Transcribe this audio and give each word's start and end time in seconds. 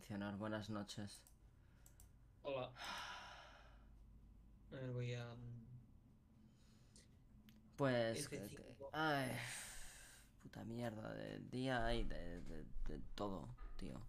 funcionar. 0.00 0.36
Buenas 0.38 0.70
noches. 0.70 1.20
Hola. 2.42 2.72
A 4.70 4.74
ver, 4.74 4.90
voy 4.92 5.14
a. 5.14 5.34
Pues... 7.76 8.26
que- 8.28 8.38
F5. 8.42 8.48
que- 8.48 8.74
Ay, 8.92 9.30
puta 10.42 10.64
mierda 10.64 11.12
de 11.12 11.38
día 11.50 11.92
y 11.94 12.04
de, 12.04 12.40
de, 12.42 12.64
de 12.88 12.98
todo, 13.14 13.46
tío. 13.76 14.00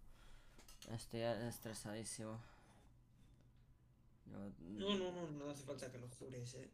Estoy 0.90 1.20
estresadísimo. 1.20 2.40
No, 4.26 4.96
no, 4.96 5.12
no, 5.12 5.30
no 5.30 5.50
hace 5.50 5.64
falta 5.64 5.90
que 5.92 5.98
lo 5.98 6.08
jures, 6.08 6.54
eh. 6.54 6.70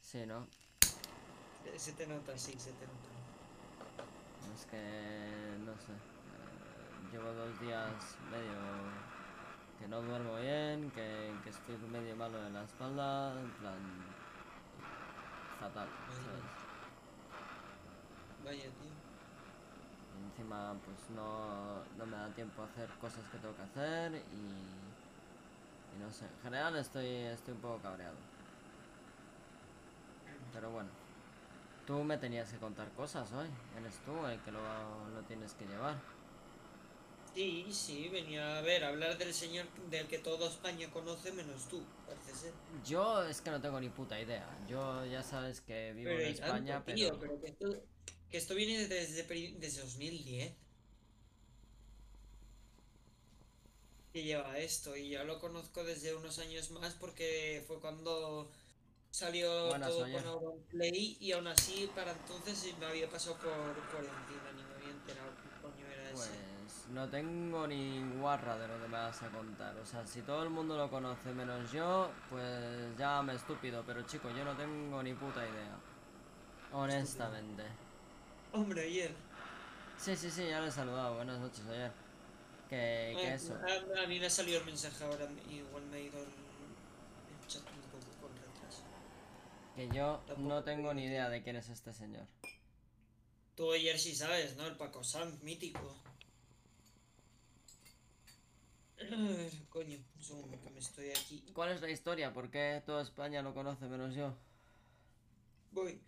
Sí, 0.00 0.26
¿no? 0.26 0.46
Se 1.78 1.92
te 1.92 2.06
nota, 2.06 2.36
sí, 2.36 2.52
se 2.58 2.72
te 2.72 2.86
nota. 2.86 3.08
Es 4.54 4.66
que... 4.66 5.56
no 5.64 5.72
sé. 5.80 6.19
Llevo 7.12 7.32
dos 7.32 7.60
días 7.60 8.16
medio... 8.30 8.56
que 9.78 9.88
no 9.88 10.02
duermo 10.02 10.36
bien, 10.36 10.90
que, 10.90 11.32
que 11.42 11.50
estoy 11.50 11.76
medio 11.90 12.14
malo 12.16 12.40
de 12.42 12.50
la 12.50 12.64
espalda, 12.64 13.32
en 13.40 13.50
plan... 13.52 13.78
fatal, 15.58 15.88
¿sabes? 16.08 16.44
Vaya, 18.44 18.62
tío. 18.62 18.90
Y 20.18 20.24
encima 20.24 20.74
pues 20.84 21.10
no, 21.10 21.82
no 21.96 22.06
me 22.06 22.16
da 22.16 22.28
tiempo 22.34 22.62
a 22.62 22.66
hacer 22.66 22.88
cosas 23.00 23.26
que 23.30 23.38
tengo 23.38 23.54
que 23.56 23.62
hacer 23.62 24.14
y, 24.14 25.96
y 25.96 25.98
no 25.98 26.10
sé, 26.10 26.26
en 26.26 26.42
general 26.42 26.76
estoy, 26.76 27.06
estoy 27.06 27.54
un 27.54 27.60
poco 27.60 27.78
cabreado. 27.80 28.16
Pero 30.52 30.70
bueno, 30.70 30.90
tú 31.86 32.02
me 32.04 32.18
tenías 32.18 32.50
que 32.52 32.58
contar 32.58 32.88
cosas 32.90 33.32
hoy, 33.32 33.48
eres 33.78 33.98
tú 34.04 34.26
el 34.26 34.38
que 34.40 34.52
lo, 34.52 34.60
lo 35.14 35.22
tienes 35.22 35.54
que 35.54 35.64
llevar. 35.66 35.96
Sí, 37.34 37.72
sí, 37.72 38.08
venía 38.08 38.58
a 38.58 38.60
ver, 38.60 38.84
a 38.84 38.88
hablar 38.88 39.16
del 39.18 39.32
señor 39.34 39.66
del 39.88 40.08
que 40.08 40.18
toda 40.18 40.48
España 40.48 40.90
conoce 40.90 41.32
menos 41.32 41.68
tú, 41.68 41.84
parece 42.06 42.34
ser. 42.34 42.54
Yo 42.84 43.24
es 43.26 43.40
que 43.40 43.50
no 43.50 43.60
tengo 43.60 43.80
ni 43.80 43.88
puta 43.88 44.20
idea, 44.20 44.58
yo 44.68 45.04
ya 45.06 45.22
sabes 45.22 45.60
que 45.60 45.92
vivo 45.92 46.16
Pero 46.16 46.20
en 46.20 46.28
y 46.28 46.34
tanto, 46.34 46.72
España, 46.72 46.84
tío, 46.84 47.18
pero... 47.18 47.20
pero 47.20 47.40
que 47.40 47.48
esto, 47.48 47.84
que 48.30 48.38
esto 48.38 48.54
viene 48.54 48.86
desde, 48.88 49.24
desde 49.24 49.80
2010. 49.82 50.56
Que 54.12 54.22
lleva 54.24 54.58
esto, 54.58 54.96
y 54.96 55.10
ya 55.10 55.24
lo 55.24 55.38
conozco 55.38 55.84
desde 55.84 56.14
unos 56.14 56.38
años 56.40 56.70
más 56.72 56.94
porque 56.94 57.62
fue 57.66 57.80
cuando 57.80 58.50
salió 59.10 59.68
Buenas, 59.68 59.88
todo 59.88 60.10
con 60.10 60.26
Auronplay 60.26 61.16
y 61.20 61.32
aún 61.32 61.46
así 61.48 61.90
para 61.94 62.12
entonces 62.12 62.76
me 62.78 62.86
había 62.86 63.08
pasado 63.10 63.36
por, 63.38 63.74
por 63.90 64.04
encima, 64.04 64.52
ni 64.56 64.62
me 64.64 64.74
había 64.74 64.90
enterado 64.90 65.30
qué 65.42 65.48
coño 65.62 65.86
era 65.86 66.10
Pues 66.12 66.26
ese. 66.26 66.49
No 66.92 67.08
tengo 67.08 67.66
ni 67.66 68.02
guarra 68.18 68.58
de 68.58 68.66
lo 68.68 68.74
que 68.80 68.88
me 68.88 68.98
vas 68.98 69.22
a 69.22 69.28
contar. 69.28 69.76
O 69.76 69.86
sea, 69.86 70.06
si 70.06 70.22
todo 70.22 70.42
el 70.42 70.50
mundo 70.50 70.76
lo 70.76 70.90
conoce 70.90 71.32
menos 71.32 71.70
yo, 71.72 72.10
pues 72.28 72.96
llámame 72.98 73.34
estúpido. 73.34 73.82
Pero 73.86 74.02
chico, 74.02 74.28
yo 74.30 74.44
no 74.44 74.56
tengo 74.56 75.02
ni 75.02 75.14
puta 75.14 75.40
idea. 75.46 75.76
Honestamente. 76.72 77.64
Hombre, 78.52 78.82
ayer. 78.82 79.14
Sí, 79.96 80.16
sí, 80.16 80.30
sí, 80.30 80.46
ya 80.48 80.60
le 80.60 80.68
he 80.68 80.70
saludado. 80.72 81.16
Buenas 81.16 81.38
noches 81.40 81.64
ayer. 81.66 81.92
Que, 82.68 83.16
que 83.20 83.26
Ah, 83.28 83.34
eso. 83.34 83.54
A, 83.54 84.02
a 84.04 84.06
mí 84.06 84.18
me 84.20 84.26
ha 84.26 84.30
salido 84.30 84.60
el 84.60 84.66
mensaje 84.66 85.02
ahora, 85.04 85.26
igual 85.48 85.82
me 85.86 85.96
ha 85.96 86.00
ido 86.00 86.18
el, 86.18 86.24
el 86.28 87.46
chat 87.48 87.62
un 87.62 87.80
poco 87.90 88.06
con 88.20 88.36
retraso. 88.36 88.82
Que 89.74 89.88
yo 89.88 90.20
Tampoco 90.26 90.48
no 90.48 90.62
tengo 90.62 90.88
te- 90.90 90.94
ni 90.94 91.04
idea 91.06 91.28
de 91.28 91.42
quién 91.42 91.56
es 91.56 91.68
este 91.68 91.92
señor. 91.92 92.26
Tú 93.56 93.72
ayer 93.72 93.98
sí 93.98 94.14
sabes, 94.14 94.56
¿no? 94.56 94.66
El 94.66 94.76
Paco 94.76 95.02
Sanz, 95.04 95.42
mítico. 95.42 95.96
Coño, 99.70 99.98
un 100.16 100.22
segundo 100.22 100.60
que 100.62 100.70
me 100.70 100.78
estoy 100.80 101.10
aquí. 101.10 101.42
¿Cuál 101.54 101.72
es 101.72 101.80
la 101.80 101.90
historia? 101.90 102.32
¿Por 102.32 102.50
qué 102.50 102.82
toda 102.84 103.02
España 103.02 103.42
lo 103.42 103.54
conoce 103.54 103.86
menos 103.86 104.14
yo? 104.14 104.34
Voy. 105.72 106.00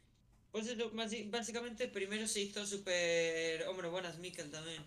Pues 0.51 0.67
eso, 0.67 0.91
básicamente 1.31 1.89
primero 1.89 2.27
se 2.29 2.41
hizo 2.41 2.67
súper... 2.67 3.67
Hombre, 3.69 3.89
buenas, 3.89 4.19
Mikel 4.19 4.51
también. 4.51 4.85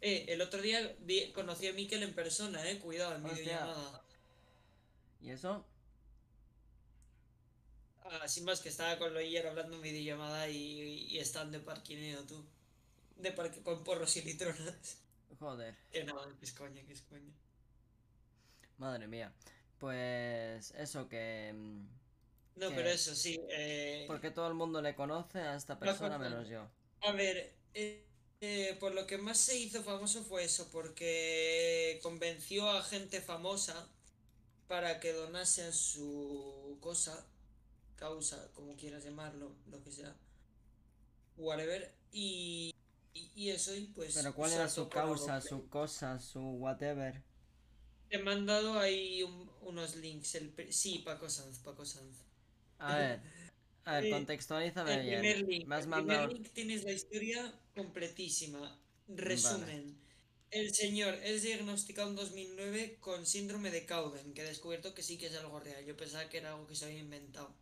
Eh, 0.00 0.26
el 0.28 0.40
otro 0.42 0.60
día 0.60 0.96
di- 1.00 1.30
conocí 1.32 1.68
a 1.68 1.72
Mikel 1.72 2.02
en 2.02 2.14
persona, 2.14 2.68
eh. 2.68 2.78
Cuidado, 2.78 3.14
en 3.14 3.22
videollamada. 3.22 4.02
¿Y 5.22 5.30
eso? 5.30 5.64
Ah, 8.04 8.26
sin 8.28 8.44
más 8.44 8.60
que 8.60 8.68
estaba 8.68 8.98
con 8.98 9.14
Loyer 9.14 9.46
hablando 9.46 9.76
en 9.76 9.82
videollamada 9.82 10.48
y, 10.50 11.06
y 11.08 11.18
están 11.18 11.52
de 11.52 11.60
parquineo, 11.60 12.24
tú. 12.24 12.44
De 13.16 13.30
parque 13.30 13.62
con 13.62 13.84
porros 13.84 14.16
y 14.16 14.22
litronas. 14.22 14.98
Joder, 15.38 15.76
Que 15.90 16.04
no, 16.04 16.14
que 16.38 16.44
es 16.44 16.52
coña, 16.52 16.82
que 16.84 16.92
es 16.92 17.02
coña. 17.02 17.32
madre 18.78 19.06
mía. 19.08 19.32
Pues 19.78 20.70
eso 20.72 21.08
que... 21.08 21.52
mm, 21.54 21.86
No, 22.56 22.74
pero 22.74 22.88
eso 22.90 23.14
sí. 23.14 23.38
Eh, 23.50 24.04
¿Por 24.06 24.20
qué 24.20 24.30
todo 24.30 24.48
el 24.48 24.54
mundo 24.54 24.80
le 24.82 24.94
conoce 24.94 25.40
a 25.40 25.56
esta 25.56 25.78
persona 25.78 26.18
menos 26.18 26.48
yo? 26.48 26.68
a 27.02 27.12
ver, 27.12 27.54
eh, 27.74 28.06
eh, 28.40 28.76
por 28.80 28.94
lo 28.94 29.06
que 29.06 29.18
más 29.18 29.38
se 29.38 29.56
hizo 29.58 29.82
famoso 29.82 30.24
fue 30.24 30.44
eso, 30.44 30.70
porque 30.70 32.00
convenció 32.02 32.68
a 32.70 32.82
gente 32.82 33.20
famosa 33.20 33.88
para 34.66 35.00
que 35.00 35.12
donasen 35.12 35.72
su 35.72 36.78
cosa, 36.80 37.26
causa, 37.96 38.50
como 38.54 38.76
quieras 38.76 39.04
llamarlo, 39.04 39.52
lo 39.70 39.82
que 39.82 39.92
sea, 39.92 40.14
whatever, 41.36 41.92
y, 42.12 42.74
y, 43.14 43.30
y 43.34 43.50
eso, 43.50 43.74
y 43.74 43.86
pues... 43.86 44.14
Pero 44.14 44.34
¿cuál 44.34 44.52
era 44.54 44.68
su 44.70 44.88
causa, 44.88 45.40
su 45.42 45.68
cosa, 45.68 46.18
su 46.18 46.40
whatever? 46.40 47.22
Te 48.08 48.16
he 48.16 48.22
mandado 48.22 48.78
ahí 48.78 49.22
un- 49.22 49.50
unos 49.60 49.96
links, 49.96 50.34
el, 50.36 50.54
sí, 50.72 51.00
Paco 51.00 51.28
Sanz, 51.28 51.58
Paco 51.58 51.84
Sanz. 51.84 52.16
A 52.78 52.96
ver, 52.96 53.22
a 53.84 53.92
ver, 53.94 54.04
Eh, 54.06 54.08
contextualízame 54.08 54.94
El 54.94 55.02
primer 55.04 55.36
bien. 55.36 55.46
link, 55.46 55.68
Me 55.68 55.76
has 55.76 55.86
el 55.86 55.90
primer 55.90 56.20
mandado... 56.20 56.28
link 56.28 56.48
tienes 56.52 56.84
la 56.84 56.92
historia 56.92 57.54
completísima. 57.74 58.80
Resumen. 59.08 59.98
El 60.50 60.74
señor 60.74 61.14
es 61.22 61.42
diagnosticado 61.42 62.08
en 62.10 62.16
2009 62.16 62.98
con 63.00 63.26
síndrome 63.26 63.70
de 63.70 63.84
Cowden, 63.86 64.32
que 64.34 64.42
he 64.42 64.44
descubierto 64.44 64.94
que 64.94 65.02
sí 65.02 65.18
que 65.18 65.26
es 65.26 65.34
algo 65.36 65.60
real. 65.60 65.84
Yo 65.84 65.96
pensaba 65.96 66.28
que 66.30 66.38
era 66.38 66.52
algo 66.52 66.66
que 66.66 66.76
se 66.76 66.86
había 66.86 67.00
inventado. 67.00 67.54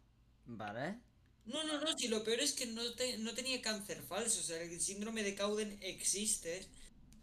Vale. 0.46 1.00
No, 1.44 1.64
no, 1.64 1.80
no, 1.80 1.98
si 1.98 2.08
lo 2.08 2.22
peor 2.22 2.40
es 2.40 2.52
que 2.52 2.66
no, 2.66 2.92
te- 2.94 3.18
no 3.18 3.34
tenía 3.34 3.60
cáncer 3.62 4.02
falso. 4.02 4.40
O 4.40 4.42
sea, 4.42 4.62
el 4.62 4.80
síndrome 4.80 5.22
de 5.24 5.34
Cowden 5.34 5.76
existe, 5.82 6.66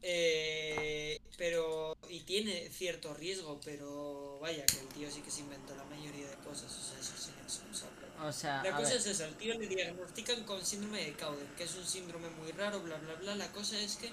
eh, 0.01 1.19
pero. 1.37 1.95
y 2.09 2.21
tiene 2.21 2.69
cierto 2.69 3.13
riesgo, 3.13 3.61
pero 3.63 4.39
vaya, 4.41 4.65
que 4.65 4.79
el 4.79 4.87
tío 4.89 5.09
sí 5.11 5.21
que 5.21 5.31
se 5.31 5.41
inventó 5.41 5.75
la 5.75 5.85
mayoría 5.85 6.29
de 6.29 6.35
cosas. 6.37 6.71
O 6.77 6.81
sea, 6.83 6.99
eso 6.99 7.13
sí 7.17 7.31
es 7.37 7.43
responsable. 7.43 8.07
O 8.21 8.31
sea, 8.33 8.61
La 8.63 8.71
cosa 8.75 8.89
ver, 8.89 8.97
es 8.97 9.05
esa, 9.07 9.25
al 9.25 9.37
tío 9.37 9.53
le 9.57 9.67
diagnostican 9.67 10.43
con 10.43 10.65
síndrome 10.65 11.05
de 11.05 11.15
Cowden, 11.15 11.47
que 11.55 11.63
es 11.63 11.75
un 11.75 11.85
síndrome 11.87 12.29
muy 12.29 12.51
raro, 12.51 12.81
bla 12.81 12.97
bla 12.97 13.15
bla. 13.15 13.35
La 13.35 13.51
cosa 13.53 13.79
es 13.79 13.95
que 13.95 14.11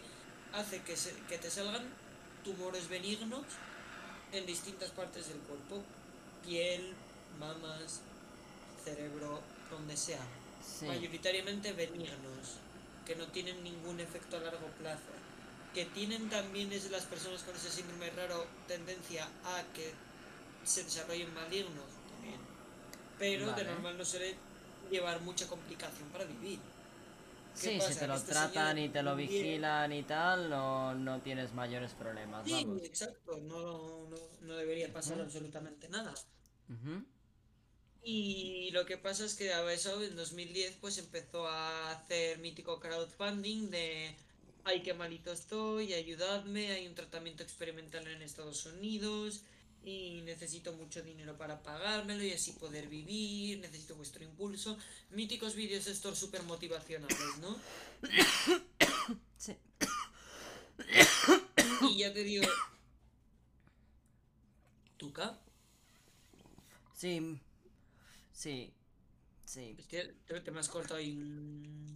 hace 0.52 0.82
que, 0.82 0.96
se- 0.96 1.14
que 1.28 1.38
te 1.38 1.50
salgan 1.50 1.98
tumores 2.44 2.88
benignos 2.88 3.44
en 4.32 4.46
distintas 4.46 4.90
partes 4.92 5.28
del 5.28 5.38
cuerpo. 5.40 5.82
Piel, 6.44 6.94
mamas, 7.38 8.02
cerebro, 8.84 9.42
donde 9.70 9.96
sea. 9.96 10.20
sí. 10.60 10.86
Mayoritariamente 10.86 11.72
benignos, 11.72 12.62
que 13.04 13.16
no 13.16 13.28
tienen 13.28 13.62
ningún 13.62 14.00
efecto 14.00 14.36
a 14.36 14.40
largo 14.40 14.66
plazo. 14.78 15.12
Que 15.72 15.86
tienen 15.86 16.28
también 16.30 16.72
es 16.72 16.90
las 16.90 17.04
personas 17.06 17.42
con 17.42 17.54
ese 17.54 17.70
síndrome 17.70 18.10
raro 18.10 18.46
tendencia 18.66 19.28
a 19.44 19.62
que 19.74 19.92
se 20.64 20.84
desarrollen 20.84 21.32
malignos 21.34 21.84
también. 22.08 22.40
Pero 23.18 23.52
de 23.52 23.64
normal 23.64 23.96
no 23.98 24.04
suele 24.04 24.36
llevar 24.90 25.20
mucha 25.20 25.46
complicación 25.48 26.10
para 26.10 26.24
vivir. 26.24 26.60
¿Qué 27.60 27.80
Sí, 27.80 27.80
si 27.80 27.98
te 27.98 28.06
lo 28.06 28.14
Este 28.14 28.32
tratan 28.32 28.78
y 28.78 28.88
te 28.90 29.02
lo 29.02 29.16
vigilan 29.16 29.92
y 29.92 30.02
tal, 30.04 30.50
no, 30.50 30.94
no 30.94 31.22
tienes 31.22 31.52
mayores 31.54 31.94
problemas, 31.94 32.44
Sí, 32.44 32.52
vamos. 32.52 32.82
exacto, 32.82 33.38
no, 33.38 34.06
no, 34.08 34.16
no 34.40 34.56
debería 34.56 34.92
pasar 34.92 35.20
absolutamente 35.20 35.88
nada. 35.88 36.14
Ujú. 36.68 37.04
Y 38.08 38.70
lo 38.70 38.86
que 38.86 38.98
pasa 38.98 39.24
es 39.24 39.34
que 39.34 39.52
a 39.52 39.72
eso 39.72 40.00
en 40.00 40.14
2010 40.14 40.76
pues 40.80 40.96
empezó 40.96 41.48
a 41.48 41.90
hacer 41.90 42.38
mítico 42.38 42.78
crowdfunding 42.78 43.68
de 43.68 44.14
ay 44.62 44.80
qué 44.84 44.94
malito 44.94 45.32
estoy, 45.32 45.92
ayudadme, 45.92 46.70
hay 46.70 46.86
un 46.86 46.94
tratamiento 46.94 47.42
experimental 47.42 48.06
en 48.06 48.22
Estados 48.22 48.64
Unidos 48.66 49.40
y 49.84 50.20
necesito 50.24 50.72
mucho 50.74 51.02
dinero 51.02 51.36
para 51.36 51.64
pagármelo 51.64 52.22
y 52.22 52.30
así 52.30 52.52
poder 52.52 52.86
vivir, 52.86 53.58
necesito 53.58 53.96
vuestro 53.96 54.22
impulso. 54.22 54.78
Míticos 55.10 55.56
vídeos 55.56 55.88
estos 55.88 56.16
súper 56.16 56.44
motivacionales, 56.44 57.38
¿no? 57.40 57.58
Sí. 59.36 59.56
Y 61.90 61.98
ya 61.98 62.12
te 62.12 62.22
digo... 62.22 62.46
¿Tuca? 64.96 65.40
Sí. 66.94 67.40
Sí. 68.36 68.70
Sí. 69.46 69.74
Es 69.78 69.86
que 69.86 70.02
te, 70.26 70.40
te 70.42 70.50
me 70.50 70.60
has 70.60 70.68
cortado 70.68 70.96
ahí 70.96 71.16
un... 71.16 71.86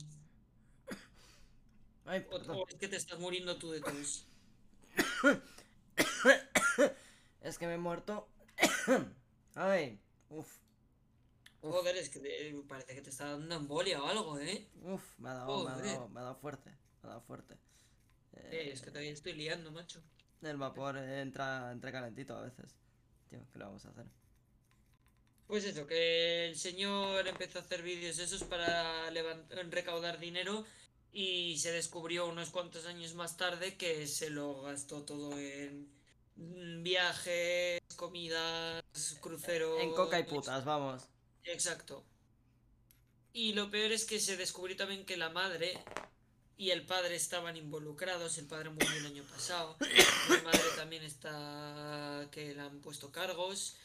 Ay, 2.07 2.27
O, 2.31 2.67
es 2.67 2.77
que 2.77 2.89
te 2.89 2.97
estás 2.97 3.21
muriendo 3.21 3.59
tú 3.59 3.71
de 3.71 3.83
tos. 3.83 4.27
es 7.43 7.59
que 7.59 7.67
me 7.67 7.75
he 7.75 7.79
muerto. 7.79 8.27
Ay, 9.55 10.01
uf. 10.31 10.57
Uf. 11.61 11.75
Joder, 11.75 11.97
es 11.99 12.09
que 12.09 12.21
te- 12.21 12.65
parece 12.67 12.95
que 12.95 13.03
te 13.03 13.11
está 13.11 13.27
dando 13.27 13.45
una 13.45 13.57
embolia 13.57 14.03
o 14.03 14.07
algo, 14.07 14.39
¿eh? 14.39 14.67
Uf, 14.83 15.19
me 15.19 15.29
ha 15.29 15.35
dado, 15.35 15.65
me 15.65 15.71
ha 15.73 15.77
dado, 15.77 16.09
me 16.09 16.21
ha 16.21 16.23
dado 16.23 16.37
fuerte. 16.37 16.71
Me 16.71 16.77
ha 17.03 17.09
dado 17.09 17.21
fuerte. 17.21 17.59
Eh, 18.33 18.71
es 18.73 18.81
que 18.81 18.91
todavía 18.91 19.13
estoy 19.13 19.35
liando, 19.35 19.71
macho. 19.71 20.03
El 20.41 20.57
vapor 20.57 20.97
entra, 20.97 21.71
entra 21.71 21.93
calentito 21.93 22.35
a 22.35 22.41
veces. 22.41 22.75
Tío, 23.29 23.47
¿qué 23.53 23.59
le 23.59 23.65
vamos 23.67 23.85
a 23.85 23.91
hacer? 23.91 24.07
Pues 25.51 25.65
eso, 25.65 25.85
que 25.85 26.47
el 26.47 26.57
señor 26.57 27.27
empezó 27.27 27.59
a 27.59 27.63
hacer 27.63 27.83
vídeos 27.83 28.21
esos 28.21 28.45
para 28.45 29.11
recaudar 29.69 30.21
dinero 30.21 30.65
y 31.13 31.59
se 31.59 31.73
descubrió 31.73 32.29
unos 32.29 32.51
cuantos 32.51 32.87
años 32.87 33.15
más 33.15 33.37
tarde 33.37 33.77
que 33.77 34.07
se 34.07 34.31
lo 34.31 34.63
gastó 34.63 35.03
todo 35.03 35.37
en 35.37 35.89
viajes, 36.85 37.81
comidas, 37.97 38.85
cruceros. 39.21 39.81
En 39.81 39.93
coca 39.93 40.21
y 40.21 40.23
putas, 40.23 40.65
vamos. 40.65 41.03
Exacto. 41.43 42.05
Y 43.33 43.53
lo 43.53 43.73
peor 43.73 43.91
es 43.91 44.05
que 44.05 44.21
se 44.21 44.37
descubrió 44.37 44.77
también 44.77 45.05
que 45.05 45.17
la 45.17 45.31
madre 45.31 45.77
y 46.57 46.71
el 46.71 46.87
padre 46.87 47.17
estaban 47.17 47.57
involucrados. 47.57 48.39
El 48.39 48.47
padre 48.47 48.71
murió 48.71 48.93
el 48.93 49.07
año 49.07 49.25
pasado. 49.25 49.77
La 50.29 50.43
madre 50.43 50.63
también 50.77 51.03
está 51.03 52.29
que 52.31 52.55
le 52.55 52.61
han 52.61 52.81
puesto 52.81 53.11
cargos. 53.11 53.77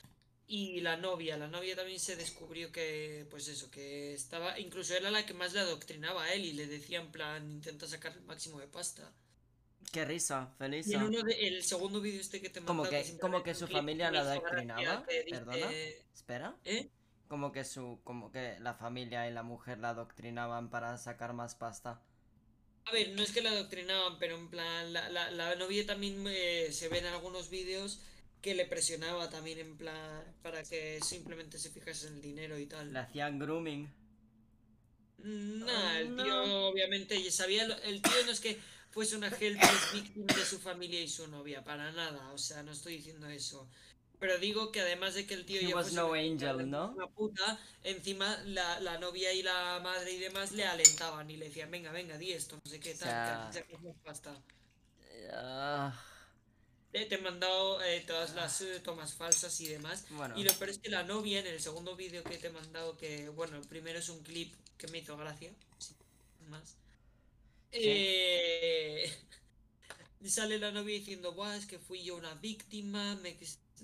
Y 0.47 0.80
la 0.81 0.95
novia, 0.95 1.38
la 1.38 1.47
novia 1.47 1.75
también 1.75 2.00
se 2.00 2.15
descubrió 2.15 2.71
que, 2.71 3.25
pues 3.31 3.47
eso, 3.47 3.71
que 3.71 4.13
estaba, 4.13 4.59
incluso 4.59 4.94
era 4.95 5.09
la 5.09 5.25
que 5.25 5.33
más 5.33 5.53
le 5.53 5.62
adoctrinaba 5.62 6.25
a 6.25 6.33
él 6.33 6.45
y 6.45 6.53
le 6.53 6.68
decía 6.68 7.00
en 7.00 7.12
plan, 7.12 7.51
intenta 7.51 7.88
sacar 7.88 8.13
el 8.13 8.21
máximo 8.21 8.59
de 8.59 8.68
pasta. 8.68 9.12
Qué 9.92 10.06
risa, 10.06 10.53
feliz. 10.59 10.88
Y 10.88 10.94
en 10.94 11.03
uno 11.03 11.24
de, 11.24 11.47
el 11.47 11.63
segundo 11.63 12.00
vídeo 12.00 12.21
este 12.21 12.42
que 12.42 12.50
te 12.50 12.62
Como 12.62 12.83
mandaba, 12.83 13.03
que- 13.03 13.18
como 13.18 13.42
que 13.44 13.56
su 13.56 13.65
clip 13.65 13.77
familia 13.77 14.12
la 14.12 14.21
adoctrinaba, 14.21 15.03
perdona. 15.06 15.71
Espera. 16.13 16.56
¿Eh? 16.63 16.89
Como 17.27 17.51
que 17.51 17.63
su, 17.65 18.00
como 18.03 18.31
que 18.31 18.59
la 18.59 18.75
familia 18.75 19.27
y 19.27 19.33
la 19.33 19.41
mujer 19.41 19.80
la 19.80 19.89
adoctrinaban 19.89 20.69
para 20.69 20.95
sacar 21.00 21.33
más 21.33 21.56
pasta. 21.56 22.01
A 22.86 22.91
ver, 22.91 23.13
no 23.15 23.24
es 23.24 23.31
que 23.31 23.41
la 23.41 23.50
adoctrinaban, 23.50 24.19
pero 24.19 24.36
en 24.36 24.48
plan, 24.50 24.94
la, 24.94 25.09
la, 25.09 25.31
la 25.31 25.56
novia 25.56 25.88
también 25.88 26.24
eh, 26.27 26.68
se 26.71 26.88
ve 26.88 27.00
en 27.00 27.07
algunos 27.07 27.50
vídeos 27.50 28.00
que 28.45 28.53
le 28.53 28.65
presionaba 28.68 29.27
también 29.27 29.57
en 29.57 29.75
plan 29.75 30.24
para 30.44 30.62
que 30.62 31.00
simplemente 31.01 31.57
se 31.57 31.71
fijase 31.71 32.07
en 32.09 32.13
el 32.18 32.21
dinero 32.21 32.59
y 32.59 32.68
tal. 32.68 32.94
Le 32.94 33.00
hacían 33.00 33.39
grooming. 33.39 33.89
Nah, 35.18 35.65
Oh, 35.65 35.97
el 35.97 36.15
tío 36.15 36.45
no. 36.45 36.68
obviamente 36.68 37.31
sabía, 37.31 37.65
lo- 37.65 37.81
el 37.81 38.03
tío 38.03 38.24
no 38.25 38.31
es 38.31 38.39
que 38.39 38.59
fuese 38.92 39.15
una 39.18 39.30
helpless 39.30 39.94
victim 39.94 40.27
de 40.27 40.45
su 40.45 40.59
familia 40.59 41.01
y 41.01 41.07
su 41.07 41.27
novia, 41.27 41.63
para 41.63 41.92
nada, 41.92 42.31
o 42.33 42.38
sea, 42.38 42.62
no 42.62 42.71
estoy 42.71 42.97
diciendo 42.97 43.27
eso. 43.30 43.68
Pero 44.19 44.38
digo 44.38 44.71
que 44.71 44.81
además 44.81 45.15
de 45.15 45.25
que 45.25 45.33
el 45.33 45.45
tío 45.48 45.59
He 45.62 45.69
ya 45.69 45.75
was 45.75 45.91
no 45.94 46.09
una 46.12 46.19
angel, 46.19 46.69
¿no? 46.69 46.91
una 46.91 47.07
puta, 47.07 47.59
encima 47.83 48.38
la, 48.45 48.80
la 48.80 49.00
novia 49.00 49.33
y 49.33 49.41
la 49.41 49.80
madre 49.83 50.12
y 50.13 50.19
demás 50.19 50.51
le 50.51 50.65
alentaban 50.65 51.30
y 51.31 51.38
le 51.38 51.45
decían, 51.48 51.71
venga, 51.71 51.91
venga, 51.91 52.18
di 52.19 52.31
esto, 52.31 52.57
no 52.63 52.69
sé 52.71 52.80
qué, 52.80 52.94
tal, 52.94 53.51
sea, 53.51 53.65
más 53.81 53.95
pasta. 54.03 54.39
Ah, 55.33 55.91
Eh, 55.91 56.14
te 57.03 57.15
he 57.15 57.18
mandado 57.18 57.83
eh, 57.83 58.03
todas 58.07 58.33
las 58.36 58.62
eh, 58.62 58.80
tomas 58.80 59.13
falsas 59.13 59.59
y 59.59 59.68
demás. 59.68 60.06
bueno, 60.12 60.38
Y 60.38 60.44
lo 60.44 60.53
peor 60.53 60.69
es 60.69 60.77
que 60.77 60.89
la 60.89 61.03
novia 61.03 61.39
en 61.39 61.47
el 61.47 61.59
segundo 61.59 61.95
vídeo 61.95 62.24
que 62.24 62.38
te 62.38 62.47
he 62.47 62.51
mandado, 62.51 62.95
que 62.97 63.27
bueno, 63.30 63.57
el 63.57 63.68
primero 63.68 64.00
es 64.00 64.07
un 64.07 64.24
clip 64.24 64.53
que 64.77 64.88
me 64.88 65.00
hizo 65.00 65.18
gracia, 65.18 65.51
más. 66.50 66.75
Eh, 67.71 69.12
sale 70.25 70.57
la 70.57 70.71
novia 70.71 70.95
diciendo, 70.95 71.33
Buah, 71.33 71.57
es 71.57 71.65
que 71.65 71.80
fui 71.80 72.03
yo 72.03 72.15
una 72.15 72.33
víctima, 72.36 73.15
me, 73.15 73.38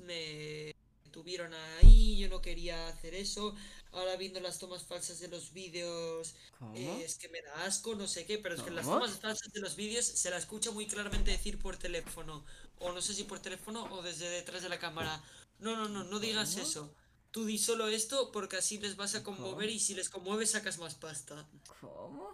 me 0.06 0.74
tuvieron 1.12 1.54
ahí, 1.54 2.18
yo 2.18 2.30
no 2.30 2.42
quería 2.42 2.88
hacer 2.88 3.14
eso. 3.14 3.56
Ahora 3.94 4.16
viendo 4.16 4.40
las 4.40 4.58
tomas 4.58 4.84
falsas 4.84 5.20
de 5.20 5.28
los 5.28 5.52
vídeos, 5.52 6.36
eh, 6.76 7.04
es 7.04 7.18
que 7.18 7.28
me 7.28 7.42
da 7.42 7.66
asco, 7.66 7.94
no 7.96 8.08
sé 8.08 8.26
qué, 8.26 8.38
pero 8.38 8.56
es 8.56 8.62
que 8.62 8.72
las 8.72 8.86
tomas 8.86 9.20
falsas 9.20 9.52
de 9.52 9.60
los 9.60 9.76
vídeos 9.76 10.06
se 10.06 10.30
la 10.30 10.38
escucha 10.38 10.72
muy 10.72 10.88
claramente 10.88 11.32
decir 11.32 11.60
por 11.60 11.76
teléfono, 11.76 12.46
o 12.80 12.94
no 12.94 13.02
sé 13.02 13.14
si 13.14 13.26
por 13.26 13.40
teléfono 13.40 13.84
o 13.92 14.02
desde 14.02 14.30
detrás 14.30 14.64
de 14.64 14.70
la 14.70 14.80
cámara. 14.80 15.22
No, 15.60 15.76
no, 15.76 15.90
no, 15.90 16.06
no 16.06 16.20
digas 16.20 16.52
¿Cómo? 16.52 16.64
eso. 16.64 16.96
Tú 17.32 17.46
di 17.46 17.58
solo 17.58 17.88
esto 17.88 18.32
porque 18.32 18.58
así 18.58 18.78
les 18.80 18.96
vas 18.96 19.16
a 19.16 19.24
conmover 19.24 19.68
¿Cómo? 19.68 19.76
y 19.76 19.80
si 19.80 19.94
les 19.94 20.10
conmueves 20.10 20.52
sacas 20.52 20.78
más 20.80 20.96
pasta. 20.96 21.48
¿Cómo? 21.80 22.30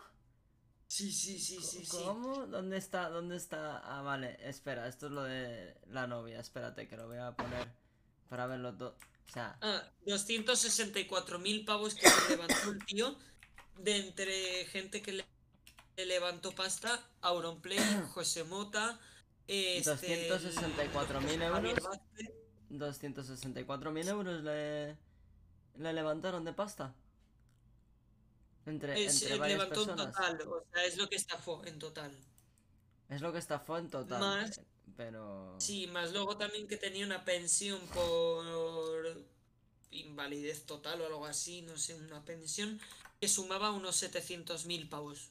Sí, 0.88 1.12
sí, 1.12 1.38
sí, 1.38 1.62
sí, 1.62 1.86
sí. 1.86 1.88
¿Cómo? 2.04 2.48
¿Dónde 2.48 2.78
está? 2.78 3.10
¿Dónde 3.10 3.36
está? 3.36 3.80
Ah, 3.80 4.02
vale, 4.02 4.38
espera, 4.48 4.88
esto 4.88 5.08
es 5.08 5.12
lo 5.12 5.24
de 5.24 5.76
la 5.88 6.08
novia, 6.08 6.40
espérate 6.40 6.88
que 6.88 6.96
lo 6.96 7.08
voy 7.08 7.18
a 7.18 7.36
poner 7.36 7.68
para 8.30 8.48
ver 8.48 8.60
los 8.60 8.78
dos. 8.78 8.94
O 9.28 9.32
sea, 9.32 9.58
Ah, 9.62 9.84
264.000 10.06 11.66
pavos 11.66 11.96
que 11.96 12.10
se 12.10 12.30
levantó 12.30 12.72
el 12.72 12.86
tío 12.86 13.18
de 13.80 13.98
entre 13.98 14.66
gente 14.68 15.02
que 15.02 15.12
le, 15.14 15.26
le 15.98 16.06
levantó 16.06 16.52
pasta, 16.54 17.08
Auronplay, 17.22 17.78
José 18.14 18.44
Mota, 18.46 19.00
este, 19.48 20.30
264.000 20.32 21.40
Javier 21.40 21.42
euros. 21.78 21.84
Vázquez. 21.84 22.32
264.000 22.70 24.08
euros 24.10 24.44
le, 24.44 24.98
le 25.78 25.94
levantaron 25.94 26.44
de 26.46 26.54
pasta. 26.54 26.94
Entre, 28.66 29.06
Es, 29.06 29.22
entre 29.22 29.36
eh, 29.36 29.40
varias 29.40 29.60
levantó 29.60 29.82
en 29.82 29.88
personas. 29.88 30.14
total, 30.16 30.42
o 30.50 30.66
sea, 30.74 30.84
es 30.86 30.98
lo 30.98 31.08
que 31.10 31.16
estafó 31.16 31.66
en 31.66 31.80
total. 31.80 32.12
Es 33.10 33.22
lo 33.22 33.32
que 33.32 33.40
estafó 33.40 33.78
en 33.78 33.90
total. 33.90 34.20
Más- 34.20 34.60
Pero. 34.98 35.56
Sí, 35.60 35.88
más 35.88 36.12
luego 36.12 36.38
también 36.38 36.68
que 36.68 36.76
tenía 36.78 37.06
una 37.06 37.24
pensión 37.24 37.80
por 37.94 39.24
invalidez 39.92 40.66
total 40.66 41.02
o 41.02 41.06
algo 41.06 41.26
así, 41.26 41.62
no 41.62 41.78
sé, 41.78 41.96
una 41.96 42.26
pensión 42.26 42.80
que 43.22 43.28
sumaba 43.28 43.72
unos 43.72 44.02
700.000 44.04 44.90
pavos. 44.90 45.30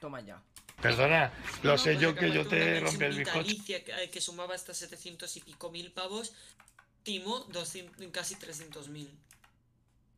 Toma 0.00 0.20
ya. 0.20 0.42
Perdona, 0.80 1.32
lo 1.62 1.72
No, 1.72 1.78
sé 1.78 1.92
pues 1.92 2.00
yo 2.02 2.14
que 2.14 2.30
yo 2.30 2.46
te 2.46 2.80
rompí 2.80 3.04
el 3.04 3.16
bizcocho. 3.16 3.64
que, 3.66 3.76
eh, 3.76 4.10
que 4.10 4.20
sumaba 4.20 4.54
hasta 4.54 4.74
700 4.74 5.34
y 5.36 5.40
pico 5.40 5.70
mil 5.70 5.90
pavos. 5.92 6.34
Timo, 7.02 7.40
200, 7.50 8.06
casi 8.12 8.34
300.000. 8.36 9.08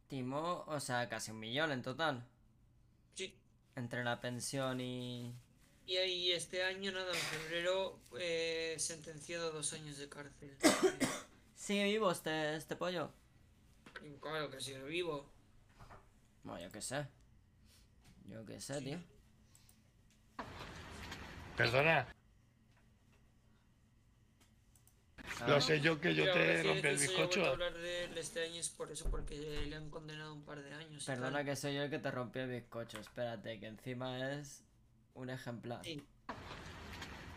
Timo, 0.08 0.64
o 0.66 0.80
sea, 0.80 1.08
casi 1.08 1.30
un 1.30 1.38
millón 1.38 1.70
en 1.70 1.82
total. 1.82 2.26
Sí. 3.14 3.32
Entre 3.76 4.02
la 4.02 4.20
pensión 4.20 4.80
y. 4.80 5.32
Y 5.88 5.96
ahí 5.96 6.32
este 6.32 6.62
año, 6.64 6.92
nada, 6.92 7.10
en 7.14 7.18
febrero, 7.18 7.98
eh, 8.20 8.76
sentenciado 8.78 9.48
a 9.48 9.52
dos 9.52 9.72
años 9.72 9.96
de 9.96 10.06
cárcel. 10.10 10.54
¿Sigue 11.56 11.84
vivo 11.84 12.12
este, 12.12 12.56
este 12.56 12.76
pollo? 12.76 13.10
Y 14.04 14.20
claro 14.20 14.50
que 14.50 14.60
sigue 14.60 14.82
vivo. 14.84 15.32
Bueno, 16.44 16.60
yo 16.66 16.70
qué 16.70 16.82
sé. 16.82 17.06
Yo 18.26 18.44
qué 18.44 18.60
sé, 18.60 18.74
Sí. 18.80 18.84
tío. 18.84 18.98
Perdona, 21.56 22.06
A 25.40 25.48
lo 25.48 25.60
sé 25.62 25.80
yo 25.80 25.98
que 26.00 26.14
yo 26.14 26.24
te 26.32 26.62
rompí 26.64 26.86
el 26.86 26.98
bizcocho. 26.98 27.46
hablar 27.46 27.72
de 27.72 28.04
él 28.04 28.18
este 28.18 28.44
año 28.44 28.60
es 28.60 28.68
por 28.68 28.92
eso, 28.92 29.10
porque 29.10 29.36
le 29.38 29.74
han 29.74 29.88
condenado 29.88 30.34
un 30.34 30.42
par 30.44 30.62
de 30.62 30.70
años. 30.74 31.06
Perdona 31.06 31.44
que 31.44 31.56
soy 31.56 31.74
yo 31.74 31.82
el 31.84 31.90
que 31.90 31.98
te 31.98 32.10
rompió 32.10 32.42
el 32.42 32.50
bizcocho. 32.50 32.98
Espérate, 33.00 33.58
que 33.58 33.66
encima 33.66 34.32
es 34.34 34.62
un 35.18 35.30
ejemplar. 35.30 35.84
Sí, 35.84 36.02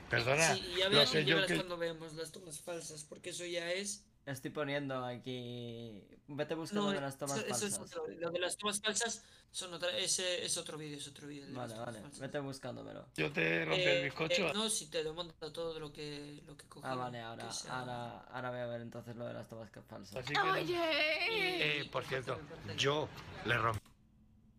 Perdona, 0.10 0.54
sí, 0.56 0.74
y 0.76 0.90
verás 0.90 1.10
que 1.12 1.56
cuando 1.56 1.78
veamos 1.78 2.14
las 2.16 2.32
tomas 2.32 2.60
falsas, 2.60 3.04
porque 3.06 3.30
eso 3.30 3.46
ya 3.46 3.72
es. 3.72 4.04
Estoy 4.26 4.52
poniendo 4.52 5.04
aquí. 5.06 6.04
Vete 6.28 6.54
buscando 6.54 6.88
No, 6.88 6.92
de 6.92 7.02
las 7.02 7.18
tomas 7.18 7.38
eso, 7.38 7.48
eso 7.48 7.66
es 7.66 7.78
falsas. 7.78 7.98
otro. 7.98 8.14
Lo 8.20 8.30
de 8.30 8.40
las 8.40 8.56
tomas 8.58 8.80
falsas 8.82 9.24
son 9.52 9.74
otra, 9.74 9.98
ese 9.98 10.46
es 10.46 10.58
otro 10.58 10.78
vídeo, 10.78 10.98
es 10.98 11.08
otro 11.08 11.28
vídeo. 11.28 11.48
Vale, 11.54 11.76
vale. 11.80 12.02
falsas. 12.02 12.20
Vete 12.20 12.40
buscándomelo. 12.40 13.08
yo 13.16 13.32
te 13.32 13.66
rompí 13.66 13.82
Eh, 13.82 13.98
el 14.00 14.04
bizcocho. 14.06 14.48
eh, 14.50 14.52
no, 14.54 14.70
si 14.70 14.88
te 14.92 15.04
lo 15.04 15.14
mando 15.16 15.34
todo 15.52 15.80
lo 15.80 15.92
que, 15.92 16.42
lo 16.46 16.56
que 16.56 16.68
cogí. 16.68 16.86
Ah, 16.88 16.96
vale, 16.96 17.20
ahora, 17.22 17.48
que 17.48 17.54
sea- 17.54 17.80
ahora, 17.80 18.20
ahora 18.26 18.50
voy 18.52 18.60
a 18.60 18.66
ver 18.68 18.82
entonces 18.82 19.16
lo 19.16 19.26
de 19.26 19.34
las 19.34 19.48
tomas 19.48 19.70
falsas. 19.88 20.16
Así 20.18 20.34
que 20.34 20.40
Oye. 20.40 21.80
Eh, 21.80 21.90
por 21.92 22.06
cierto, 22.06 22.38
yo 22.78 23.10
le 23.46 23.58
rompí. 23.58 23.82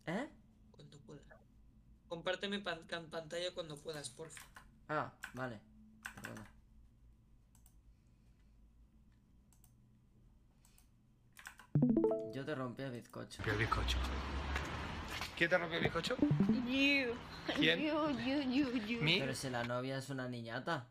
¿Eh? 0.07 0.29
Compárteme 2.13 2.59
pan- 2.61 2.87
pantalla 3.11 3.55
cuando 3.55 3.75
puedas, 3.79 4.11
porfa. 4.11 4.43
Ah, 4.91 5.11
vale. 5.33 5.59
Perdona. 6.15 6.45
Yo 12.35 12.45
te 12.45 12.55
rompí 12.55 12.83
el 12.83 12.93
bizcocho. 12.93 13.43
el 13.47 13.57
bizcocho. 13.59 13.99
¿Quién 15.37 15.51
te 15.51 15.59
rompió 15.59 15.79
el 15.79 15.85
bizcocho? 15.85 16.17
You. 16.67 17.15
¿Quién? 17.57 17.81
You, 17.81 18.11
you, 18.21 18.43
you, 18.51 18.73
you. 18.87 19.01
Pero 19.01 19.35
si 19.35 19.51
la 19.51 19.65
novia 19.65 19.99
es 19.99 20.09
una 20.11 20.29
niñata. 20.29 20.87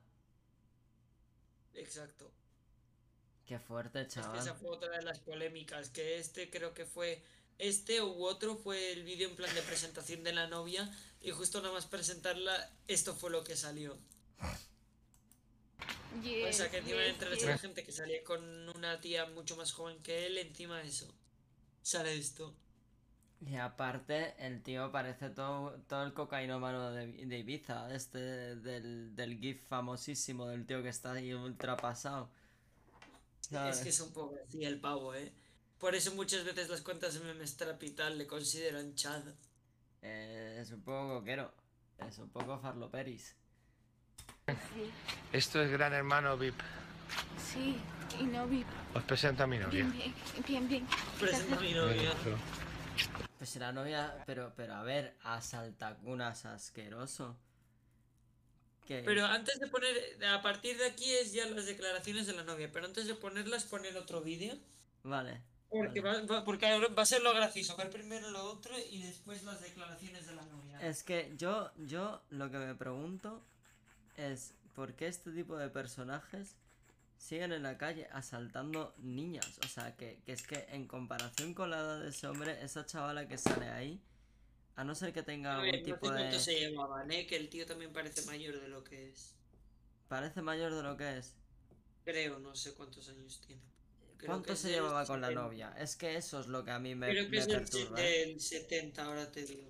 Exacto. 1.73 2.31
Qué 3.45 3.59
fuerte, 3.59 4.01
Es 4.01 4.13
que 4.13 4.19
esa 4.19 4.33
chaval. 4.33 4.55
fue 4.55 4.69
otra 4.69 4.89
de 4.97 5.01
las 5.03 5.19
polémicas, 5.19 5.89
que 5.89 6.19
este 6.19 6.49
creo 6.49 6.73
que 6.73 6.85
fue, 6.85 7.23
este 7.61 8.01
u 8.01 8.25
otro 8.25 8.55
fue 8.57 8.91
el 8.91 9.03
vídeo 9.03 9.29
en 9.29 9.35
plan 9.35 9.53
de 9.55 9.61
presentación 9.61 10.23
de 10.23 10.33
la 10.33 10.47
novia 10.47 10.89
y 11.21 11.31
justo 11.31 11.61
nada 11.61 11.73
más 11.73 11.85
presentarla, 11.85 12.71
esto 12.87 13.15
fue 13.15 13.31
lo 13.31 13.43
que 13.43 13.55
salió. 13.55 13.97
Yes, 16.21 16.49
O 16.49 16.53
sea 16.53 16.69
que 16.69 16.77
encima 16.79 17.01
yes, 17.01 17.09
entre 17.09 17.29
yes. 17.31 17.43
esa 17.43 17.57
gente 17.57 17.83
que 17.83 17.91
salía 17.91 18.23
con 18.23 18.69
una 18.69 18.99
tía 19.01 19.25
mucho 19.27 19.55
más 19.55 19.71
joven 19.71 20.01
que 20.03 20.27
él, 20.27 20.37
encima 20.37 20.79
de 20.79 20.87
eso. 20.89 21.13
Sale 21.83 22.15
esto. 22.17 22.55
Y 23.41 23.55
aparte, 23.55 24.35
el 24.45 24.61
tío 24.63 24.91
parece 24.91 25.29
todo, 25.29 25.79
todo 25.87 26.03
el 26.03 26.13
cocainómano 26.13 26.91
de, 26.91 27.07
de 27.07 27.39
Ibiza, 27.39 27.93
este 27.93 28.19
del, 28.57 29.15
del 29.15 29.39
GIF 29.39 29.67
famosísimo 29.67 30.47
del 30.47 30.65
tío 30.65 30.83
que 30.83 30.89
está 30.89 31.13
ahí 31.13 31.33
ultra 31.33 31.75
pasado. 31.77 32.29
Es 33.51 33.79
que 33.79 33.89
es 33.89 33.99
un 33.99 34.13
poco 34.13 34.35
así 34.47 34.63
el 34.63 34.79
pavo, 34.79 35.13
¿eh? 35.13 35.31
Por 35.81 35.95
eso 35.95 36.13
muchas 36.13 36.43
veces 36.45 36.69
las 36.69 36.81
cuentas 36.81 37.15
de 37.15 37.21
memes 37.21 37.57
trap 37.57 37.81
y 37.81 37.89
tal 37.89 38.15
le 38.19 38.27
consideran 38.27 38.93
Chad. 38.93 39.23
Eh, 40.03 40.59
es 40.61 40.69
un 40.71 40.83
poco 40.83 41.19
coquero, 41.19 41.51
es 41.97 42.19
un 42.19 42.29
poco 42.29 42.59
farloperis. 42.59 43.35
Sí, 44.47 44.91
Esto 45.33 45.59
es 45.61 45.71
Gran 45.71 45.93
Hermano 45.93 46.37
VIP. 46.37 46.59
sí, 47.37 47.77
y 48.19 48.23
no 48.23 48.47
vi 48.47 48.63
Os 48.93 49.03
presento 49.03 49.43
a 49.43 49.47
mi 49.47 49.57
novia. 49.57 49.83
bien, 49.83 49.91
bien, 49.91 50.13
bien, 50.47 50.67
bien. 50.67 50.87
Presenta 51.19 51.57
a 51.57 51.59
mi 51.59 51.73
novia. 51.73 52.11
Pues 53.39 53.55
la 53.55 53.71
novia, 53.71 54.23
pero, 54.27 54.53
pero 54.55 54.75
a 54.75 54.83
ver, 54.83 55.17
a 55.23 55.41
saltacunas 55.41 56.45
asqueroso. 56.45 57.35
Que, 58.85 59.01
Pero 59.03 59.25
antes 59.25 59.59
de 59.59 59.67
poner, 59.67 59.95
a 60.25 60.41
partir 60.43 60.77
de 60.77 60.85
aquí 60.85 61.11
es 61.11 61.33
ya 61.33 61.47
las 61.47 61.65
declaraciones 61.65 62.27
de 62.27 62.33
la 62.33 62.43
novia, 62.43 62.69
pero 62.71 62.85
antes 62.85 63.07
de 63.07 63.15
ponerlas 63.15 63.63
poner 63.63 63.97
otro 63.97 64.21
vídeo. 64.21 64.55
Vale. 65.03 65.41
Porque 65.71 66.01
va, 66.01 66.21
va- 66.23 66.43
porque 66.43 66.67
va 66.89 67.01
a 67.01 67.05
ser 67.05 67.23
lo 67.23 67.33
gracioso, 67.33 67.77
ver 67.77 67.89
primero 67.89 68.29
lo 68.29 68.43
otro 68.43 68.73
y 68.77 69.01
después 69.03 69.43
las 69.43 69.61
declaraciones 69.61 70.27
de 70.27 70.35
la 70.35 70.43
novia. 70.43 70.79
Es 70.81 71.03
que 71.03 71.33
yo, 71.37 71.71
yo 71.77 72.21
lo 72.29 72.51
que 72.51 72.57
me 72.57 72.75
pregunto 72.75 73.41
es 74.17 74.53
por 74.75 74.93
qué 74.95 75.07
este 75.07 75.31
tipo 75.31 75.55
de 75.57 75.69
personajes 75.69 76.55
siguen 77.17 77.53
en 77.53 77.63
la 77.63 77.77
calle 77.77 78.07
asaltando 78.11 78.93
niñas. 78.97 79.59
O 79.63 79.67
sea, 79.67 79.95
que, 79.95 80.19
que 80.25 80.33
es 80.33 80.45
que 80.45 80.65
en 80.71 80.87
comparación 80.87 81.53
con 81.53 81.69
la 81.69 81.79
edad 81.79 81.99
de 82.01 82.09
ese 82.09 82.27
hombre, 82.27 82.61
esa 82.63 82.85
chavala 82.85 83.27
que 83.27 83.37
sale 83.37 83.69
ahí, 83.69 84.01
a 84.75 84.83
no 84.83 84.93
ser 84.95 85.13
que 85.13 85.23
tenga 85.23 85.57
ver, 85.57 85.75
algún 85.75 85.89
no 85.89 85.95
tipo 85.95 86.11
de... 86.11 86.39
se 86.39 86.59
llevaban, 86.59 87.09
¿eh? 87.11 87.27
Que 87.27 87.37
el 87.37 87.49
tío 87.49 87.65
también 87.65 87.93
parece 87.93 88.25
mayor 88.25 88.59
de 88.59 88.67
lo 88.67 88.83
que 88.83 89.09
es. 89.09 89.35
Parece 90.09 90.41
mayor 90.41 90.73
de 90.75 90.83
lo 90.83 90.97
que 90.97 91.17
es. 91.19 91.33
Creo, 92.03 92.39
no 92.39 92.55
sé 92.55 92.73
cuántos 92.73 93.07
años 93.09 93.39
tiene. 93.45 93.61
¿Cuánto 94.25 94.55
se 94.55 94.69
llevaba 94.69 95.05
con 95.05 95.21
la 95.21 95.27
70. 95.27 95.41
novia? 95.47 95.75
Es 95.77 95.95
que 95.95 96.15
eso 96.15 96.39
es 96.39 96.47
lo 96.47 96.63
que 96.63 96.71
a 96.71 96.79
mí 96.79 96.95
me, 96.95 97.09
Creo 97.09 97.25
que 97.25 97.31
me 97.31 97.37
es 97.37 97.47
del, 97.47 97.57
perturba. 97.57 98.01
¿eh? 98.01 98.27
del 98.27 98.39
70, 98.39 99.03
ahora 99.05 99.31
te 99.31 99.43
digo. 99.45 99.69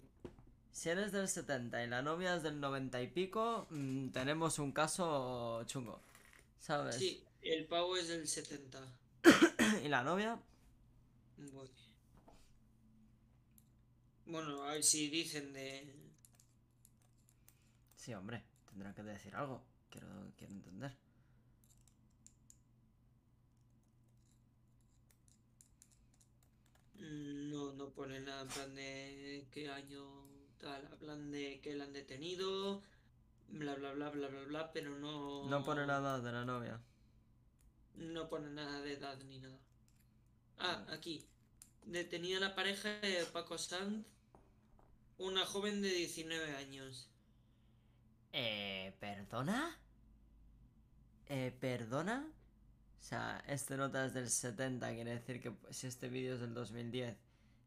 Si 0.71 0.89
eres 0.89 1.11
del 1.11 1.27
70 1.27 1.83
y 1.83 1.87
la 1.87 2.01
novia 2.01 2.35
es 2.35 2.43
del 2.43 2.59
90 2.59 3.01
y 3.01 3.07
pico, 3.07 3.67
mm, 3.69 4.09
tenemos 4.09 4.57
un 4.59 4.71
caso 4.71 5.63
chungo. 5.65 6.01
¿Sabes? 6.59 6.95
Sí, 6.95 7.23
el 7.41 7.65
pavo 7.67 7.97
es 7.97 8.07
del 8.07 8.27
70. 8.27 8.79
¿Y 9.83 9.87
la 9.89 10.03
novia? 10.03 10.39
Voy. 11.37 11.69
Bueno, 14.25 14.63
a 14.63 14.73
ver 14.73 14.83
si 14.83 15.09
dicen 15.09 15.51
de. 15.53 15.93
Sí, 17.95 18.13
hombre, 18.13 18.43
tendrá 18.69 18.93
que 18.93 19.03
decir 19.03 19.35
algo. 19.35 19.63
Quiero, 19.89 20.07
quiero 20.37 20.53
entender. 20.53 20.95
No, 27.01 27.73
no 27.73 27.89
pone 27.89 28.19
nada 28.19 28.43
en 28.43 28.47
plan 28.47 28.75
de 28.75 29.47
qué 29.51 29.69
año 29.69 30.05
tal, 30.59 30.87
hablan 30.91 31.31
de 31.31 31.59
que 31.61 31.75
la 31.75 31.85
han 31.85 31.93
detenido, 31.93 32.81
bla 33.49 33.75
bla 33.75 33.91
bla 33.93 34.09
bla 34.09 34.27
bla 34.27 34.43
bla, 34.43 34.71
pero 34.71 34.97
no. 34.97 35.49
No 35.49 35.63
pone 35.63 35.85
nada 35.85 36.19
de 36.19 36.31
la 36.31 36.45
novia. 36.45 36.79
No 37.95 38.29
pone 38.29 38.49
nada 38.51 38.81
de 38.81 38.93
edad 38.93 39.17
ni 39.23 39.39
nada. 39.39 39.57
Ah, 40.59 40.85
aquí. 40.89 41.25
Detenida 41.85 42.39
la 42.39 42.53
pareja 42.53 42.89
de 42.99 43.25
Paco 43.33 43.57
Sanz, 43.57 44.05
una 45.17 45.45
joven 45.45 45.81
de 45.81 45.89
19 45.89 46.55
años. 46.55 47.09
Eh, 48.31 48.95
¿perdona? 48.99 49.75
Eh, 51.27 51.51
¿perdona? 51.59 52.31
O 53.01 53.03
sea, 53.03 53.43
este 53.47 53.75
nota 53.77 54.05
es 54.05 54.13
del 54.13 54.29
70, 54.29 54.93
quiere 54.93 55.11
decir 55.11 55.41
que 55.41 55.51
si 55.71 55.87
este 55.87 56.07
vídeo 56.09 56.35
es 56.35 56.41
del 56.41 56.53
2010, 56.53 57.17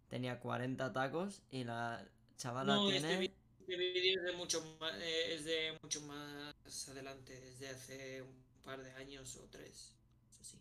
tenía 0.09 0.41
40 0.41 0.93
tacos 0.93 1.43
y 1.51 1.65
la 1.65 2.07
chavala 2.37 2.75
No, 2.75 2.91
este 2.91 3.09
tiene... 3.09 3.35
Este 3.61 3.77
vídeo 3.77 4.21
es 4.21 4.25
de 4.25 4.33
mucho 4.33 4.61
más, 4.81 4.95
es 5.03 5.45
de 5.45 5.79
mucho 5.83 6.01
más 6.03 6.89
adelante, 6.89 7.39
desde 7.41 7.69
hace 7.71 8.23
un 8.23 8.45
par 8.63 8.83
de 8.83 8.93
años 8.93 9.37
o 9.37 9.49
tres. 9.51 9.97
Eso 10.31 10.45
sí. 10.45 10.59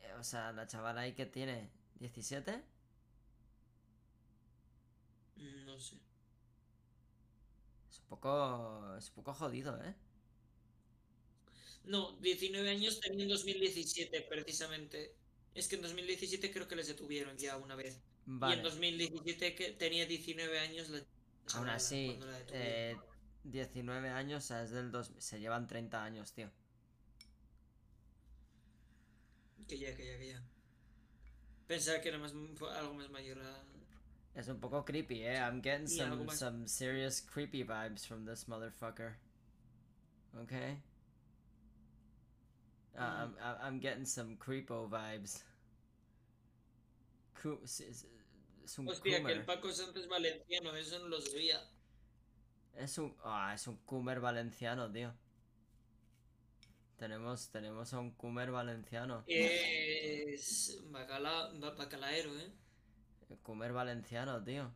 eh, 0.00 0.12
o 0.18 0.24
sea, 0.24 0.52
la 0.52 0.66
chavala 0.66 1.02
ahí 1.02 1.14
que 1.14 1.26
tiene 1.26 1.70
17. 1.98 2.62
Mm, 5.36 5.66
No 5.66 5.78
sé. 5.78 5.96
Es 7.90 7.98
un 8.00 8.06
poco... 8.08 8.96
Es 8.98 9.08
un 9.10 9.14
poco 9.14 9.34
jodido, 9.34 9.80
¿eh? 9.84 9.94
No, 11.84 12.12
19 12.20 12.70
años 12.70 13.00
tenía 13.00 13.24
en 13.24 13.28
2017, 13.30 14.22
precisamente. 14.22 15.14
Es 15.54 15.68
que 15.68 15.76
en 15.76 15.82
2017 15.82 16.50
creo 16.52 16.68
que 16.68 16.76
les 16.76 16.88
detuvieron 16.88 17.36
ya 17.36 17.56
una 17.56 17.74
vez. 17.74 18.00
Y 18.26 18.30
en 18.30 18.40
Vale. 18.40 18.62
2017 18.62 19.54
que 19.54 19.72
tenía 19.72 20.06
19 20.06 20.58
años 20.60 20.88
la 20.90 21.02
Aún 21.54 21.68
así, 21.68 22.16
la 22.20 22.38
eh, 22.52 22.96
19 23.44 24.08
años, 24.10 24.44
o 24.44 24.46
sea, 24.46 24.62
es 24.62 24.70
del 24.70 24.90
dos... 24.92 25.12
Se 25.18 25.40
llevan 25.40 25.66
30 25.66 26.02
años, 26.04 26.32
tío. 26.32 26.50
Que 29.66 29.78
ya, 29.78 29.96
que 29.96 30.06
ya, 30.06 30.18
que 30.18 30.28
ya. 30.28 30.42
Pensaba 31.66 32.00
que 32.00 32.08
era 32.08 32.18
más, 32.18 32.32
algo 32.32 32.94
más 32.94 33.10
mayor. 33.10 33.38
a- 33.40 33.64
Es 34.34 34.48
un 34.48 34.60
poco 34.60 34.84
creepy, 34.84 35.22
eh. 35.24 35.36
I'm 35.38 35.62
getting 35.62 35.88
some, 35.88 36.30
some 36.34 36.68
serious 36.68 37.20
creepy 37.20 37.64
vibes 37.64 38.06
from 38.06 38.24
this 38.24 38.46
motherfucker. 38.46 39.14
Okay? 40.44 40.78
Uh, 42.94 42.98
I'm, 43.00 43.36
I'm- 43.38 43.58
I'm 43.62 43.80
getting 43.80 44.04
some 44.06 44.36
creepo 44.36 44.88
vibes. 44.88 45.44
Es, 47.64 47.80
es- 47.80 48.06
es 48.64 48.78
un 48.78 48.88
Hostia, 48.88 49.24
que 49.24 49.32
el. 49.32 49.44
Paco 49.44 49.68
es 49.68 50.08
valenciano, 50.08 50.74
eso 50.76 50.98
no 51.00 51.08
lo 51.08 51.20
sabía. 51.20 51.60
Es 52.74 52.98
un, 52.98 53.16
ah, 53.24 53.52
es 53.54 53.66
un 53.66 53.76
coomer 53.84 54.20
valenciano, 54.20 54.90
tío. 54.92 55.12
Tenemos, 56.98 57.50
tenemos 57.50 57.92
a 57.92 57.98
un 57.98 58.12
coomer 58.12 58.50
valenciano. 58.52 59.24
Es 59.26 60.78
bacala, 60.90 61.50
ba- 61.54 61.74
bacalaero, 61.74 62.38
¿eh? 62.38 62.52
Coomer 63.42 63.72
valenciano, 63.72 64.42
tío. 64.44 64.70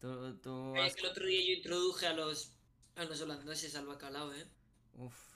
Tú, 0.00 0.36
tú 0.40 0.74
Eh, 0.76 0.82
has... 0.82 0.94
que 0.94 1.00
el 1.02 1.06
otro 1.06 1.24
día 1.24 1.40
yo 1.40 1.54
introduje 1.54 2.06
a 2.06 2.12
los, 2.12 2.52
a 2.96 3.04
los 3.04 3.20
holandeses 3.22 3.74
al 3.76 3.86
bacalao, 3.86 4.32
¿eh? 4.34 4.46
Uf, 4.94 5.31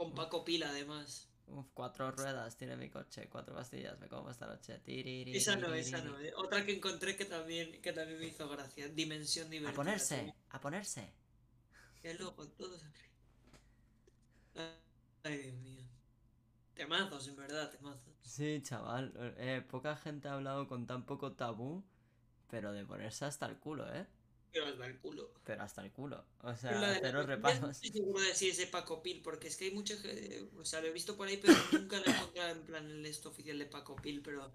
Con 0.00 0.14
Paco 0.14 0.44
Pila, 0.44 0.68
además. 0.70 1.28
uf, 1.48 1.66
cuatro 1.74 2.10
ruedas 2.12 2.56
tiene 2.56 2.76
mi 2.76 2.88
coche, 2.88 3.28
cuatro 3.28 3.54
pastillas, 3.54 3.98
me 4.00 4.08
como 4.08 4.30
esta 4.30 4.46
noche. 4.46 4.78
Tiriri, 4.78 5.36
Esa 5.36 5.56
no, 5.56 5.74
esa 5.74 6.02
no, 6.02 6.18
¿eh? 6.20 6.32
Otra 6.36 6.64
que 6.64 6.72
encontré 6.76 7.16
que 7.16 7.24
también, 7.24 7.80
que 7.82 7.92
también 7.92 8.18
me 8.20 8.26
hizo 8.28 8.48
gracia. 8.48 8.88
Dimensión 8.88 9.50
A 9.64 9.72
divertida. 9.72 9.72
ponerse, 9.72 10.34
a 10.50 10.60
ponerse. 10.60 11.12
Qué 12.02 12.14
loco, 12.14 12.48
todos. 12.48 12.82
Ay, 15.24 15.36
Dios 15.38 15.56
mío. 15.60 15.84
Temazos, 16.74 17.28
en 17.28 17.36
verdad, 17.36 17.70
temazos. 17.70 18.14
Sí, 18.22 18.62
chaval, 18.62 19.12
eh, 19.38 19.62
poca 19.68 19.94
gente 19.96 20.28
ha 20.28 20.34
hablado 20.34 20.66
con 20.68 20.86
tan 20.86 21.04
poco 21.04 21.32
tabú, 21.32 21.84
pero 22.48 22.72
de 22.72 22.84
ponerse 22.86 23.24
hasta 23.26 23.46
el 23.46 23.58
culo, 23.58 23.92
¿eh? 23.94 24.06
Pero 24.52 24.66
hasta 24.66 24.86
el 24.86 24.98
culo. 24.98 25.30
Pero 25.44 25.62
hasta 25.62 25.82
el 25.84 25.92
culo. 25.92 26.24
O 26.42 26.54
sea, 26.56 26.72
la 26.72 26.98
cero 27.00 27.20
cocina 27.26 27.60
No 27.60 27.70
estoy 27.70 27.90
seguro 27.90 28.20
de 28.20 28.34
si 28.34 28.48
es 28.50 28.58
de 28.58 28.66
Paco 28.66 29.02
Pil, 29.02 29.22
porque 29.22 29.48
es 29.48 29.56
que 29.56 29.66
hay 29.66 29.70
mucha 29.70 29.96
gente. 29.96 30.48
O 30.58 30.64
sea, 30.64 30.80
lo 30.80 30.88
he 30.88 30.92
visto 30.92 31.16
por 31.16 31.28
ahí, 31.28 31.36
pero 31.36 31.54
nunca 31.72 31.98
lo 31.98 32.06
he 32.06 32.10
encontrado 32.10 32.50
en 32.50 32.62
plan 32.64 32.90
el 32.90 33.06
esto 33.06 33.28
oficial 33.28 33.58
de 33.58 33.66
Paco 33.66 33.96
Pil. 33.96 34.22
Pero, 34.22 34.52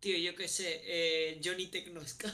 tío, 0.00 0.16
yo 0.18 0.34
qué 0.36 0.48
sé, 0.48 0.80
eh, 0.84 1.40
Johnny 1.42 1.68
Tecnosca. 1.68 2.28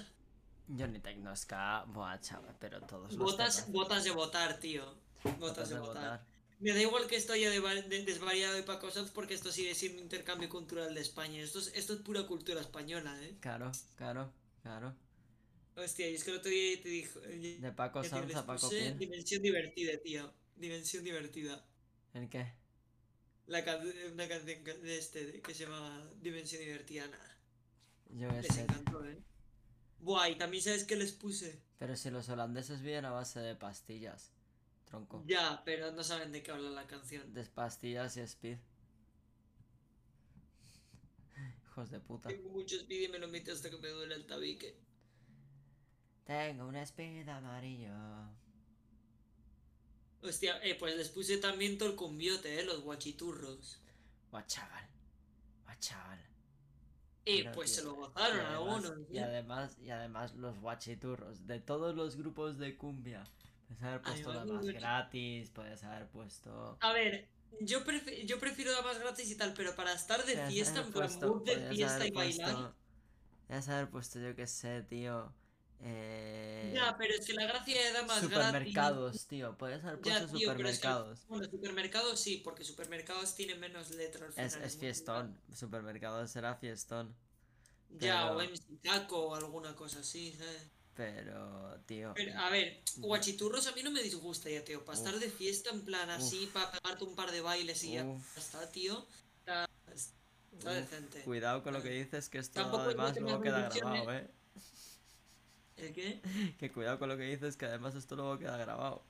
Johnny 0.66 0.98
Tecnosca, 1.00 1.84
buah, 1.86 2.18
chaval, 2.20 2.56
pero 2.58 2.80
todos 2.82 3.14
los 3.16 3.18
Botas, 3.18 3.56
temas. 3.56 3.72
botas 3.72 4.04
de 4.04 4.10
votar, 4.10 4.58
tío. 4.60 4.84
Botas 5.38 5.68
de 5.68 5.74
de 5.74 5.80
votar. 5.80 6.10
votar. 6.10 6.26
Me 6.58 6.72
da 6.72 6.80
igual 6.80 7.06
que 7.06 7.16
esto 7.16 7.32
haya 7.34 7.50
desvariado 7.50 8.54
de 8.54 8.62
Paco 8.62 8.90
Sanz 8.90 9.10
porque 9.10 9.34
esto 9.34 9.52
sigue 9.52 9.74
siendo 9.74 10.00
intercambio 10.02 10.48
cultural 10.48 10.94
de 10.94 11.00
España. 11.00 11.42
Esto 11.42 11.58
es, 11.58 11.68
esto 11.74 11.92
es 11.94 12.00
pura 12.00 12.26
cultura 12.26 12.60
española, 12.60 13.16
¿eh? 13.22 13.36
Claro, 13.40 13.70
claro, 13.96 14.32
claro. 14.62 14.94
Hostia, 15.76 16.08
y 16.08 16.14
es 16.14 16.24
que 16.24 16.30
el 16.30 16.36
otro 16.36 16.50
día 16.50 16.80
te 16.82 16.88
dijo. 16.88 17.20
eh, 17.24 17.58
De 17.60 17.72
Paco 17.72 18.04
Sanz 18.04 18.34
a 18.34 18.46
Paco 18.46 18.68
Pil. 18.70 18.96
Dimensión 18.98 19.42
divertida, 19.42 19.96
tío. 19.98 20.32
Dimensión 20.56 21.02
divertida. 21.04 21.64
¿El 22.12 22.28
qué? 22.28 22.52
La 23.46 23.64
can- 23.64 23.86
una 24.12 24.28
canción 24.28 24.62
de 24.64 24.98
este 24.98 25.26
de- 25.26 25.42
que 25.42 25.52
se 25.54 25.64
llama 25.64 26.10
Dimensión 26.22 26.62
divertida. 26.62 27.08
Nada. 27.08 27.38
Yo 28.10 28.30
Les 28.30 28.54
sé. 28.54 28.60
encantó, 28.62 29.04
¿eh? 29.04 29.18
Buah, 29.98 30.28
y 30.30 30.36
también 30.38 30.62
sabes 30.62 30.84
que 30.84 30.96
les 30.96 31.12
puse. 31.12 31.60
Pero 31.78 31.96
si 31.96 32.10
los 32.10 32.28
holandeses 32.28 32.80
viven 32.82 33.04
a 33.04 33.10
base 33.10 33.40
de 33.40 33.56
pastillas. 33.56 34.30
tronco. 34.84 35.24
Ya, 35.26 35.62
pero 35.64 35.90
no 35.90 36.04
saben 36.04 36.30
de 36.30 36.42
qué 36.42 36.52
habla 36.52 36.70
la 36.70 36.86
canción. 36.86 37.34
De 37.34 37.42
pastillas 37.46 38.16
y 38.16 38.20
speed. 38.20 38.58
Hijos 41.64 41.90
de 41.90 41.98
puta. 42.00 42.28
Tengo 42.28 42.50
mucho 42.50 42.76
speed 42.76 43.02
y 43.02 43.08
me 43.08 43.18
lo 43.18 43.26
meto 43.26 43.50
hasta 43.52 43.70
que 43.70 43.76
me 43.78 43.88
duele 43.88 44.14
el 44.14 44.26
tabique. 44.26 44.76
Tengo 46.24 46.66
un 46.66 46.76
speed 46.76 47.28
amarillo. 47.28 47.92
Hostia, 50.22 50.58
eh, 50.62 50.74
pues 50.78 50.96
les 50.96 51.10
puse 51.10 51.36
también 51.36 51.76
todo 51.76 51.90
el 51.90 51.96
cumbiote, 51.96 52.58
eh, 52.60 52.64
los 52.64 52.80
guachiturros. 52.82 53.80
Guau, 54.30 54.42
chaval. 54.46 54.88
Guau, 55.64 55.76
chaval. 55.78 56.18
Eh, 57.26 57.50
pues 57.54 57.72
tío, 57.72 57.82
se 57.82 57.84
lo 57.88 57.92
y 57.92 57.96
gozaron 57.96 58.40
además- 58.40 58.84
algunos. 58.84 59.10
Y 59.10 59.18
además, 59.18 59.78
y 59.82 59.90
además 59.90 60.34
los 60.34 60.58
guachiturros. 60.60 61.46
De 61.46 61.60
todos 61.60 61.94
los 61.94 62.16
grupos 62.16 62.58
de 62.58 62.76
cumbia. 62.76 63.24
Puedes 63.68 63.82
haber 63.82 64.02
puesto 64.02 64.32
la 64.32 64.44
más 64.44 64.66
gratis. 64.66 65.50
Puedes 65.50 65.84
haber 65.84 66.08
puesto. 66.08 66.78
A 66.80 66.92
ver, 66.92 67.28
yo, 67.60 67.84
prefi- 67.84 68.24
yo 68.26 68.38
prefiero 68.38 68.72
la 68.72 68.82
más 68.82 68.98
gratis 68.98 69.30
y 69.30 69.36
tal, 69.36 69.52
pero 69.54 69.74
para 69.74 69.92
estar 69.92 70.24
de 70.24 70.36
fiesta, 70.48 70.80
en 70.80 70.92
plan 70.92 71.10
mood 71.20 71.44
de 71.44 71.68
fiesta 71.68 72.06
y 72.06 72.10
bailar. 72.10 72.74
Podías 73.46 73.68
haber 73.68 73.90
puesto, 73.90 74.18
yo 74.20 74.34
qué 74.34 74.46
sé, 74.46 74.82
tío. 74.82 75.32
Eh, 75.82 76.72
Ya, 76.74 76.96
pero 76.98 77.14
es 77.14 77.26
que 77.26 77.32
la 77.34 77.44
gracia 77.46 77.90
era 77.90 78.02
más 78.02 78.20
gratis. 78.28 78.46
supermercados, 78.46 79.26
tío. 79.26 79.56
Podías 79.56 79.84
haber 79.84 80.00
Ya, 80.02 80.18
puesto 80.18 80.36
tío, 80.38 80.52
pero 80.56 80.68
es 80.68 80.78
que- 80.78 80.82
supermercados. 80.82 81.26
Bueno, 81.28 81.44
supermercados 81.50 82.20
sí, 82.20 82.40
porque 82.44 82.64
supermercados 82.64 83.34
tienen 83.34 83.60
menos 83.60 83.90
letras. 83.90 84.36
Es, 84.36 84.76
fiestón. 84.76 85.38
Supermercados 85.54 86.30
será 86.30 86.54
fiestón. 86.56 87.14
Ya, 87.90 88.24
Pero- 88.28 88.36
o 88.38 88.42
MC 88.42 88.76
Taco 88.82 89.18
o 89.28 89.34
alguna 89.34 89.74
cosa 89.76 90.00
así, 90.00 90.32
¿sabes? 90.32 90.70
Pero, 90.96 91.76
tío. 91.86 92.12
Pero, 92.14 92.38
a 92.38 92.50
ver, 92.50 92.82
guachiturros 92.98 93.66
a 93.66 93.72
mí 93.72 93.82
no 93.82 93.90
me 93.90 94.02
disgusta 94.02 94.48
ya, 94.48 94.64
tío. 94.64 94.84
Para 94.84 94.96
estar 94.98 95.18
de 95.18 95.28
fiesta 95.30 95.70
en 95.70 95.84
plan 95.84 96.08
así, 96.10 96.48
para 96.52 96.70
pegarte 96.72 97.04
un 97.04 97.14
par 97.16 97.30
de 97.32 97.40
bailes 97.40 97.82
y 97.84 97.92
ya 97.94 98.06
está, 98.36 98.70
tío. 98.70 99.04
Está, 99.40 99.68
está 99.92 100.70
Uf, 100.70 100.76
decente. 100.76 101.22
Cuidado 101.22 101.62
con 101.64 101.74
lo 101.74 101.82
que 101.82 101.90
dices, 101.90 102.28
que 102.28 102.38
esto 102.38 102.60
Tampoco 102.62 102.84
además 102.84 103.16
luego 103.20 103.40
queda 103.40 103.68
grabado, 103.68 104.12
¿eh? 104.12 104.30
¿El 105.76 105.92
qué? 105.92 106.20
Que 106.58 106.70
cuidado 106.72 106.98
con 106.98 107.08
lo 107.08 107.16
que 107.16 107.24
dices, 107.24 107.56
que 107.56 107.66
además 107.66 107.94
esto 107.94 108.16
luego 108.16 108.38
queda 108.38 108.56
grabado. 108.56 109.02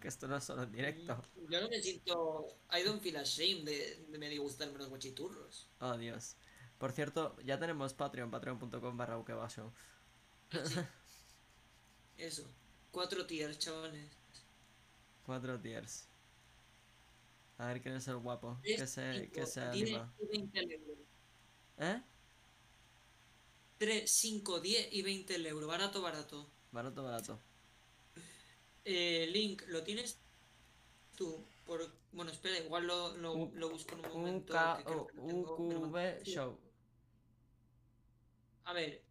Que 0.00 0.08
esto 0.08 0.28
no 0.28 0.36
es 0.36 0.44
solo 0.44 0.62
en 0.62 0.72
directo. 0.72 1.20
Yo 1.48 1.60
no 1.60 1.68
me 1.68 1.80
siento. 1.80 2.46
I 2.72 2.82
don't 2.84 3.02
feel 3.02 3.16
ashamed 3.16 3.64
de, 3.64 4.06
de 4.08 4.18
me 4.18 4.28
disgustarme 4.28 4.78
los 4.78 4.88
guachiturros. 4.88 5.66
Oh, 5.80 5.96
Dios. 5.96 6.36
Por 6.78 6.92
cierto, 6.92 7.36
ya 7.44 7.58
tenemos 7.58 7.94
Patreon, 7.94 8.30
patreon.com 8.30 8.96
barra. 8.96 9.20
Eso. 12.16 12.44
Cuatro 12.92 13.26
tiers, 13.26 13.58
chavales. 13.58 14.08
Cuatro 15.26 15.58
tiers. 15.60 16.06
A 17.58 17.66
ver 17.66 17.82
quién 17.82 17.96
es 17.96 18.06
el 18.06 18.18
guapo. 18.18 18.56
Que 18.62 18.86
se, 18.86 19.30
que 19.32 19.46
se 19.46 19.60
anima. 19.60 20.14
y 20.20 20.26
20 20.26 20.58
euros. 20.60 20.98
¿Eh? 21.78 22.02
3, 23.78 24.10
5, 24.10 24.60
10 24.60 24.88
y 24.92 25.02
20 25.02 25.34
el 25.36 25.46
euro. 25.46 25.66
Barato, 25.66 26.02
barato. 26.02 26.50
Barato, 26.72 27.02
barato. 27.02 27.38
Eh, 28.84 29.28
link, 29.30 29.62
¿lo 29.68 29.82
tienes 29.82 30.18
tú? 31.16 31.44
Por... 31.64 31.88
Bueno, 32.12 32.30
espera, 32.32 32.58
igual 32.58 32.86
lo, 32.86 33.16
lo, 33.16 33.70
busco 33.70 33.94
en 33.94 34.06
un 34.06 34.12
momento. 34.12 34.54
UQV 35.16 35.88
bueno. 35.90 36.24
Show. 36.24 36.58
A 38.64 38.72
ver, 38.72 39.02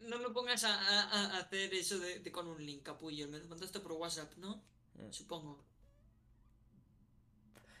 no 0.00 0.18
me 0.18 0.30
pongas 0.30 0.64
a, 0.64 0.74
a- 0.74 1.36
a 1.36 1.38
hacer 1.38 1.72
eso 1.74 1.98
de, 1.98 2.18
de 2.18 2.32
con 2.32 2.48
un 2.48 2.64
link, 2.64 2.82
capullo. 2.82 3.28
Me 3.28 3.38
lo 3.38 3.46
mandaste 3.46 3.80
por 3.80 3.92
WhatsApp, 3.92 4.32
¿no? 4.36 4.62
Eh. 4.98 5.08
Supongo. 5.12 5.64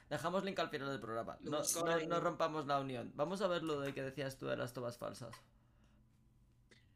Dejamos 0.08 0.44
link 0.44 0.58
al 0.58 0.68
final 0.70 0.88
del 0.90 1.00
programa. 1.00 1.36
No, 1.40 1.62
no, 1.62 2.00
no 2.06 2.20
rompamos 2.20 2.66
la 2.66 2.80
unión. 2.80 3.12
Vamos 3.14 3.40
a 3.42 3.48
ver 3.48 3.62
lo 3.62 3.80
de 3.80 3.92
que 3.94 4.02
decías 4.02 4.36
tú 4.36 4.46
de 4.46 4.56
las 4.56 4.72
tomas 4.72 4.98
falsas. 4.98 5.34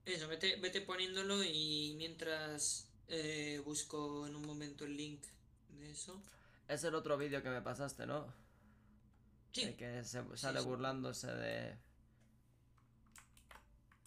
Eso, 0.06 0.28
vete, 0.28 0.56
vete 0.56 0.80
poniéndolo 0.82 1.42
y 1.42 1.94
mientras 1.98 2.88
eh, 3.08 3.60
busco 3.64 4.26
en 4.26 4.36
un 4.36 4.46
momento 4.46 4.84
el 4.84 4.96
link 4.96 5.20
de 5.68 5.90
eso. 5.90 6.22
Es 6.68 6.84
el 6.84 6.94
otro 6.94 7.18
vídeo 7.18 7.42
que 7.42 7.50
me 7.50 7.60
pasaste, 7.60 8.06
¿no? 8.06 8.32
Sí, 9.52 9.62
El 9.62 9.76
que 9.76 10.04
se 10.04 10.22
sale 10.36 10.60
sí. 10.60 10.66
burlándose 10.66 11.26
de. 11.26 11.76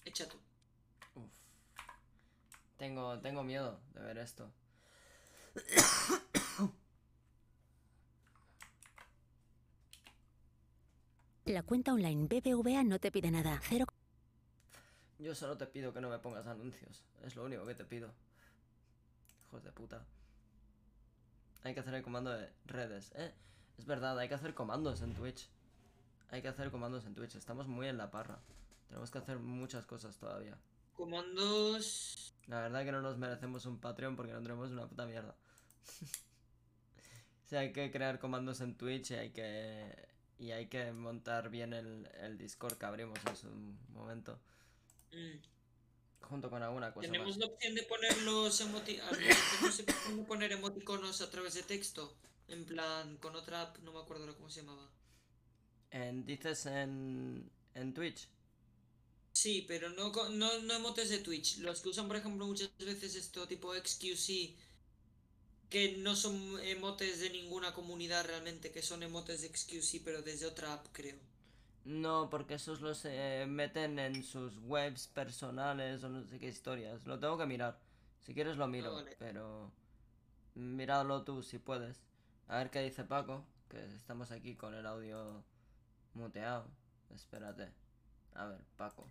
echa 0.06 0.28
tú. 0.30 0.38
Uf. 1.16 1.32
Tengo, 2.78 3.20
tengo 3.20 3.44
miedo 3.44 3.82
de 3.94 4.02
ver 4.02 4.20
esto. 4.20 4.50
La 11.46 11.64
cuenta 11.64 11.94
online 11.94 12.28
BBVA 12.28 12.84
no 12.84 13.00
te 13.00 13.12
pide 13.12 13.32
nada. 13.32 13.60
Cero 13.68 13.86
Yo 15.20 15.36
solo 15.36 15.58
te 15.58 15.68
pido 15.68 15.94
que 15.94 16.00
no 16.00 16.10
me 16.10 16.20
pongas 16.20 16.48
anuncios. 16.48 17.04
Es 17.24 17.36
lo 17.36 17.44
único 17.44 17.66
que 17.66 17.76
te 17.76 17.84
pido. 17.84 18.10
Hijos 19.48 19.64
de 19.64 19.72
puta. 19.74 20.06
Hay 21.64 21.74
que 21.74 21.82
hacer 21.82 21.94
el 21.94 22.04
comando 22.04 22.32
de 22.32 22.50
redes, 22.66 23.12
¿eh? 23.16 23.34
Es 23.78 23.86
verdad, 23.86 24.18
hay 24.18 24.30
que 24.30 24.36
hacer 24.36 24.54
comandos 24.54 25.02
en 25.02 25.14
Twitch. 25.14 25.50
Hay 26.32 26.42
que 26.42 26.48
hacer 26.48 26.72
comandos 26.72 27.06
en 27.06 27.16
Twitch. 27.16 27.36
Estamos 27.36 27.68
muy 27.68 27.88
en 27.88 27.98
la 27.98 28.12
parra. 28.12 28.40
Tenemos 28.88 29.12
que 29.12 29.18
hacer 29.18 29.40
muchas 29.40 29.86
cosas 29.86 30.16
todavía. 30.18 30.58
Comandos. 30.94 32.34
La 32.48 32.62
verdad 32.62 32.86
que 32.86 32.94
no 32.94 33.02
nos 33.02 33.18
merecemos 33.18 33.66
un 33.66 33.78
Patreon 33.78 34.16
porque 34.16 34.32
no 34.32 34.42
tenemos 34.42 34.72
una 34.72 34.88
puta 34.88 35.06
mierda. 35.06 35.36
o 37.46 37.50
sea, 37.50 37.60
hay 37.60 37.74
que 37.74 37.92
crear 37.92 38.20
comandos 38.20 38.62
en 38.62 38.76
Twitch 38.76 39.12
y 39.12 39.16
hay 39.16 39.32
que. 39.32 40.08
Y 40.38 40.52
hay 40.52 40.68
que 40.68 40.94
montar 40.94 41.50
bien 41.50 41.74
el, 41.74 42.10
el 42.22 42.38
Discord 42.38 42.78
que 42.78 42.86
abrimos 42.86 43.20
en 43.26 43.36
su 43.36 43.50
momento. 43.90 44.40
Mm, 45.14 45.40
Junto 46.22 46.50
con 46.50 46.64
alguna 46.64 46.94
cosa 46.94 47.08
Tenemos 47.08 47.38
más. 47.38 47.38
la 47.38 47.48
opción 47.48 47.76
de 47.76 47.84
poner 47.84 48.18
los 48.24 48.62
emoti- 48.62 49.02
a 49.02 49.10
ver, 49.12 49.36
tenemos 49.50 49.80
la 49.80 49.94
opción 49.94 50.18
de 50.18 50.24
poner 50.24 50.52
emoticonos 50.52 51.22
a 51.22 51.30
través 51.32 51.54
de 51.56 51.64
texto. 51.64 52.16
En 52.48 52.66
plan, 52.66 53.18
con 53.18 53.36
otra 53.36 53.62
app, 53.64 53.78
no 53.80 53.92
me 53.94 54.00
acuerdo 54.00 54.24
ahora 54.26 54.38
cómo 54.38 54.50
se 54.50 54.62
llamaba. 54.62 54.90
En, 55.92 56.26
¿Dices 56.26 56.66
en, 56.66 57.52
en 57.76 57.94
Twitch? 57.94 58.28
Sí, 59.32 59.66
pero 59.68 59.90
no, 59.90 60.12
no, 60.30 60.60
no 60.60 60.74
emotes 60.76 61.10
de 61.10 61.18
Twitch. 61.20 61.58
Los 61.60 61.82
que 61.82 61.90
usan, 61.90 62.08
por 62.08 62.18
ejemplo, 62.18 62.46
muchas 62.46 62.70
veces 62.78 63.16
esto 63.16 63.48
tipo 63.48 63.74
XQC, 63.74 64.56
que 65.70 65.98
no 65.98 66.16
son 66.16 66.60
emotes 66.64 67.20
de 67.22 67.30
ninguna 67.32 67.74
comunidad 67.74 68.26
realmente, 68.26 68.72
que 68.72 68.84
son 68.84 69.04
emotes 69.04 69.42
de 69.42 69.48
XQC, 69.48 70.02
pero 70.06 70.22
desde 70.24 70.46
otra 70.48 70.74
app, 70.74 70.88
creo. 70.94 71.18
No, 71.90 72.30
porque 72.30 72.54
esos 72.54 72.82
los 72.82 73.04
eh, 73.06 73.46
meten 73.48 73.98
en 73.98 74.24
sus 74.24 74.60
webs 74.60 75.08
personales 75.08 76.04
o 76.04 76.10
no 76.10 76.24
sé 76.24 76.38
qué 76.38 76.48
historias. 76.48 77.08
Lo 77.08 77.18
tengo 77.18 77.36
que 77.36 77.48
mirar. 77.48 77.80
Si 78.22 78.36
quieres 78.36 78.58
lo 78.58 78.68
miro, 78.68 78.94
vale. 78.94 79.16
pero 79.18 79.72
míralo 80.54 81.24
tú 81.24 81.42
si 81.42 81.58
puedes. 81.58 82.00
A 82.48 82.58
ver 82.58 82.70
qué 82.70 82.82
dice 82.82 83.06
Paco, 83.06 83.44
que 83.70 83.84
estamos 83.96 84.32
aquí 84.32 84.56
con 84.56 84.76
el 84.76 84.86
audio 84.86 85.44
muteado. 86.14 86.68
Espérate. 87.10 87.72
A 88.36 88.46
ver, 88.46 88.62
Paco. 88.78 89.10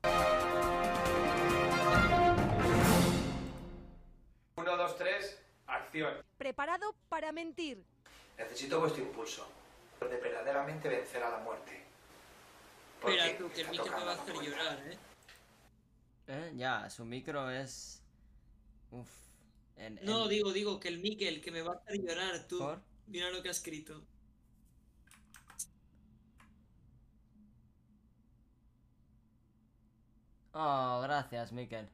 Uno, 4.55 4.77
dos, 4.77 4.97
tres, 4.97 5.43
acción. 5.67 6.15
Preparado 6.37 6.95
para 7.09 7.33
mentir. 7.33 7.85
Necesito 8.37 8.79
vuestro 8.79 9.03
impulso 9.03 9.49
de 9.99 10.17
verdaderamente 10.17 10.89
vencer 10.89 11.25
a 11.25 11.31
la 11.31 11.39
muerte. 11.39 11.88
Espera 13.01 13.39
tú, 13.39 13.51
que 13.53 13.61
el 13.63 13.71
micro 13.71 13.85
me 13.99 14.05
va 14.05 14.13
a 14.13 14.15
hacer 14.15 14.35
llorar, 14.35 14.79
¿eh? 14.91 14.99
Eh, 16.27 16.53
ya, 16.57 16.91
su 16.91 17.05
micro 17.05 17.51
es... 17.51 18.03
Uf. 18.91 19.09
En, 19.77 19.99
No, 20.03 20.25
en- 20.25 20.31
digo, 20.31 20.53
digo, 20.53 20.81
que 20.81 20.89
el 20.89 20.99
Mikel, 20.99 21.41
que 21.41 21.51
me 21.51 21.63
va 21.63 21.75
a 21.75 21.77
hacer 21.77 22.01
llorar, 22.03 22.47
tú. 22.49 22.59
¿Por? 22.59 22.83
Mira 23.07 23.31
lo 23.31 23.43
que 23.43 23.49
ha 23.49 23.53
escrito. 23.53 24.03
Oh, 30.53 31.01
gracias, 31.03 31.53
Mikel. 31.53 31.89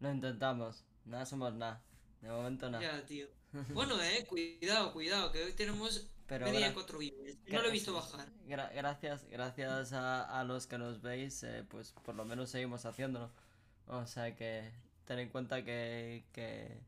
Lo 0.00 0.10
intentamos. 0.10 0.84
Nada 1.04 1.26
somos 1.26 1.54
nada. 1.54 1.82
De 2.20 2.28
momento 2.28 2.70
nada. 2.70 2.82
Ya, 2.82 3.06
tío. 3.06 3.26
Bueno, 3.74 4.00
eh, 4.00 4.24
cuidado, 4.28 4.92
cuidado, 4.92 5.32
que 5.32 5.42
hoy 5.42 5.52
tenemos 5.54 6.06
Pero. 6.30 6.46
No 6.46 7.60
lo 7.60 7.66
he 7.66 7.70
visto 7.72 7.92
bajar. 7.92 8.28
Gra- 8.46 8.70
gracias, 8.72 9.24
gracias 9.28 9.92
a, 9.92 10.38
a 10.38 10.44
los 10.44 10.68
que 10.68 10.78
nos 10.78 11.02
veis, 11.02 11.42
eh, 11.42 11.64
pues 11.68 11.90
por 12.04 12.14
lo 12.14 12.24
menos 12.24 12.50
seguimos 12.50 12.86
haciéndolo. 12.86 13.32
O 13.88 14.06
sea 14.06 14.36
que 14.36 14.70
ten 15.06 15.18
en 15.18 15.28
cuenta 15.30 15.64
que, 15.64 16.24
que 16.32 16.78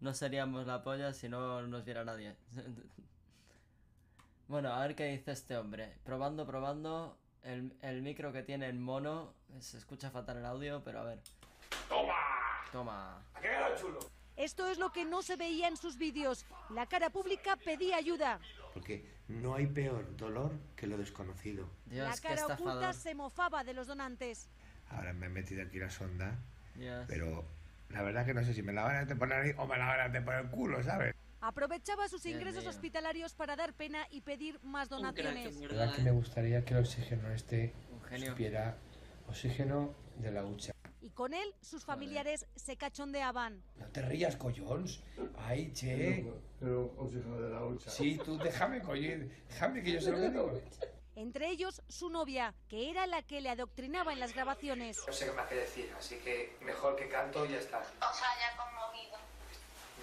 no 0.00 0.12
seríamos 0.12 0.66
la 0.66 0.82
polla 0.82 1.14
si 1.14 1.30
no 1.30 1.62
nos 1.62 1.82
viera 1.86 2.04
nadie. 2.04 2.36
bueno, 4.48 4.70
a 4.74 4.80
ver 4.80 4.94
qué 4.94 5.06
dice 5.06 5.32
este 5.32 5.56
hombre. 5.56 5.96
Probando, 6.04 6.46
probando. 6.46 7.16
El, 7.42 7.72
el 7.80 8.02
micro 8.02 8.34
que 8.34 8.42
tiene 8.42 8.68
en 8.68 8.82
mono. 8.82 9.32
Se 9.60 9.78
escucha 9.78 10.10
fatal 10.10 10.36
el 10.36 10.44
audio, 10.44 10.82
pero 10.84 11.00
a 11.00 11.04
ver. 11.04 11.20
¡Toma! 11.88 12.12
Toma. 12.70 13.16
¿A 13.32 13.40
qué 13.40 13.48
quedado 13.48 13.76
chulo? 13.78 13.98
Esto 14.36 14.66
es 14.68 14.78
lo 14.78 14.90
que 14.90 15.04
no 15.04 15.22
se 15.22 15.36
veía 15.36 15.68
en 15.68 15.76
sus 15.76 15.96
vídeos. 15.98 16.46
La 16.70 16.86
cara 16.86 17.10
pública 17.10 17.56
pedía 17.56 17.96
ayuda. 17.96 18.40
Porque 18.74 19.04
no 19.28 19.54
hay 19.54 19.66
peor 19.66 20.16
dolor 20.16 20.52
que 20.76 20.86
lo 20.86 20.96
desconocido. 20.96 21.68
Dios, 21.86 22.08
la 22.08 22.16
cara 22.16 22.46
oculta 22.46 22.92
se 22.92 23.14
mofaba 23.14 23.64
de 23.64 23.74
los 23.74 23.86
donantes. 23.86 24.48
Ahora 24.90 25.12
me 25.12 25.26
he 25.26 25.28
metido 25.28 25.62
aquí 25.62 25.78
la 25.78 25.90
sonda, 25.90 26.36
Dios. 26.74 27.04
pero 27.08 27.44
la 27.90 28.02
verdad 28.02 28.26
que 28.26 28.34
no 28.34 28.44
sé 28.44 28.54
si 28.54 28.62
me 28.62 28.72
la 28.72 28.82
van 28.84 28.96
a 28.96 29.00
meter 29.00 29.18
por 29.18 29.32
ahí 29.32 29.52
o 29.56 29.66
me 29.66 29.76
la 29.76 29.86
van 29.86 30.00
a 30.00 30.08
meter 30.08 30.24
por 30.24 30.34
el 30.34 30.46
culo, 30.48 30.82
¿sabes? 30.82 31.14
Aprovechaba 31.40 32.08
sus 32.08 32.22
Dios 32.22 32.36
ingresos 32.36 32.62
mío. 32.62 32.70
hospitalarios 32.70 33.34
para 33.34 33.56
dar 33.56 33.72
pena 33.72 34.06
y 34.10 34.20
pedir 34.20 34.60
más 34.62 34.88
donaciones. 34.88 35.56
La 35.56 35.68
verdad. 35.68 35.94
que 35.94 36.02
me 36.02 36.10
gustaría 36.10 36.64
que 36.64 36.74
el 36.74 36.80
oxígeno 36.80 37.30
este 37.30 37.72
supiera 38.26 38.76
oxígeno 39.28 39.94
de 40.18 40.32
la 40.32 40.44
hucha. 40.44 40.72
Y 41.02 41.10
con 41.10 41.32
él, 41.32 41.54
sus 41.62 41.84
familiares 41.84 42.46
se 42.56 42.76
cachondeaban. 42.76 43.62
No 43.76 43.86
te 43.86 44.02
rías, 44.02 44.36
collons. 44.36 45.00
Ay, 45.38 45.72
che. 45.72 46.30
Pero 46.58 46.92
oxígeno 46.98 47.40
de 47.40 47.50
la 47.50 47.64
hucha. 47.64 47.90
Sí, 47.90 48.18
tú 48.22 48.36
déjame, 48.36 48.82
coño. 48.82 49.26
Déjame 49.48 49.82
que 49.82 49.92
yo 49.92 50.00
sé 50.00 50.12
lo 50.12 50.20
digo. 50.20 50.60
Entre 51.16 51.48
ellos, 51.48 51.82
su 51.88 52.10
novia, 52.10 52.54
que 52.68 52.90
era 52.90 53.06
la 53.06 53.22
que 53.22 53.40
le 53.40 53.48
adoctrinaba 53.48 54.12
en 54.12 54.20
las 54.20 54.34
grabaciones. 54.34 55.00
No 55.06 55.12
sé 55.12 55.26
qué 55.26 55.32
más 55.32 55.48
que 55.48 55.54
decir, 55.54 55.92
así 55.98 56.16
que 56.16 56.56
mejor 56.60 56.96
que 56.96 57.08
canto 57.08 57.46
y 57.46 57.52
ya 57.52 57.58
está. 57.58 57.78
O 57.78 58.14
sea, 58.14 58.28
ya 58.38 58.56
conmovido. 58.56 59.16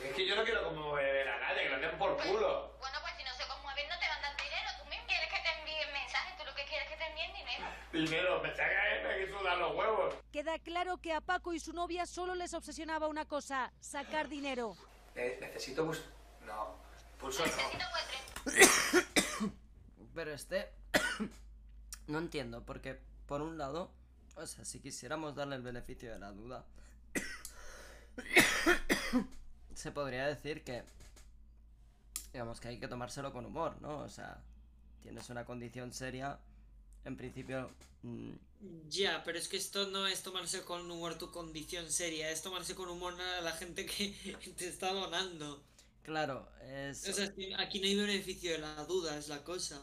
Es 0.03 0.13
que 0.15 0.27
yo 0.27 0.35
no 0.35 0.43
quiero 0.43 0.63
conmover 0.65 1.27
a 1.27 1.39
nadie, 1.39 1.63
que 1.63 1.69
lo 1.69 1.79
den 1.79 1.97
por 1.97 2.17
culo. 2.17 2.73
Bueno, 2.79 2.97
pues 3.01 3.13
si 3.17 3.23
no 3.23 3.33
se 3.37 3.47
conmueven, 3.47 3.87
no 3.87 3.97
te 3.99 4.07
van 4.09 4.19
a 4.19 4.21
dar 4.21 4.37
dinero. 4.37 4.69
Tú 4.81 4.89
mismo 4.89 5.05
quieres 5.07 5.29
que 5.29 5.41
te 5.41 5.51
envíen 5.61 5.93
mensajes. 5.93 6.37
Tú 6.37 6.43
lo 6.45 6.53
que 6.53 6.65
quieres 6.65 6.85
es 6.85 6.93
que 6.93 6.97
te 6.97 7.05
envíen 7.09 7.27
Dinero, 7.97 8.41
me 8.43 8.55
saca 8.55 8.87
sudan 9.39 9.59
los 9.59 9.75
huevos. 9.75 10.15
Queda 10.31 10.59
claro 10.59 10.97
que 10.97 11.13
a 11.13 11.21
Paco 11.21 11.53
y 11.53 11.59
su 11.59 11.73
novia 11.73 12.05
solo 12.05 12.35
les 12.35 12.53
obsesionaba 12.53 13.07
una 13.07 13.25
cosa, 13.25 13.73
sacar 13.79 14.29
dinero. 14.29 14.75
Ne- 15.15 15.39
necesito 15.39 15.85
bus... 15.85 16.01
No, 16.45 16.75
pulso 17.19 17.43
Necesito 17.43 17.79
no. 17.79 17.87
Pero 20.15 20.33
este. 20.33 20.71
no 22.07 22.19
entiendo, 22.19 22.65
porque 22.65 22.99
por 23.25 23.41
un 23.41 23.57
lado. 23.57 23.91
O 24.35 24.45
sea, 24.45 24.63
si 24.63 24.79
quisiéramos 24.79 25.35
darle 25.35 25.55
el 25.55 25.63
beneficio 25.63 26.11
de 26.11 26.19
la 26.19 26.31
duda. 26.31 26.65
se 29.75 29.91
podría 29.91 30.27
decir 30.27 30.63
que. 30.63 30.83
Digamos 32.31 32.59
que 32.59 32.67
hay 32.67 32.79
que 32.79 32.87
tomárselo 32.87 33.33
con 33.33 33.45
humor, 33.45 33.81
¿no? 33.81 33.99
O 33.99 34.09
sea, 34.09 34.43
tienes 35.01 35.29
una 35.29 35.45
condición 35.45 35.91
seria. 35.91 36.39
En 37.05 37.15
principio. 37.17 37.69
mm, 38.03 38.31
Ya, 38.89 39.23
pero 39.23 39.37
es 39.37 39.47
que 39.47 39.57
esto 39.57 39.87
no 39.87 40.07
es 40.07 40.23
tomarse 40.23 40.63
con 40.63 40.89
humor 40.89 41.17
tu 41.17 41.31
condición 41.31 41.91
seria, 41.91 42.29
es 42.31 42.41
tomarse 42.41 42.75
con 42.75 42.89
humor 42.89 43.19
a 43.21 43.41
la 43.41 43.51
gente 43.53 43.85
que 43.85 44.13
te 44.57 44.67
está 44.67 44.91
donando. 44.93 45.63
claro, 46.03 46.47
es. 46.63 47.07
O 47.07 47.13
sea, 47.13 47.25
aquí 47.59 47.79
no 47.79 47.85
hay 47.87 47.95
beneficio 47.95 48.51
de 48.51 48.57
la 48.59 48.83
duda, 48.85 49.17
es 49.17 49.27
la 49.29 49.43
cosa. 49.43 49.81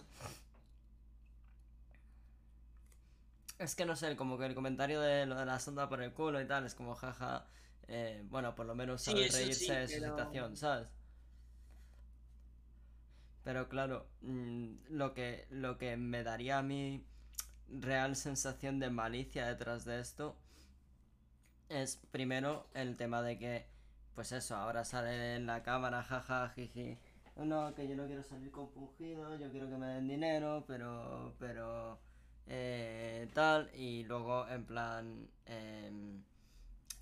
Es 3.59 3.75
que 3.77 3.87
no 3.87 3.95
sé, 3.97 4.17
como 4.17 4.37
que 4.39 4.47
el 4.47 4.55
comentario 4.55 5.01
de 5.01 5.27
lo 5.27 5.37
de 5.37 5.47
la 5.47 5.61
sonda 5.61 5.89
por 5.89 6.03
el 6.03 6.13
culo 6.13 6.41
y 6.41 6.47
tal 6.47 6.67
es 6.67 6.75
como 6.75 6.95
jaja. 6.95 7.47
eh, 7.87 8.23
bueno, 8.25 8.55
por 8.55 8.67
lo 8.67 8.75
menos 8.75 9.03
sabe 9.03 9.29
reírse 9.29 9.55
sí, 9.55 9.67
de 9.71 9.87
su 9.89 10.01
pero- 10.01 10.17
situación, 10.17 10.57
¿sabes? 10.57 10.89
Pero 13.45 13.69
claro, 13.69 14.07
mm, 14.23 14.75
lo 14.91 15.15
que, 15.15 15.47
lo 15.51 15.79
que 15.79 15.97
me 15.97 16.25
daría 16.25 16.59
a 16.59 16.63
mí 16.63 17.05
real 17.69 18.17
sensación 18.17 18.79
de 18.79 18.91
malicia 18.91 19.47
detrás 19.47 19.85
de 19.85 20.01
esto 20.01 20.37
es 21.69 21.97
primero 22.11 22.67
el 22.75 22.97
tema 22.97 23.23
de 23.23 23.39
que, 23.39 23.67
pues 24.15 24.33
eso, 24.33 24.57
ahora 24.57 24.85
sale 24.85 25.37
en 25.37 25.47
la 25.47 25.63
cámara, 25.63 26.03
jaja, 26.03 26.51
jiji. 26.51 26.99
No, 27.37 27.75
que 27.75 27.89
yo 27.89 27.97
no 27.97 28.07
quiero 28.07 28.23
salir 28.23 28.51
compungido, 28.51 29.37
yo 29.37 29.51
quiero 29.51 29.69
que 29.69 29.77
me 29.77 29.87
den 29.87 30.07
dinero, 30.07 30.65
pero, 30.67 31.35
pero, 31.39 31.99
eh, 32.47 33.29
tal. 33.35 33.71
Y 33.75 34.05
luego, 34.05 34.49
en 34.49 34.65
plan, 34.65 35.29
em, 35.47 36.23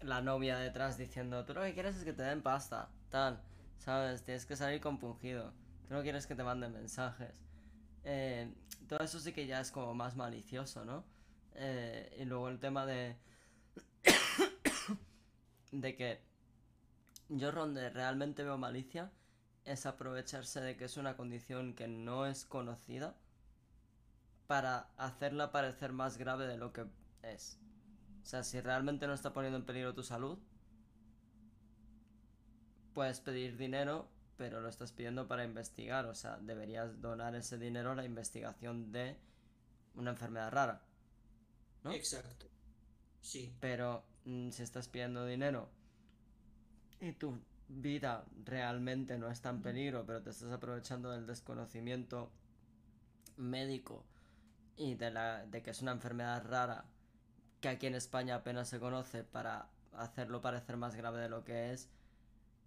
la 0.01 0.23
novia 0.23 0.57
detrás 0.59 0.97
diciendo, 0.97 1.45
tú 1.45 1.55
lo 1.55 1.63
que 1.63 1.75
quieres 1.75 1.97
es 1.97 2.05
que 2.05 2.13
te 2.13 2.23
den 2.23 2.43
pasta, 2.43 2.89
tal, 3.11 3.41
¿sabes? 3.79 4.25
Tienes 4.25 4.47
que 4.47 4.57
salir 4.57 4.81
compungido, 4.81 5.53
no 5.93 6.03
quieres 6.03 6.27
que 6.27 6.35
te 6.35 6.43
manden 6.43 6.73
mensajes. 6.73 7.41
Eh, 8.05 8.53
todo 8.89 9.01
eso 9.01 9.21
sí 9.21 9.33
que 9.33 9.47
ya 9.47 9.61
es 9.61 9.71
como 9.71 9.95
más 9.95 10.17
malicioso, 10.17 10.85
¿no? 10.85 11.05
Eh, 11.55 12.17
y 12.21 12.25
luego 12.25 12.49
el 12.49 12.59
tema 12.59 12.87
de... 12.87 13.17
de 15.73 15.95
que 15.95 16.21
yo 17.29 17.53
donde 17.53 17.91
realmente 17.91 18.43
veo 18.43 18.59
malicia 18.59 19.13
es 19.65 19.87
aprovecharse 19.87 20.61
de 20.61 20.77
que 20.77 20.87
es 20.87 20.97
una 20.97 21.17
condición 21.17 21.75
que 21.75 21.89
no 21.89 22.27
es 22.27 22.45
conocida 22.45 23.17
para 24.47 24.91
hacerla 24.97 25.53
parecer 25.53 25.93
más 25.93 26.19
grave 26.19 26.47
de 26.47 26.59
lo 26.59 26.73
que 26.73 26.87
es. 27.23 27.59
O 28.23 28.27
sea, 28.27 28.43
si 28.45 28.61
realmente 28.61 29.07
no 29.07 29.15
está 29.15 29.33
poniendo 29.33 29.59
en 29.59 29.65
peligro 29.65 29.95
tu 29.95 30.03
salud, 30.03 30.39
puedes 32.93 33.21
pedir 33.21 33.57
dinero, 33.57 34.09
pero 34.37 34.61
lo 34.61 34.69
estás 34.69 34.93
pidiendo 34.93 35.29
para 35.29 35.45
investigar. 35.45 36.07
O 36.07 36.15
sea, 36.15 36.39
deberías 36.39 37.01
donar 37.01 37.35
ese 37.35 37.59
dinero 37.59 37.93
a 37.93 37.95
la 37.95 38.05
investigación 38.05 38.93
de 38.93 39.17
una 39.95 40.11
enfermedad 40.11 40.51
rara. 40.51 40.83
¿no? 41.85 41.93
Exacto. 41.93 42.47
Sí. 43.21 43.55
Pero 43.61 44.05
mm, 44.25 44.51
si 44.51 44.63
estás 44.63 44.89
pidiendo 44.89 45.27
dinero 45.27 45.69
y 47.01 47.13
tu 47.13 47.39
vida 47.69 48.25
realmente 48.45 49.19
no 49.19 49.31
está 49.31 49.51
en 49.51 49.63
peligro, 49.63 50.05
pero 50.07 50.23
te 50.23 50.31
estás 50.31 50.53
aprovechando 50.53 51.11
del 51.11 51.27
desconocimiento 51.27 52.31
médico 53.37 54.05
y 54.77 54.95
de, 54.95 55.11
la, 55.11 55.47
de 55.47 55.63
que 55.63 55.71
es 55.71 55.83
una 55.83 55.93
enfermedad 55.93 56.45
rara 56.47 56.85
que 57.61 57.69
aquí 57.69 57.87
en 57.87 57.95
España 57.95 58.37
apenas 58.37 58.69
se 58.69 58.81
conoce 58.81 59.25
para 59.25 59.69
hacerlo 59.93 60.41
parecer 60.41 60.77
más 60.77 60.95
grave 60.97 61.21
de 61.21 61.29
lo 61.29 61.45
que 61.45 61.73
es, 61.73 61.89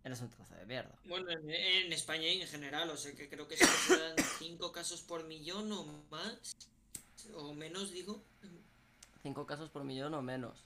eres 0.05 0.21
un 0.21 0.29
trozo 0.29 0.55
de 0.55 0.65
mierda. 0.65 0.95
Bueno, 1.05 1.29
en, 1.31 1.49
en 1.49 1.91
España 1.91 2.27
y 2.29 2.41
en 2.41 2.47
general, 2.47 2.89
o 2.89 2.95
sea 2.97 3.13
que 3.13 3.27
creo 3.27 3.47
que 3.47 3.57
se 3.57 3.65
dan 3.97 4.15
5 4.39 4.71
casos 4.71 5.01
por 5.01 5.25
millón 5.25 5.69
o 5.73 5.83
más, 6.09 6.55
o 7.33 7.53
menos 7.53 7.91
digo. 7.91 8.23
Cinco 9.23 9.45
casos 9.47 9.69
por 9.69 9.83
millón 9.83 10.13
o 10.13 10.21
menos. 10.21 10.63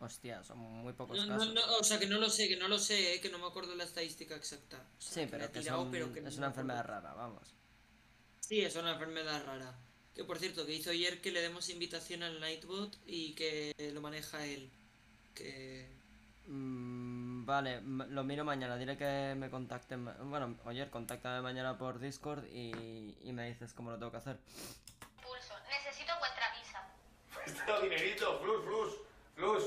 Hostia, 0.00 0.42
son 0.42 0.58
muy 0.58 0.92
pocos 0.94 1.16
No, 1.16 1.26
no, 1.26 1.38
casos. 1.38 1.54
no, 1.54 1.60
o 1.78 1.84
sea 1.84 1.98
que 2.00 2.06
no 2.06 2.18
lo 2.18 2.28
sé, 2.30 2.48
que 2.48 2.56
no 2.56 2.66
lo 2.68 2.78
sé, 2.78 3.14
eh, 3.14 3.20
que 3.20 3.28
no 3.30 3.38
me 3.38 3.46
acuerdo 3.46 3.74
la 3.76 3.84
estadística 3.84 4.34
exacta. 4.34 4.78
O 4.98 5.00
sea, 5.00 5.12
Sí, 5.12 5.20
que 5.20 5.26
pero 5.36 5.52
que, 5.52 5.60
tirado, 5.60 5.82
son- 5.82 5.90
pero 5.92 6.12
que 6.12 6.20
no 6.20 6.28
es 6.28 6.36
una 6.38 6.48
enfermedad 6.48 6.84
rara, 6.84 7.14
vamos. 7.14 7.54
Sí, 8.40 8.62
es 8.62 8.74
una 8.76 8.92
enfermedad 8.94 9.44
rara. 9.44 9.78
Que 10.14 10.24
por 10.24 10.38
cierto, 10.40 10.66
que 10.66 10.74
hizo 10.74 10.90
ayer 10.90 11.20
que 11.20 11.30
le 11.30 11.40
demos 11.40 11.68
invitación 11.68 12.22
al 12.24 12.40
Nightbot 12.40 12.98
y 13.06 13.34
que 13.34 13.72
lo 13.94 14.00
maneja 14.00 14.44
él. 14.46 14.68
Que. 15.34 15.86
Mm, 16.46 17.09
vale, 17.50 17.80
lo 17.82 18.24
miro 18.24 18.44
mañana. 18.44 18.76
Dile 18.76 18.96
que 18.96 19.34
me 19.36 19.50
contacten. 19.50 20.04
Bueno, 20.30 20.56
oye, 20.64 20.88
contáctame 20.88 21.42
mañana 21.42 21.76
por 21.76 21.98
Discord 21.98 22.44
y, 22.46 23.16
y 23.22 23.32
me 23.32 23.48
dices 23.48 23.74
cómo 23.74 23.90
lo 23.90 23.98
tengo 23.98 24.10
que 24.12 24.18
hacer. 24.18 24.38
Pulso. 25.22 25.54
Necesito 25.68 26.12
vuestra 26.18 26.46
visa. 26.58 26.88
Esto, 27.46 27.80
dinerito, 27.82 28.38
flus, 28.40 28.64
flus, 28.64 28.94
flus. 29.34 29.64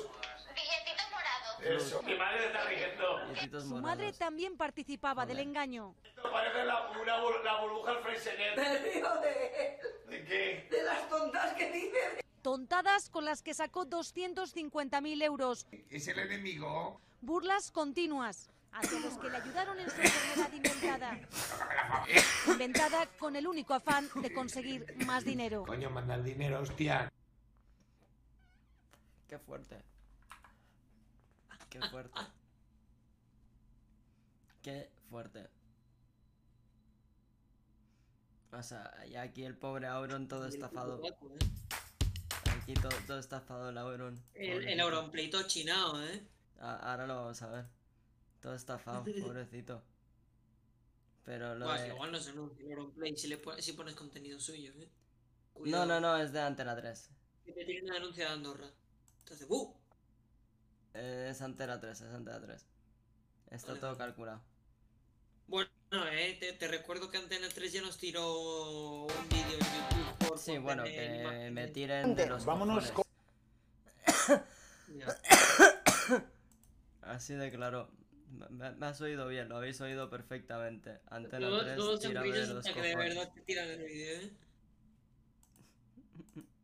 Billetitos 0.55 1.05
morados. 1.11 1.83
Eso. 1.83 2.01
Mi 2.03 2.15
madre 2.15 2.47
está 2.47 2.63
riendo. 2.65 3.25
Billetitos 3.27 3.63
Su 3.63 3.69
morados. 3.69 3.83
madre 3.97 4.13
también 4.13 4.57
participaba 4.57 5.25
del 5.25 5.39
engaño. 5.39 5.95
Esto 6.03 6.31
parece 6.31 6.63
la, 6.65 6.89
una, 6.91 7.17
la 7.43 7.61
burbuja 7.61 7.91
al 7.91 7.99
Freisenet. 8.03 8.55
Me 8.57 8.77
río 8.79 9.13
de, 9.21 9.79
¿De 10.07 10.25
qué? 10.25 10.67
de 10.71 10.83
las 10.83 11.07
tontas 11.09 11.53
que 11.55 11.71
dice. 11.71 12.23
Tontadas 12.41 13.09
con 13.09 13.23
las 13.23 13.41
que 13.41 13.53
sacó 13.53 13.85
250.000 13.85 15.23
euros. 15.23 15.65
¿Es 15.89 16.07
el 16.09 16.19
enemigo? 16.19 16.99
Burlas 17.23 17.71
continuas 17.71 18.49
hacia 18.73 18.99
los 18.99 19.17
que 19.17 19.29
le 19.29 19.37
ayudaron 19.37 19.79
en 19.79 19.89
su 19.89 20.01
enfermedad 20.01 20.51
inventada. 20.51 21.19
Inventada 22.47 23.05
con 23.17 23.37
el 23.37 23.47
único 23.47 23.73
afán 23.73 24.09
de 24.21 24.33
conseguir 24.33 24.85
más 25.05 25.23
dinero. 25.23 25.63
Coño, 25.65 25.89
manda 25.89 26.15
el 26.15 26.23
dinero, 26.25 26.59
hostia. 26.59 27.09
Qué 29.29 29.39
fuerte. 29.39 29.81
Qué 31.69 31.79
fuerte. 31.89 32.19
Qué 34.61 34.89
fuerte. 35.09 35.49
O 38.51 38.61
sea, 38.61 38.93
y 39.09 39.15
aquí 39.15 39.45
el 39.45 39.55
pobre 39.55 39.87
Auron 39.87 40.27
todo 40.27 40.45
estafado. 40.45 41.01
Aquí 42.51 42.73
todo, 42.73 42.91
todo 43.07 43.19
estafado 43.19 43.69
el 43.69 43.77
Auron. 43.77 44.21
El, 44.33 44.67
el. 44.67 44.79
Auronplay 44.81 45.29
todo 45.29 45.43
chinado, 45.43 46.03
¿eh? 46.03 46.27
A- 46.63 46.91
Ahora 46.91 47.05
lo 47.07 47.15
vamos 47.15 47.41
a 47.41 47.47
ver. 47.49 47.65
Todo 48.41 48.55
estafado, 48.55 49.03
pobrecito. 49.21 49.81
Pero 51.25 51.55
lo 51.55 51.65
Buah, 51.65 51.81
de... 51.81 51.87
igual 51.89 52.11
no 52.11 52.19
se 52.19 52.31
anuncia 52.31 52.65
el 52.65 52.71
Auronplay 52.73 53.15
si, 53.17 53.27
le 53.27 53.37
pon- 53.37 53.61
si 53.61 53.73
pones 53.73 53.95
contenido 53.95 54.39
suyo, 54.39 54.71
¿eh? 54.73 54.89
No, 55.55 55.59
Cuidado, 55.59 55.85
no, 55.85 55.99
no, 56.01 56.17
es 56.17 56.33
de 56.33 56.41
Antena 56.41 56.75
3. 56.75 57.09
Que 57.45 57.51
te 57.53 57.65
tiene 57.65 57.83
una 57.85 57.93
denuncia 57.95 58.25
de 58.25 58.31
Andorra. 58.33 58.67
Entonces, 59.19 59.47
¡uh! 59.49 59.73
Es 60.93 61.41
Antena 61.41 61.79
3, 61.79 62.01
es 62.01 62.13
Antena 62.13 62.41
3. 62.41 62.65
Está 63.51 63.67
Vale, 63.69 63.79
todo 63.79 63.97
calculado. 63.97 64.41
Bueno, 65.47 65.69
eh, 66.11 66.37
te, 66.39 66.53
te 66.53 66.67
recuerdo 66.67 67.09
que 67.09 67.17
Antena 67.17 67.47
3 67.53 67.71
ya 67.73 67.81
nos 67.81 67.97
tiró 67.97 69.03
un 69.05 69.29
vídeo 69.29 69.53
en 69.53 69.59
YouTube. 69.59 70.27
Por, 70.27 70.39
Sí, 70.39 70.57
bueno, 70.57 70.83
que 70.83 71.19
imágenes. 71.21 71.51
me 71.53 71.67
tiren 71.67 72.15
de 72.15 72.27
los 72.27 72.43
Vámonos 72.45 72.91
cojones. 72.91 73.07
Así 77.13 77.35
de 77.35 77.51
claro. 77.51 77.89
Me, 78.49 78.71
me- 78.71 78.85
has 78.87 78.99
oído 79.01 79.27
bien, 79.27 79.47
lo 79.47 79.57
habéis 79.57 79.79
oído 79.81 80.09
perfectamente. 80.09 80.99
Antena 81.09 81.47
Todos, 81.47 81.61
3, 81.63 81.75
todos 81.75 81.99
tírame 81.99 82.31
de 82.31 82.47
los 82.47 82.65
que 82.65 82.81
de 82.81 82.95
verdad 82.95 83.31
te 83.31 83.41
tiran 83.41 83.69
el 83.69 83.83
vídeo, 83.83 84.19
¿eh? 84.21 84.31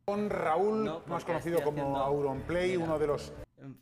Con 0.06 0.30
Raúl, 0.32 0.86
No, 0.86 1.04
más 1.06 1.24
conocido 1.24 1.62
como 1.62 1.98
Auronplay, 2.00 2.72
Mira. 2.72 2.84
uno 2.86 2.98
de 3.00 3.08
los 3.08 3.32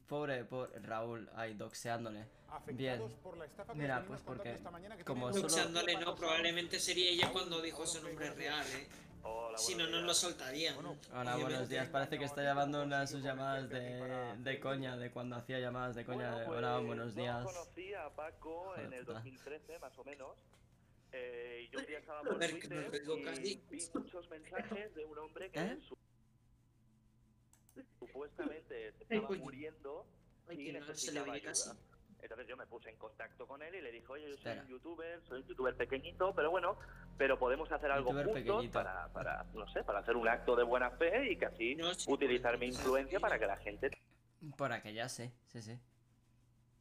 Pobre, 0.07 0.43
pobre 0.43 0.77
Raúl, 0.79 1.29
ahí 1.35 1.53
doxeándole. 1.53 2.25
Bien. 2.73 3.01
por 3.23 3.37
la 3.37 3.45
Mira, 3.75 4.03
pues 4.05 4.19
porque 4.21 4.51
esta 4.53 4.71
mañana 4.71 4.97
que 4.97 5.05
como 5.05 5.29
solo- 5.31 5.43
Luxándole, 5.43 5.95
no, 5.97 6.15
probablemente 6.15 6.79
sería 6.81 7.09
ella 7.11 7.29
cuando 7.31 7.61
dijo 7.61 7.85
su 7.87 8.01
nombre 8.03 8.31
real, 8.31 8.65
¿eh? 8.73 8.87
Si 9.57 9.73
no, 9.75 9.87
no 9.87 10.01
lo 10.01 10.13
soltarían. 10.13 10.77
Hola, 10.77 10.91
obviamente. 10.91 11.41
buenos 11.43 11.69
días. 11.69 11.89
Parece 11.89 12.19
que 12.19 12.25
está 12.25 12.43
llamando 12.43 12.83
una 12.83 13.01
de 13.01 13.07
sus 13.07 13.23
llamadas 13.23 13.67
de, 13.69 14.35
de 14.37 14.59
coña, 14.59 14.95
de 14.97 15.09
cuando 15.11 15.35
hacía 15.35 15.59
llamadas 15.59 15.95
de 15.95 16.05
coña. 16.05 16.35
de, 16.39 16.45
Hola, 16.45 16.77
buenos 16.79 17.15
días. 17.15 17.39
Yo 17.43 17.45
conocí 17.51 17.93
a 17.93 18.09
Paco 18.15 18.75
en 18.77 18.81
el 18.93 19.05
Joder, 19.05 19.05
puta. 19.05 19.13
2013, 19.13 19.79
más 19.79 19.97
o 19.97 20.03
menos. 20.03 20.37
eh, 21.11 21.67
y 21.67 21.69
yo 21.75 21.85
viajaba 21.87 22.21
por 22.21 22.33
Joder, 22.33 22.59
que 22.59 22.67
nos 22.67 22.85
Twitter 22.91 23.45
y 23.45 23.55
vi 23.69 23.81
muchos 23.95 24.29
mensajes 24.29 24.93
de 24.95 25.05
un 25.05 25.17
hombre 25.17 25.49
que 25.49 25.59
¿Eh? 25.59 25.79
su- 25.87 25.97
supuestamente 27.99 28.91
se 28.93 29.03
estaba 29.03 29.29
muriendo 29.37 30.05
Ay, 30.47 30.61
y 30.61 30.65
que 30.65 30.73
no 30.73 30.79
se 30.95 31.11
le 31.11 31.19
necesitaba 31.21 31.33
ayuda. 31.33 31.75
Entonces 32.21 32.47
yo 32.47 32.57
me 32.57 32.65
puse 32.67 32.89
en 32.89 32.97
contacto 32.97 33.47
con 33.47 33.61
él 33.61 33.75
y 33.75 33.81
le 33.81 33.91
dije, 33.91 34.05
oye, 34.09 34.23
yo 34.23 34.35
soy 34.37 34.37
Espera. 34.37 34.61
un 34.63 34.67
youtuber, 34.67 35.21
soy 35.27 35.41
un 35.41 35.47
youtuber 35.47 35.75
pequeñito, 35.77 36.33
pero 36.35 36.49
bueno, 36.51 36.77
pero 37.17 37.37
podemos 37.39 37.71
hacer 37.71 37.91
algo 37.91 38.09
Youtuber 38.11 38.25
juntos 38.25 38.43
pequeñito. 38.43 38.73
para, 38.73 39.07
para, 39.13 39.43
no 39.53 39.67
sé, 39.71 39.83
para 39.83 39.99
hacer 39.99 40.15
un 40.15 40.27
acto 40.27 40.55
de 40.55 40.63
buena 40.63 40.91
fe 40.91 41.31
y 41.31 41.37
que 41.37 41.45
así 41.45 41.75
No, 41.75 41.93
sí, 41.93 42.11
utilizar 42.11 42.57
mi 42.57 42.67
influencia 42.67 43.19
para 43.19 43.37
que 43.39 43.45
la 43.45 43.57
gente 43.57 43.91
Por 44.57 44.71
aquella 44.71 45.07
sí, 45.09 45.31
sí, 45.47 45.61
sí. 45.61 45.79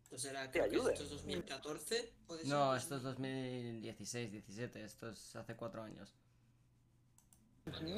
Creo 0.09 0.51
que 0.53 0.61
ayude. 0.63 0.93
esto 0.93 1.05
es 1.05 1.11
2014. 1.11 2.13
¿puede 2.27 2.43
ser? 2.43 2.51
No, 2.51 2.75
esto 2.77 2.97
es 2.97 3.03
2016, 3.03 4.33
17. 4.33 4.85
Esto 4.85 5.11
es 5.11 5.37
hace 5.37 5.57
cuatro 5.57 5.83
años. 5.83 6.15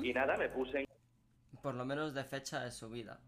Y 0.02 0.12
nada, 0.12 0.36
me 0.36 0.48
puse 0.48 0.80
en 0.80 0.86
Por 1.62 1.74
lo 1.74 1.84
menos 1.84 2.14
de 2.14 2.24
fecha 2.24 2.60
de 2.64 2.70
subida. 2.72 3.20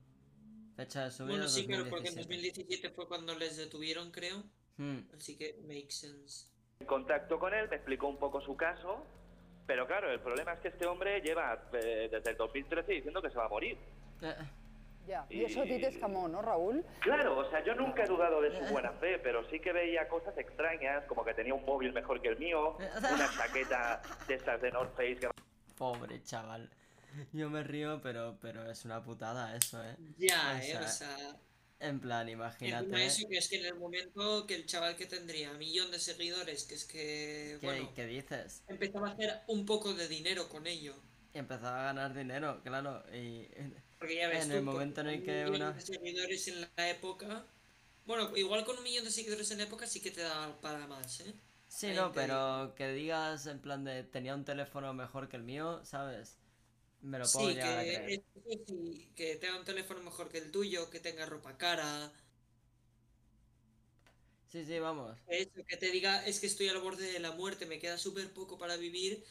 Fecha 0.80 1.04
de 1.04 1.10
subida 1.10 1.32
Bueno, 1.32 1.48
sí, 1.48 1.66
claro, 1.66 1.84
porque 1.90 2.08
en 2.08 2.14
2017. 2.14 2.62
2017 2.62 2.90
fue 2.90 3.06
cuando 3.06 3.34
les 3.34 3.58
detuvieron, 3.58 4.10
creo. 4.10 4.42
Hmm. 4.78 5.00
Así 5.14 5.36
que 5.36 5.58
makes 5.68 5.90
sense. 5.92 6.46
contacto 6.86 7.38
con 7.38 7.52
él, 7.52 7.68
me 7.68 7.76
explicó 7.76 8.08
un 8.08 8.16
poco 8.16 8.40
su 8.40 8.56
caso, 8.56 9.04
pero 9.66 9.86
claro, 9.86 10.10
el 10.10 10.20
problema 10.20 10.54
es 10.54 10.60
que 10.60 10.68
este 10.68 10.86
hombre 10.86 11.20
lleva 11.20 11.68
eh, 11.74 12.08
desde 12.10 12.30
el 12.30 12.36
2013 12.38 12.92
diciendo 12.92 13.20
que 13.20 13.28
se 13.28 13.36
va 13.36 13.44
a 13.44 13.48
morir. 13.50 13.76
Eh, 14.22 14.34
Ya, 15.06 15.26
y 15.28 15.44
eso 15.44 15.60
a 15.60 15.64
ti 15.64 15.78
te 15.80 15.88
escamó, 15.88 16.28
¿no, 16.28 16.40
Raúl? 16.40 16.82
Claro, 17.00 17.38
o 17.38 17.50
sea, 17.50 17.62
yo 17.62 17.74
nunca 17.74 18.04
he 18.04 18.06
dudado 18.06 18.40
de 18.40 18.50
su 18.58 18.72
buena 18.72 18.92
fe, 18.92 19.18
pero 19.18 19.46
sí 19.50 19.60
que 19.60 19.72
veía 19.72 20.08
cosas 20.08 20.36
extrañas, 20.38 21.04
como 21.06 21.24
que 21.24 21.34
tenía 21.34 21.52
un 21.52 21.64
móvil 21.64 21.92
mejor 21.92 22.22
que 22.22 22.28
el 22.28 22.38
mío, 22.38 22.76
una 22.78 23.30
chaqueta 23.36 24.00
de 24.26 24.34
estas 24.34 24.62
de 24.62 24.70
North 24.70 24.94
Face 24.96 25.16
que 25.16 25.28
Pobre 25.76 26.22
chaval. 26.22 26.70
Yo 27.32 27.50
me 27.50 27.62
río, 27.62 28.00
pero, 28.00 28.38
pero 28.40 28.70
es 28.70 28.84
una 28.84 29.02
putada 29.02 29.56
eso, 29.56 29.82
¿eh? 29.84 29.98
Ya, 30.16 30.58
O 30.58 30.62
eh, 30.62 30.78
o 30.78 30.86
sea. 30.88 31.40
En 31.80 32.00
plan, 32.00 32.28
imagínate. 32.28 32.96
eso 33.06 33.28
que 33.28 33.38
es 33.38 33.48
que 33.48 33.56
en 33.58 33.66
el 33.66 33.76
momento 33.78 34.46
que 34.46 34.54
el 34.54 34.66
chaval 34.66 34.96
que 34.96 35.06
tendría 35.06 35.52
millón 35.54 35.90
de 35.90 35.98
seguidores, 35.98 36.64
que 36.64 36.74
es 36.74 36.84
que, 36.84 37.58
¿Qué, 37.58 37.66
bueno, 37.66 37.92
qué 37.94 38.06
dices? 38.06 38.66
empezaba 38.68 39.08
a 39.08 39.12
hacer 39.12 39.42
un 39.48 39.66
poco 39.66 39.94
de 39.94 40.08
dinero 40.08 40.48
con 40.48 40.66
ello. 40.66 40.94
Y 41.32 41.38
empezaba 41.38 41.80
a 41.82 41.84
ganar 41.84 42.14
dinero, 42.14 42.62
claro. 42.62 43.04
Y 43.14 43.48
Porque 43.98 44.16
ya 44.16 44.28
ves 44.28 44.46
en 44.46 44.50
tú, 44.50 44.56
el 44.56 44.62
momento 44.62 45.00
en 45.02 45.08
el 45.08 45.22
un 45.22 45.22
que 45.22 45.46
millón 45.46 45.48
una. 45.48 45.74
de 45.74 45.80
seguidores 45.80 46.48
en 46.48 46.60
la 46.76 46.90
época... 46.90 47.46
Bueno, 48.04 48.36
igual 48.36 48.64
con 48.64 48.78
un 48.78 48.82
millón 48.84 49.04
de 49.04 49.10
seguidores 49.10 49.50
en 49.50 49.58
la 49.58 49.64
época 49.64 49.86
sí 49.86 50.00
que 50.00 50.10
te 50.10 50.22
da 50.22 50.60
para 50.60 50.86
más, 50.86 51.20
¿eh? 51.20 51.34
Sí, 51.68 51.92
Ahí 51.92 51.94
no, 51.94 52.12
pero 52.12 52.74
que 52.74 52.92
digas 52.92 53.46
en 53.46 53.60
plan 53.62 53.84
de 53.84 54.02
tenía 54.04 54.34
un 54.34 54.44
teléfono 54.44 54.92
mejor 54.92 55.28
que 55.28 55.36
el 55.36 55.42
mío, 55.44 55.84
¿sabes? 55.84 56.39
Me 57.02 57.18
lo 57.18 57.30
puedo 57.32 57.50
Sí, 57.50 57.54
llegar 57.54 57.78
a 57.78 57.84
que, 57.84 57.90
creer. 57.90 58.22
sí, 58.66 59.12
que 59.16 59.36
tenga 59.36 59.58
un 59.58 59.64
teléfono 59.64 60.02
mejor 60.02 60.28
que 60.28 60.38
el 60.38 60.50
tuyo, 60.50 60.90
que 60.90 61.00
tenga 61.00 61.24
ropa 61.26 61.56
cara, 61.56 62.12
Sí, 64.48 64.64
sí, 64.64 64.78
vamos. 64.78 65.16
eso, 65.26 65.64
que 65.66 65.76
te 65.78 65.90
diga 65.90 66.26
es 66.26 66.40
que 66.40 66.46
estoy 66.46 66.68
al 66.68 66.78
borde 66.80 67.10
de 67.12 67.20
la 67.20 67.32
muerte, 67.32 67.64
me 67.66 67.78
queda 67.78 67.96
súper 67.98 68.32
poco 68.34 68.58
para 68.58 68.76
vivir 68.76 69.24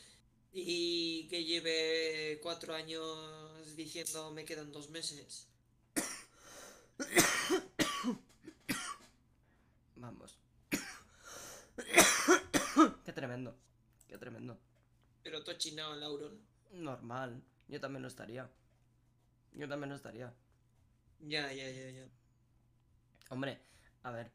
y 0.53 1.27
que 1.29 1.43
lleve 1.45 2.39
cuatro 2.43 2.73
años 2.75 3.75
diciendo 3.75 4.32
me 4.32 4.45
quedan 4.45 4.71
dos 4.71 4.89
meses. 4.89 5.47
Vamos. 9.95 10.39
Qué 13.05 13.13
tremendo. 13.13 13.55
Qué 14.08 14.17
tremendo. 14.17 14.58
Pero 15.23 15.41
tú 15.45 15.53
chinado 15.53 15.93
el 15.95 16.03
Auron. 16.03 16.45
Normal. 16.71 17.43
Yo 17.69 17.79
también 17.79 18.01
lo 18.01 18.08
estaría. 18.10 18.49
Yo 19.53 19.67
también 19.69 19.89
lo 19.89 19.95
estaría. 19.95 20.34
Ya, 21.21 21.51
ya, 21.53 21.69
ya, 21.69 21.89
ya. 21.91 22.05
Hombre, 23.29 23.62
a 24.03 24.12
ver. 24.12 24.32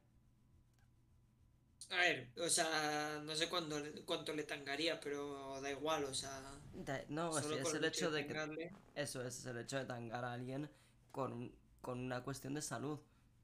A 1.90 1.96
ver, 1.96 2.28
o 2.42 2.48
sea, 2.48 3.20
no 3.24 3.34
sé 3.36 3.48
cuándo, 3.48 3.76
cuánto 4.06 4.32
le 4.32 4.44
tangaría, 4.44 4.98
pero 5.00 5.60
da 5.60 5.70
igual, 5.70 6.04
o 6.04 6.14
sea. 6.14 6.30
da- 6.74 7.04
No, 7.08 7.38
es 7.38 7.44
el 7.74 7.84
hecho 7.84 8.10
de 8.10 8.26
que. 8.26 8.72
Eso 8.94 9.22
es 9.22 9.44
el 9.46 9.58
hecho 9.58 9.78
de 9.78 9.84
tangar 9.84 10.24
a 10.24 10.32
alguien 10.32 10.70
con, 11.12 11.52
con 11.82 11.98
una 12.00 12.22
cuestión 12.22 12.54
de 12.54 12.62
salud. 12.62 12.98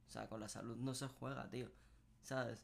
O 0.08 0.10
sea, 0.10 0.28
con 0.28 0.40
la 0.40 0.48
salud 0.48 0.76
no 0.76 0.94
se 0.94 1.06
juega, 1.06 1.48
tío. 1.50 1.70
¿Sabes? 2.22 2.62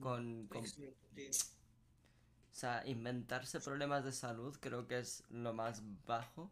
Con, 0.00 0.46
con- 0.48 0.64
Exacto, 0.64 1.06
tío. 1.14 1.30
O 1.30 2.54
sea, 2.60 2.82
inventarse 2.86 3.60
problemas 3.60 4.04
de 4.04 4.12
salud 4.12 4.56
creo 4.60 4.86
que 4.86 4.98
es 4.98 5.24
lo 5.30 5.52
más 5.54 5.82
bajo 6.04 6.50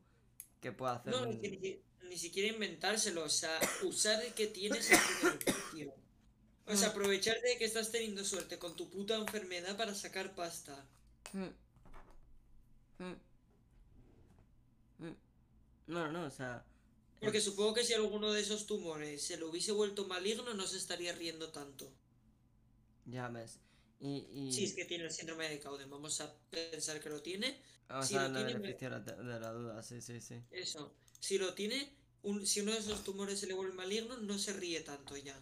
que 0.61 0.73
puede 0.73 0.93
hacer 0.93 1.13
No, 1.13 1.29
un... 1.29 1.41
ni, 1.41 1.81
ni 2.09 2.19
siquiera 2.19 2.49
inventárselo, 2.49 3.25
o 3.25 3.29
sea, 3.29 3.59
usar 3.83 4.23
el 4.23 4.35
que 4.35 4.47
tienes 4.47 4.89
beneficio. 5.23 5.95
O 6.67 6.77
sea, 6.77 6.89
aprovecharte 6.89 7.49
de 7.49 7.59
que 7.59 7.65
estás 7.65 7.91
teniendo 7.91 8.25
suerte 8.25 8.59
con 8.59 8.77
tu 8.77 8.91
puta 8.91 9.17
enfermedad 9.17 9.77
para 9.77 9.95
sacar 9.95 10.35
pasta. 10.35 10.87
Mm. 11.33 11.49
Mm. 12.99 13.17
Mm. 14.99 15.17
No, 15.87 16.13
no, 16.13 16.27
o 16.27 16.31
sea... 16.31 16.65
Porque 17.21 17.41
supongo 17.41 17.75
que 17.75 17.85
si 17.85 17.95
alguno 17.95 18.33
de 18.33 18.43
esos 18.43 18.67
tumores 18.67 19.23
se 19.23 19.39
lo 19.39 19.49
hubiese 19.49 19.73
vuelto 19.73 20.07
maligno, 20.07 20.55
no 20.55 20.67
se 20.67 20.77
estaría 20.77 21.13
riendo 21.15 21.51
tanto. 21.51 21.91
Ya 23.07 23.29
ves. 23.29 23.59
Y... 23.99 24.27
y... 24.33 24.53
Si 24.53 24.65
es 24.65 24.75
que 24.75 24.85
tiene 24.85 25.05
el 25.05 25.11
síndrome 25.11 25.49
de 25.49 25.59
Cowden, 25.59 25.91
vamos 25.91 26.21
a 26.21 26.33
pensar 26.51 27.01
que 27.01 27.09
lo 27.09 27.23
tiene. 27.23 27.61
Vamos 27.89 28.07
si 28.07 28.15
a 28.15 28.29
lo 28.29 28.33
tiene, 28.33 28.53
beneficio 28.53 28.91
de 28.91 28.99
la, 28.99 29.01
de 29.01 29.41
la 29.41 29.53
duda, 29.53 29.83
sí, 29.83 30.01
sí, 30.01 30.21
sí. 30.21 30.43
Eso. 30.51 30.95
Si 31.21 31.39
lo 31.39 31.55
tiene, 31.55 31.91
un, 32.23 32.47
si 32.47 32.61
uno 32.61 32.73
de 32.73 32.79
esos 32.81 33.03
tumores 33.03 33.41
se 33.41 33.47
le 33.47 33.55
vuelve 33.55 33.73
maligno, 33.75 34.19
no 34.19 34.39
se 34.39 34.53
ríe 34.53 34.81
tanto 34.83 35.17
ya. 35.17 35.41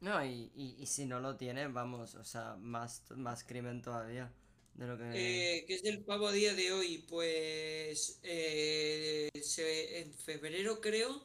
No, 0.00 0.24
y, 0.24 0.50
y, 0.54 0.76
y 0.78 0.86
si 0.86 1.06
no 1.06 1.18
lo 1.20 1.36
tiene, 1.36 1.66
vamos, 1.68 2.14
o 2.14 2.24
sea, 2.24 2.56
más, 2.56 3.02
más 3.16 3.42
crimen 3.44 3.82
todavía 3.82 4.32
de 4.74 4.86
lo 4.86 4.96
que... 4.96 5.04
Eh, 5.10 5.64
¿Qué 5.66 5.74
es 5.74 5.82
del 5.82 6.04
pavo 6.04 6.28
a 6.28 6.32
día 6.32 6.54
de 6.54 6.72
hoy? 6.72 6.98
Pues 7.08 8.18
eh, 8.22 9.30
se- 9.42 10.00
en 10.00 10.12
febrero 10.14 10.80
creo 10.80 11.22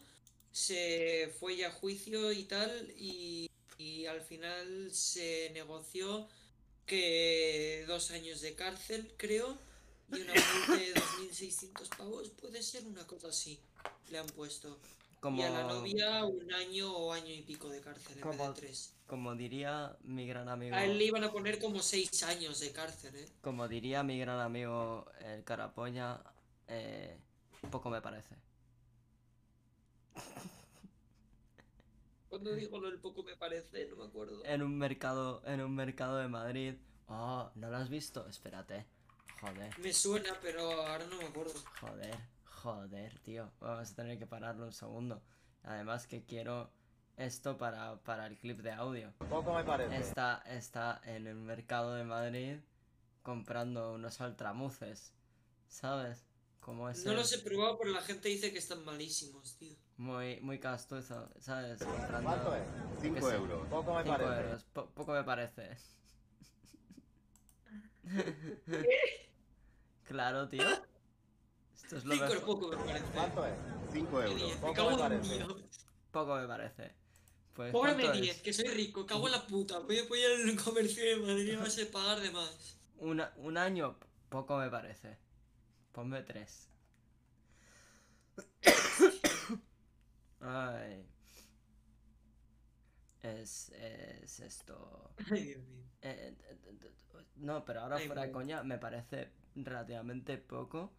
se 0.52 1.34
fue 1.40 1.58
ya 1.58 1.70
a 1.70 1.72
juicio 1.72 2.32
y 2.32 2.46
tal 2.46 2.92
y, 2.98 3.50
y 3.78 4.06
al 4.06 4.22
final 4.22 4.92
se 4.94 5.52
negoció 5.54 6.30
que 6.86 7.86
dos 7.88 8.12
años 8.12 8.42
de 8.42 8.56
cárcel 8.56 9.14
creo 9.18 9.58
y 10.16 10.22
una 10.22 10.34
multa 10.34 10.76
de 10.76 10.94
2.600 10.94 11.98
pavos 11.98 12.30
puede 12.30 12.62
ser 12.62 12.86
una 12.86 13.06
cosa 13.06 13.30
así 13.30 13.60
le 14.12 14.20
han 14.20 14.28
puesto 14.28 14.78
Como... 15.20 15.42
y 15.42 15.44
a 15.44 15.50
la 15.50 15.64
novia 15.64 16.26
un 16.26 16.52
año 16.54 16.92
o 16.92 17.14
año 17.14 17.34
y 17.34 17.42
pico 17.42 17.70
de 17.70 17.82
cárcel 17.82 18.18
en 18.18 18.24
vez 18.24 18.32
de 18.32 18.38
Como, 18.38 18.54
tres 18.54 18.94
como 19.08 19.36
diría 19.36 19.96
mi 20.04 20.28
gran 20.28 20.50
amigo... 20.50 20.76
a 20.76 20.86
él 20.86 20.98
le 20.98 21.06
iban 21.06 21.24
a 21.24 21.32
poner 21.32 21.60
como 21.60 21.82
seis 21.82 22.24
años 22.24 22.60
de 22.60 22.72
cárcel 22.72 23.16
eh 23.16 23.28
Como 23.42 23.68
diría 23.68 24.04
mi 24.04 24.20
gran 24.20 24.40
amigo 24.40 25.06
el 25.20 25.44
Carapolla, 25.44 26.22
eh, 26.68 27.18
poco 27.70 27.90
me 27.90 28.02
parece. 28.02 28.36
Cuando 32.30 32.54
digo 32.54 32.80
lo 32.80 32.90
del 32.90 33.00
poco 33.00 33.24
me 33.24 33.36
parece, 33.36 33.88
no 33.88 33.98
me 33.98 34.06
acuerdo. 34.06 34.44
En 34.46 34.64
un 34.64 34.78
mercado, 34.78 35.44
en 35.46 35.62
un 35.62 35.76
mercado 35.76 36.18
de 36.18 36.28
Madrid. 36.28 36.76
Oh, 37.08 37.52
¿no 37.56 37.70
lo 37.70 37.78
has 37.78 37.90
visto? 37.90 38.28
Espérate. 38.28 38.86
Joder, 39.44 39.78
Me 39.80 39.92
suena, 39.92 40.38
pero 40.42 40.72
ahora 40.88 41.06
no 41.06 41.18
me 41.18 41.26
acuerdo. 41.26 41.54
joder, 41.82 42.16
joder, 42.46 43.20
tío. 43.20 43.52
Vamos 43.60 43.92
a 43.92 43.96
tener 43.96 44.18
que 44.18 44.26
pararlo 44.26 44.66
un 44.66 44.72
segundo. 44.72 45.22
Además 45.64 46.08
que 46.08 46.24
quiero, 46.24 46.72
esto 47.18 47.58
para, 47.58 47.98
para 48.04 48.28
el 48.28 48.38
clip 48.38 48.60
de 48.62 48.72
audio. 48.72 49.12
Poco 49.30 49.54
me 49.54 49.66
parece. 49.66 49.98
Está, 49.98 50.42
está 50.48 51.02
en 51.04 51.28
el 51.28 51.36
mercado 51.36 51.94
de 51.96 52.06
Madrid 52.06 52.58
comprando 53.22 53.94
unos 53.94 54.22
altramuces, 54.22 55.14
¿sabes? 55.68 56.26
Como 56.62 56.90
ese... 56.90 57.06
No 57.10 57.14
los 57.14 57.34
he 57.34 57.40
probado, 57.40 57.78
pero 57.78 57.92
la 57.92 58.02
gente 58.02 58.30
dice 58.30 58.54
que 58.54 58.60
están 58.60 58.86
malísimos, 58.86 59.58
tío. 59.58 59.76
Muy, 59.98 60.40
muy 60.40 60.58
castuzo, 60.60 61.30
¿sabes? 61.40 61.84
Comprando... 61.84 62.30
¿Cuánto 62.30 62.56
es? 62.56 62.64
yo 62.66 63.02
Cinco 63.02 63.16
qué 63.16 63.22
sé, 63.22 63.36
euros. 63.36 63.68
Poco 63.68 63.94
me 63.96 64.04
cinco 64.04 64.18
parece. 64.18 64.42
euros, 64.42 64.64
po- 64.72 64.90
poco 64.92 65.12
me 65.12 65.24
parece. 65.26 65.78
claro, 70.14 70.48
tío. 70.48 70.62
Esto 71.76 71.98
es 71.98 72.06
lo 72.06 72.14
Cinco 72.14 72.26
mejor. 72.28 72.46
poco 72.46 72.68
me 72.70 72.78
parece. 72.86 73.06
¿Cuánto 73.14 73.46
es? 73.48 73.54
Cinco 73.92 74.22
euros. 74.22 74.42
Me 74.50 74.56
Poco 74.58 74.74
cago 74.74 74.92
me 74.92 74.98
parece. 74.98 75.46
Poco 76.12 76.36
me 76.36 76.48
parece. 76.48 76.96
Pues, 77.56 77.72
Cóbrame 77.72 78.04
¿cuánto 78.04 78.22
10, 78.22 78.36
es? 78.38 78.42
que 78.44 78.54
soy 78.54 78.68
rico, 78.68 79.06
cago 79.06 79.26
en 79.28 79.32
la 79.34 79.46
puta. 79.48 79.80
Voy, 79.80 80.02
voy 80.08 80.24
al 80.24 80.56
comercio 80.64 81.04
de 81.04 81.16
Madrid 81.18 81.54
y 81.54 81.56
vas 81.56 81.78
a 81.80 81.92
pagar 81.92 82.20
de 82.22 82.32
más. 82.32 82.78
Una- 82.98 83.34
un 83.38 83.58
año, 83.58 83.98
poco 84.30 84.58
me 84.58 84.70
parece. 84.70 85.18
Ponme 85.92 86.22
tres. 86.24 86.70
Ay. 90.42 91.06
Es, 93.22 93.70
es 93.70 94.40
esto. 94.40 95.12
Ay, 95.32 95.44
Dios 95.44 95.64
mío. 95.64 95.84
Eh, 96.02 96.36
eh, 96.38 96.38
eh, 96.50 96.58
eh, 96.84 96.92
no, 97.36 97.66
pero 97.66 97.82
ahora 97.82 97.98
Ay, 97.98 98.08
fuera 98.08 98.24
de 98.24 98.32
coña, 98.32 98.64
me 98.64 98.78
parece 98.78 99.32
relativamente 99.56 100.38
poco 100.38 100.92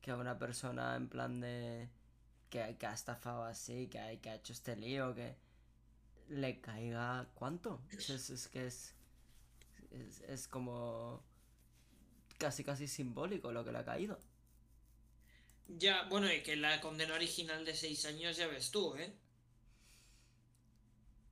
que 0.00 0.10
a 0.10 0.16
una 0.16 0.38
persona 0.38 0.96
en 0.96 1.08
plan 1.08 1.40
de. 1.40 1.88
que, 2.50 2.76
que 2.78 2.86
ha 2.86 2.94
estafado 2.94 3.44
así, 3.44 3.88
que 3.88 3.98
ha, 4.00 4.20
que 4.20 4.30
ha 4.30 4.34
hecho 4.36 4.52
este 4.52 4.76
lío, 4.76 5.14
que 5.14 5.36
le 6.28 6.60
caiga. 6.60 7.28
¿Cuánto? 7.34 7.80
Es, 7.90 8.10
es- 8.30 8.48
que 8.48 8.66
es, 8.66 8.94
es. 9.90 10.20
es 10.22 10.48
como. 10.48 11.22
casi 12.38 12.62
casi 12.64 12.86
simbólico 12.88 13.52
lo 13.52 13.64
que 13.64 13.72
le 13.72 13.78
ha 13.78 13.84
caído. 13.84 14.18
Ya, 15.68 16.04
bueno, 16.04 16.32
y 16.32 16.42
que 16.42 16.56
la 16.56 16.80
condena 16.80 17.14
original 17.14 17.64
de 17.66 17.74
6 17.74 18.06
años 18.06 18.36
ya 18.38 18.46
ves 18.46 18.70
tú, 18.70 18.94
¿eh? 18.96 19.12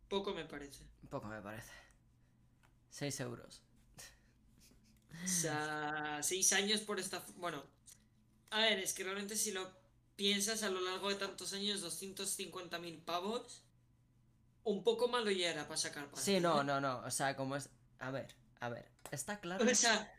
Poco 0.08 0.32
me 0.34 0.44
parece. 0.44 0.84
Poco 1.10 1.28
me 1.28 1.40
parece. 1.40 1.70
6 2.90 3.20
euros. 3.20 3.62
O 5.24 5.26
sea, 5.28 6.18
6 6.22 6.52
años 6.54 6.80
por 6.80 6.98
esta... 6.98 7.24
Bueno, 7.36 7.62
a 8.50 8.60
ver, 8.60 8.78
es 8.80 8.92
que 8.94 9.04
realmente 9.04 9.36
si 9.36 9.52
lo 9.52 9.70
piensas 10.16 10.62
a 10.62 10.70
lo 10.70 10.80
largo 10.80 11.08
de 11.08 11.16
tantos 11.16 11.52
años, 11.52 11.82
250.000 11.82 13.04
pavos, 13.04 13.62
un 14.64 14.84
poco 14.84 15.08
malo 15.08 15.30
ya 15.30 15.50
era 15.50 15.66
para 15.66 15.76
sacar 15.76 16.10
pasta. 16.10 16.24
Sí, 16.24 16.40
no, 16.40 16.62
¿eh? 16.62 16.64
no, 16.64 16.80
no. 16.80 17.00
O 17.00 17.10
sea, 17.10 17.36
como 17.36 17.56
es. 17.56 17.68
A 17.98 18.10
ver, 18.10 18.34
a 18.60 18.68
ver. 18.68 18.90
Está 19.10 19.40
claro. 19.40 19.64
O 19.70 19.74
sea, 19.74 20.12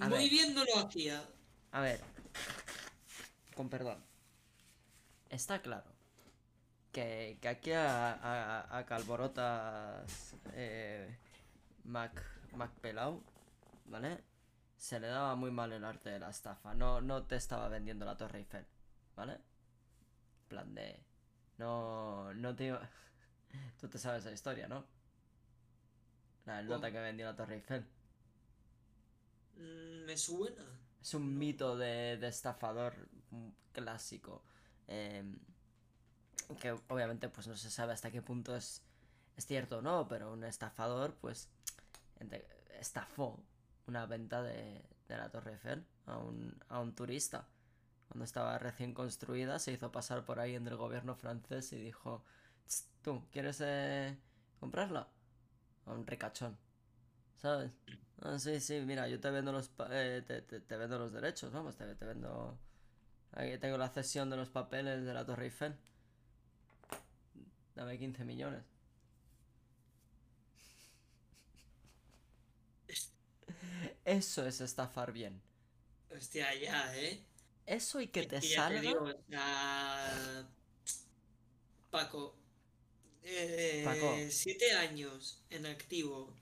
A 0.00 0.08
muy 0.08 0.18
ver. 0.18 0.30
bien 0.30 0.54
no 0.54 0.64
lo 0.64 0.78
hacía. 0.78 1.24
A 1.72 1.80
ver, 1.80 2.00
con 3.54 3.68
perdón. 3.68 4.04
Está 5.30 5.60
claro 5.62 5.84
que, 6.92 7.38
que 7.40 7.48
aquí 7.48 7.72
a, 7.72 8.12
a, 8.14 8.78
a 8.78 8.86
Calborotas 8.86 10.34
eh, 10.54 11.16
Mac, 11.84 12.22
Mac 12.52 12.72
Pelau, 12.80 13.22
¿vale? 13.88 14.22
Se 14.76 15.00
le 15.00 15.08
daba 15.08 15.34
muy 15.34 15.50
mal 15.50 15.72
el 15.72 15.84
arte 15.84 16.10
de 16.10 16.18
la 16.20 16.30
estafa. 16.30 16.74
No, 16.74 17.00
no 17.00 17.24
te 17.24 17.36
estaba 17.36 17.68
vendiendo 17.68 18.04
la 18.04 18.16
Torre 18.16 18.38
Eiffel, 18.40 18.66
¿vale? 19.16 19.34
En 19.34 20.48
plan 20.48 20.74
de. 20.74 21.02
No, 21.58 22.32
no 22.34 22.54
te 22.54 22.64
iba- 22.66 22.88
Tú 23.80 23.88
te 23.88 23.98
sabes 23.98 24.22
esa 24.24 24.32
historia, 24.32 24.68
¿no? 24.68 24.84
La 26.46 26.62
nota 26.62 26.90
que 26.92 27.00
vendió 27.00 27.26
la 27.26 27.36
Torre 27.36 27.56
Eiffel. 27.56 27.84
Mm, 29.56 30.04
me 30.06 30.16
suena. 30.16 30.64
Es 31.00 31.14
un 31.14 31.36
mito 31.38 31.76
de, 31.76 32.16
de 32.18 32.28
estafador 32.28 32.94
clásico. 33.72 34.42
em, 34.86 35.38
que 36.60 36.72
obviamente 36.88 37.28
pues 37.28 37.46
no 37.46 37.56
se 37.56 37.70
sabe 37.70 37.92
hasta 37.92 38.10
qué 38.10 38.22
punto 38.22 38.56
es, 38.56 38.82
es 39.36 39.46
cierto 39.46 39.78
o 39.78 39.82
no, 39.82 40.08
pero 40.08 40.32
un 40.32 40.44
estafador 40.44 41.14
pues 41.20 41.50
estafó 42.80 43.38
una 43.88 44.06
venta 44.06 44.42
de, 44.42 44.82
de 45.08 45.16
la 45.16 45.30
Torre 45.30 45.52
Eiffel 45.52 45.84
a 46.06 46.18
un, 46.18 46.56
a 46.68 46.80
un 46.80 46.94
turista. 46.94 47.48
Cuando 48.08 48.24
estaba 48.24 48.58
recién 48.58 48.94
construida 48.94 49.58
se 49.58 49.72
hizo 49.72 49.92
pasar 49.92 50.24
por 50.24 50.40
ahí 50.40 50.54
en 50.54 50.66
el 50.68 50.76
gobierno 50.76 51.14
francés 51.16 51.72
y 51.72 51.78
dijo, 51.80 52.24
"Tss, 52.66 52.86
tú, 53.02 53.22
¿quieres 53.32 53.60
eh, 53.62 54.16
comprarla? 54.60 55.08
A 55.86 55.92
un 55.92 56.06
ricachón. 56.06 56.56
¿Sabes? 57.36 57.72
Ah, 58.22 58.38
sí, 58.38 58.60
sí, 58.60 58.80
mira, 58.84 59.08
yo 59.08 59.20
te 59.20 59.30
vendo 59.30 59.52
los 59.52 59.70
eh, 59.90 60.22
te, 60.26 60.42
te- 60.42 60.60
te 60.60 60.76
vendo 60.76 60.98
los 60.98 61.12
derechos, 61.12 61.52
vamos, 61.52 61.76
te, 61.76 61.94
te 61.94 62.04
vendo. 62.04 62.58
Aquí 63.32 63.58
tengo 63.58 63.78
la 63.78 63.88
cesión 63.90 64.30
de 64.30 64.36
los 64.36 64.50
papeles 64.50 65.04
de 65.04 65.14
la 65.14 65.24
Torre 65.24 65.44
Eiffel. 65.46 65.76
Dame 67.74 67.98
15 67.98 68.24
millones. 68.24 68.64
Eso 74.08 74.46
es 74.46 74.60
estafar 74.60 75.12
bien. 75.12 75.40
Hostia, 76.10 76.54
ya, 76.54 76.96
¿eh? 76.96 77.20
Eso 77.66 78.00
y 78.00 78.08
que 78.08 78.22
te 78.22 78.40
ya 78.40 78.68
te 78.68 78.80
digo, 78.80 79.12
Paco, 81.90 82.34
eh, 83.22 83.82
Paco. 83.84 84.16
siete 84.30 84.72
años 84.72 85.42
en 85.50 85.66
activo, 85.66 86.32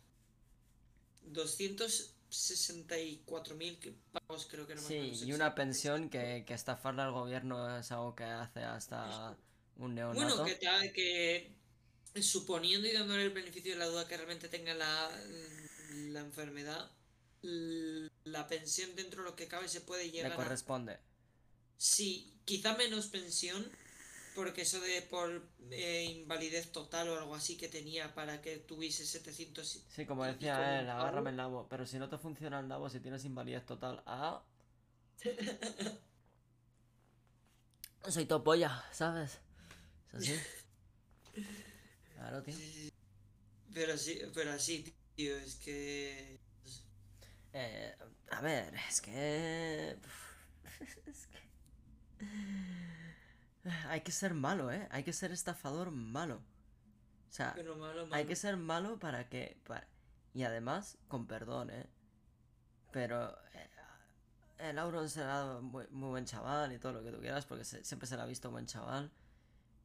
264.000 1.32 3.94
pagos 4.12 4.46
creo 4.50 4.66
que 4.66 4.74
no 4.74 4.82
me 4.82 4.88
Sí, 4.88 5.12
y 5.24 5.32
una 5.32 5.54
pensión 5.54 6.08
que, 6.08 6.44
que 6.46 6.54
estafarle 6.54 7.02
al 7.02 7.12
gobierno 7.12 7.78
es 7.78 7.90
algo 7.92 8.14
que 8.14 8.24
hace 8.24 8.62
hasta 8.62 9.36
un 9.78 9.94
neonato. 9.94 10.36
Bueno, 10.36 10.44
que, 10.44 10.54
ta- 10.54 10.92
que 10.92 11.52
suponiendo 12.20 12.86
y 12.86 12.92
dándole 12.92 13.24
el 13.24 13.30
beneficio 13.30 13.72
de 13.72 13.78
la 13.78 13.86
duda 13.86 14.08
que 14.08 14.16
realmente 14.16 14.48
tenga 14.48 14.74
la, 14.74 15.10
la 15.90 16.20
enfermedad, 16.20 16.90
la 18.24 18.46
pensión 18.48 18.94
dentro 18.96 19.22
de 19.22 19.30
lo 19.30 19.36
que 19.36 19.48
cabe 19.48 19.68
se 19.68 19.80
puede 19.80 20.04
Le 20.04 20.10
llegar 20.10 20.32
a... 20.32 20.36
corresponde. 20.36 20.98
Sí, 21.78 22.34
quizá 22.44 22.76
menos 22.76 23.06
pensión, 23.08 23.66
porque 24.34 24.62
eso 24.62 24.80
de 24.80 25.02
por 25.02 25.48
eh, 25.70 26.04
invalidez 26.04 26.72
total 26.72 27.08
o 27.08 27.18
algo 27.18 27.34
así 27.34 27.56
que 27.56 27.68
tenía 27.68 28.14
para 28.14 28.40
que 28.42 28.56
tuviese 28.58 29.06
700... 29.06 29.76
y- 29.76 29.82
Sí, 29.94 30.06
como 30.06 30.24
decía 30.24 30.80
él, 30.80 30.88
agárrame 30.90 31.30
el 31.30 31.36
nabo. 31.36 31.66
Pero 31.68 31.86
si 31.86 31.98
no 31.98 32.08
te 32.08 32.18
funciona 32.18 32.60
el 32.60 32.68
nabo, 32.68 32.88
si 32.90 33.00
tienes 33.00 33.24
invalidez 33.24 33.64
total, 33.66 34.02
ah. 34.06 34.42
Soy 38.08 38.26
topolla, 38.26 38.84
¿sabes? 38.92 39.38
Es 40.12 40.14
así. 40.14 40.34
Claro, 42.14 42.42
tío. 42.42 42.54
Pero 43.74 43.96
sí, 43.98 44.18
pero 44.34 44.52
así, 44.52 44.94
tío, 45.14 45.36
es 45.36 45.56
que... 45.56 46.38
Eh, 47.52 47.94
a 48.30 48.40
ver, 48.40 48.74
es 48.88 49.00
que. 49.00 49.98
Es 51.06 51.26
que. 51.28 51.38
Hay 53.88 54.00
que 54.02 54.12
ser 54.12 54.34
malo, 54.34 54.70
¿eh? 54.70 54.86
Hay 54.90 55.02
que 55.02 55.12
ser 55.12 55.32
estafador 55.32 55.90
malo. 55.90 56.36
O 57.28 57.32
sea, 57.32 57.52
Pero 57.54 57.76
malo, 57.76 58.06
hay 58.12 58.24
que 58.26 58.36
ser 58.36 58.56
malo 58.56 58.98
para 58.98 59.28
que. 59.28 59.60
para- 59.66 59.88
Y 60.34 60.44
además, 60.44 60.98
con 61.08 61.26
perdón, 61.26 61.70
¿eh? 61.70 61.88
Pero. 62.92 63.36
eh, 63.54 63.70
el 64.58 64.78
Auron 64.78 65.08
será 65.10 65.60
muy, 65.60 65.86
muy 65.90 66.08
buen 66.10 66.24
chaval 66.24 66.72
y 66.72 66.78
todo 66.78 66.92
lo 66.92 67.02
que 67.02 67.10
tú 67.12 67.20
quieras, 67.20 67.44
porque 67.44 67.64
se- 67.64 67.84
siempre 67.84 68.06
se 68.06 68.16
le 68.16 68.22
ha 68.22 68.26
visto 68.26 68.50
buen 68.50 68.66
chaval. 68.66 69.12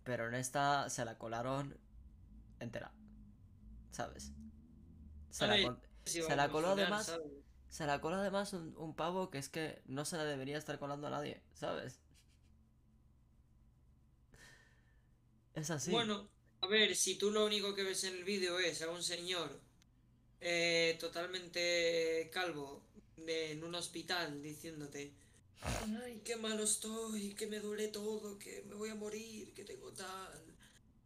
Pero 0.04 0.28
en 0.28 0.34
esta 0.36 0.90
se 0.90 1.04
la 1.06 1.18
colaron 1.18 1.78
entera. 2.60 2.92
¿Sabes? 3.92 4.32
Se 5.30 5.46
la, 5.48 5.56
sí, 6.06 6.22
se 6.22 6.36
la 6.36 6.50
coló 6.50 6.70
además. 6.70 7.06
¿sabes? 7.08 7.28
Se 7.72 7.88
la 7.88 8.00
coló 8.02 8.18
además 8.18 8.54
un, 8.54 8.76
un 8.78 8.96
pavo 8.96 9.32
que 9.32 9.40
es 9.40 9.50
que 9.50 9.82
no 9.88 10.06
se 10.06 10.16
le 10.18 10.26
debería 10.26 10.60
estar 10.60 10.78
colando 10.78 11.08
a 11.08 11.10
nadie, 11.10 11.42
¿sabes? 11.56 12.00
Es 15.56 15.70
así. 15.72 15.94
Bueno, 15.94 16.30
a 16.62 16.68
ver, 16.68 16.96
si 16.96 17.16
tú 17.16 17.32
lo 17.32 17.46
único 17.46 17.74
que 17.76 17.84
ves 17.84 18.04
en 18.04 18.16
el 18.18 18.24
vídeo 18.24 18.60
es 18.60 18.82
a 18.82 18.90
un 18.90 19.04
señor 19.04 19.60
eh, 20.42 20.98
totalmente 21.00 22.30
calvo 22.34 22.84
de- 23.18 23.52
en 23.54 23.64
un 23.64 23.76
hospital 23.76 24.42
diciéndote, 24.44 25.14
ay, 26.04 26.22
qué 26.26 26.36
malo 26.38 26.64
estoy, 26.64 27.36
que 27.36 27.48
me 27.48 27.60
duele 27.60 27.90
todo, 27.90 28.40
que 28.40 28.64
me 28.70 28.76
voy 28.76 28.90
a 28.92 28.96
morir, 28.96 29.54
que 29.54 29.66
tengo 29.66 29.92
tal, 29.94 30.44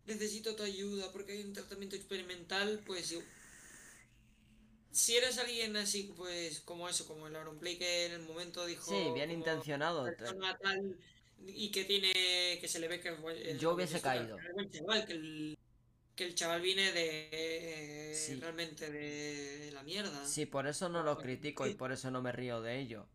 necesito 0.05 0.55
tu 0.55 0.63
ayuda 0.63 1.11
porque 1.11 1.33
hay 1.33 1.43
un 1.43 1.53
tratamiento 1.53 1.95
experimental, 1.97 2.83
pues 2.85 3.15
si 4.95 5.17
eres 5.17 5.37
alguien 5.37 5.75
así, 5.75 6.13
pues 6.15 6.61
como 6.61 6.87
eso, 6.87 7.05
como 7.05 7.27
el 7.27 7.35
Auronplay 7.35 7.77
que 7.77 8.05
en 8.05 8.13
el 8.13 8.21
momento 8.21 8.65
dijo... 8.65 8.89
Sí, 8.89 9.11
bien 9.13 9.29
intencionado. 9.29 10.05
tal 10.15 10.97
y 11.47 11.69
que 11.69 11.83
tiene 11.83 12.11
que 12.61 12.67
se 12.67 12.79
le 12.79 12.87
ve 12.87 13.01
que 13.01 13.09
el- 13.09 13.59
Yo 13.59 13.73
hubiese 13.73 13.99
caído. 14.01 14.39
es 14.39 14.53
buen 14.53 14.71
chaval, 14.71 15.05
que 15.05 15.13
el- 15.13 15.57
que 16.15 16.23
el 16.23 16.33
chaval 16.33 16.61
viene 16.61 16.93
de 16.93 18.13
Sí. 18.15 18.35
realmente 18.39 18.89
de 18.89 19.69
la 19.73 19.83
mierda. 19.83 20.25
Sí, 20.25 20.45
por 20.45 20.65
eso 20.65 20.87
no 20.87 21.03
lo 21.03 21.17
critico 21.17 21.67
y 21.67 21.73
por 21.75 21.91
eso 21.91 22.09
no 22.09 22.21
me 22.21 22.31
río 22.31 22.61
de 22.61 22.79
ello. 22.79 23.05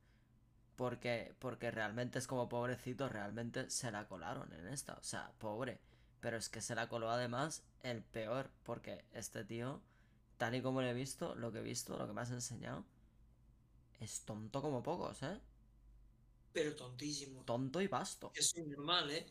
Porque, 0.76 1.34
porque 1.38 1.70
realmente 1.70 2.18
es 2.18 2.26
como 2.26 2.48
pobrecito, 2.48 3.08
realmente 3.08 3.70
se 3.70 3.90
la 3.90 4.06
colaron 4.06 4.52
en 4.52 4.68
esta. 4.68 4.94
O 4.94 5.02
sea, 5.02 5.32
pobre. 5.38 5.78
Pero 6.20 6.36
es 6.36 6.50
que 6.50 6.60
se 6.60 6.74
la 6.74 6.88
coló 6.90 7.10
además 7.10 7.62
el 7.82 8.02
peor. 8.02 8.50
Porque 8.64 9.04
este 9.12 9.44
tío, 9.44 9.80
tal 10.40 10.54
y 10.56 10.62
como 10.62 10.80
lo 10.82 10.88
he 10.88 10.94
visto, 10.94 11.34
lo 11.36 11.52
que 11.52 11.60
he 11.60 11.62
visto, 11.62 11.96
lo 11.98 12.06
que 12.08 12.14
me 12.14 12.22
has 12.22 12.32
enseñado, 12.32 12.84
es 14.00 14.24
tonto 14.24 14.60
como 14.62 14.82
pocos, 14.82 15.22
¿eh? 15.22 15.38
Pero 16.52 16.74
tontísimo. 16.74 17.42
Tonto 17.44 17.80
y 17.80 17.86
basto. 17.88 18.32
Es 18.34 18.56
normal, 18.56 19.10
¿eh? 19.10 19.26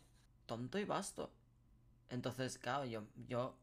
Tonto 0.45 0.79
y 0.79 0.85
basto. 0.85 1.31
Entonces, 2.09 2.57
claro, 2.57 2.85
yo, 2.85 3.03
yo 3.27 3.55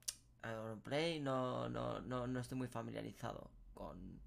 a 0.42 0.50
Auronplay 0.52 1.20
no, 1.20 1.68
no, 1.68 2.00
no, 2.00 2.26
no 2.26 2.40
estoy 2.40 2.58
muy 2.58 2.68
familiarizado 2.68 3.50
con, 3.74 4.20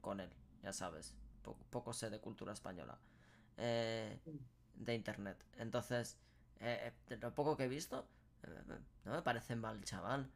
con 0.00 0.20
él, 0.20 0.30
ya 0.62 0.72
sabes. 0.72 1.14
Po- 1.42 1.56
poco 1.70 1.92
sé 1.92 2.10
de 2.10 2.20
cultura 2.20 2.52
española. 2.52 2.98
eh, 3.58 4.20
de 4.74 4.94
internet. 4.94 5.38
Entonces, 5.58 6.18
eh, 6.60 6.92
eh, 7.10 7.16
lo 7.20 7.34
poco 7.34 7.56
que 7.56 7.64
he 7.64 7.68
visto, 7.68 8.08
eh, 8.42 8.48
no 9.04 9.12
me 9.12 9.22
parece 9.22 9.56
mal 9.56 9.82
chaval. 9.84 10.30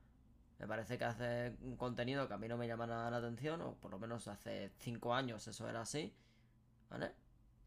Me 0.60 0.68
parece 0.68 0.98
que 0.98 1.04
hace 1.04 1.56
un 1.62 1.76
contenido 1.76 2.28
que 2.28 2.34
a 2.34 2.38
mí 2.38 2.48
no 2.48 2.56
me 2.58 2.68
llama 2.68 2.86
nada 2.86 3.10
la 3.10 3.16
atención, 3.18 3.60
o 3.62 3.74
por 3.76 3.90
lo 3.90 3.98
menos 3.98 4.28
hace 4.28 4.72
cinco 4.78 5.14
años 5.14 5.46
eso 5.48 5.68
era 5.68 5.82
así, 5.82 6.14
¿vale? 6.90 7.12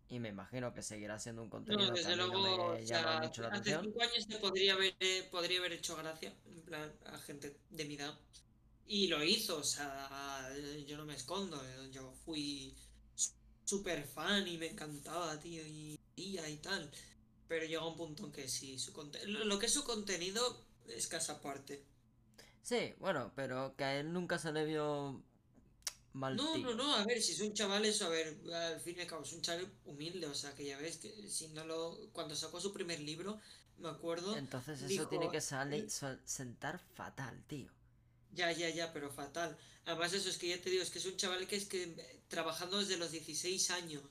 Y 0.10 0.20
me 0.20 0.30
imagino 0.30 0.74
que 0.74 0.82
seguirá 0.84 1.20
siendo 1.20 1.44
un 1.44 1.50
contenido 1.50 1.90
No, 1.90 1.94
que 1.94 2.08
a 2.08 2.12
desde 2.12 2.16
no 2.16 2.28
luego, 2.28 2.74
me 2.74 2.80
o 2.80 2.80
llama 2.86 3.16
sea, 3.16 3.20
mucho 3.22 3.42
la 3.42 3.50
hace 3.50 3.60
atención. 3.60 3.82
cinco 3.82 4.02
años 4.02 4.28
te 4.28 4.38
podría 4.38 4.74
haber, 4.74 4.96
eh, 5.00 5.28
podría 5.32 5.60
haber 5.60 5.74
hecho 5.74 5.96
gracia, 5.96 6.34
en 6.46 6.62
plan, 6.62 6.92
a 7.06 7.18
gente 7.20 7.58
de 7.70 7.86
mi 7.86 7.96
edad. 7.96 8.18
Y 8.88 9.08
lo 9.08 9.24
hizo, 9.24 9.58
o 9.60 9.64
sea, 9.64 10.50
yo 10.88 10.98
no 10.98 11.06
me 11.06 11.16
escondo, 11.16 11.62
yo 11.92 12.14
fui 12.26 12.76
súper 13.66 14.06
fan 14.06 14.48
y 14.48 14.58
me 14.58 14.68
encantaba, 14.68 15.40
tío, 15.40 15.66
y, 15.66 16.00
y 16.16 16.40
y 16.40 16.58
tal. 16.58 16.92
Pero 17.48 17.66
llega 17.66 17.86
un 17.88 17.96
punto 17.98 18.26
en 18.26 18.32
que 18.32 18.48
sí, 18.50 18.80
su 18.80 18.92
lo 19.28 19.46
lo 19.46 19.60
que 19.60 19.68
es 19.68 19.74
su 19.74 19.84
contenido 19.84 20.66
es 20.88 21.08
casa 21.08 21.34
aparte. 21.34 21.84
Sí, 22.64 22.96
bueno, 23.00 23.32
pero 23.36 23.76
que 23.76 23.84
a 23.84 23.96
él 24.00 24.12
nunca 24.14 24.40
se 24.40 24.52
le 24.52 24.66
vio 24.66 25.22
mal 26.14 26.36
No, 26.38 26.58
no, 26.58 26.74
no, 26.74 26.96
a 26.96 27.06
ver, 27.06 27.22
si 27.22 27.32
es 27.34 27.42
un 27.42 27.54
chaval 27.54 27.86
eso, 27.86 28.06
a 28.06 28.10
ver, 28.10 28.28
al 28.54 28.80
fin 28.82 28.96
y 28.98 29.02
al 29.02 29.08
cabo 29.08 29.24
es 29.24 29.34
un 29.34 29.42
chaval 29.42 29.72
humilde, 29.86 30.26
o 30.28 30.34
sea, 30.34 30.56
que 30.56 30.66
ya 30.66 30.78
ves 30.80 30.98
que 30.98 31.10
si 31.30 31.48
no 31.50 31.64
lo, 31.66 32.10
cuando 32.12 32.36
sacó 32.36 32.60
su 32.60 32.74
primer 32.74 33.00
libro, 33.00 33.40
me 33.78 33.90
acuerdo, 33.90 34.36
Entonces 34.36 34.82
eso 34.82 34.88
dijo, 34.88 35.08
tiene 35.10 35.30
que 35.30 35.42
sale- 35.42 35.90
so- 35.90 36.18
sentar 36.26 36.80
fatal, 36.80 37.44
tío. 37.48 37.70
Ya, 38.32 38.52
ya, 38.52 38.70
ya, 38.70 38.92
pero 38.94 39.12
fatal. 39.12 39.58
Además, 39.86 40.14
eso 40.14 40.30
es 40.30 40.38
que 40.38 40.48
ya 40.50 40.60
te 40.62 40.70
digo, 40.70 40.82
es 40.82 40.90
que 40.90 41.00
es 41.00 41.06
un 41.06 41.18
chaval 41.18 41.48
que 41.48 41.56
es 41.56 41.66
que 41.66 41.84
eh, 41.84 42.20
trabajando 42.28 42.80
desde 42.80 42.98
los 42.98 43.12
16 43.12 43.70
años. 43.70 44.02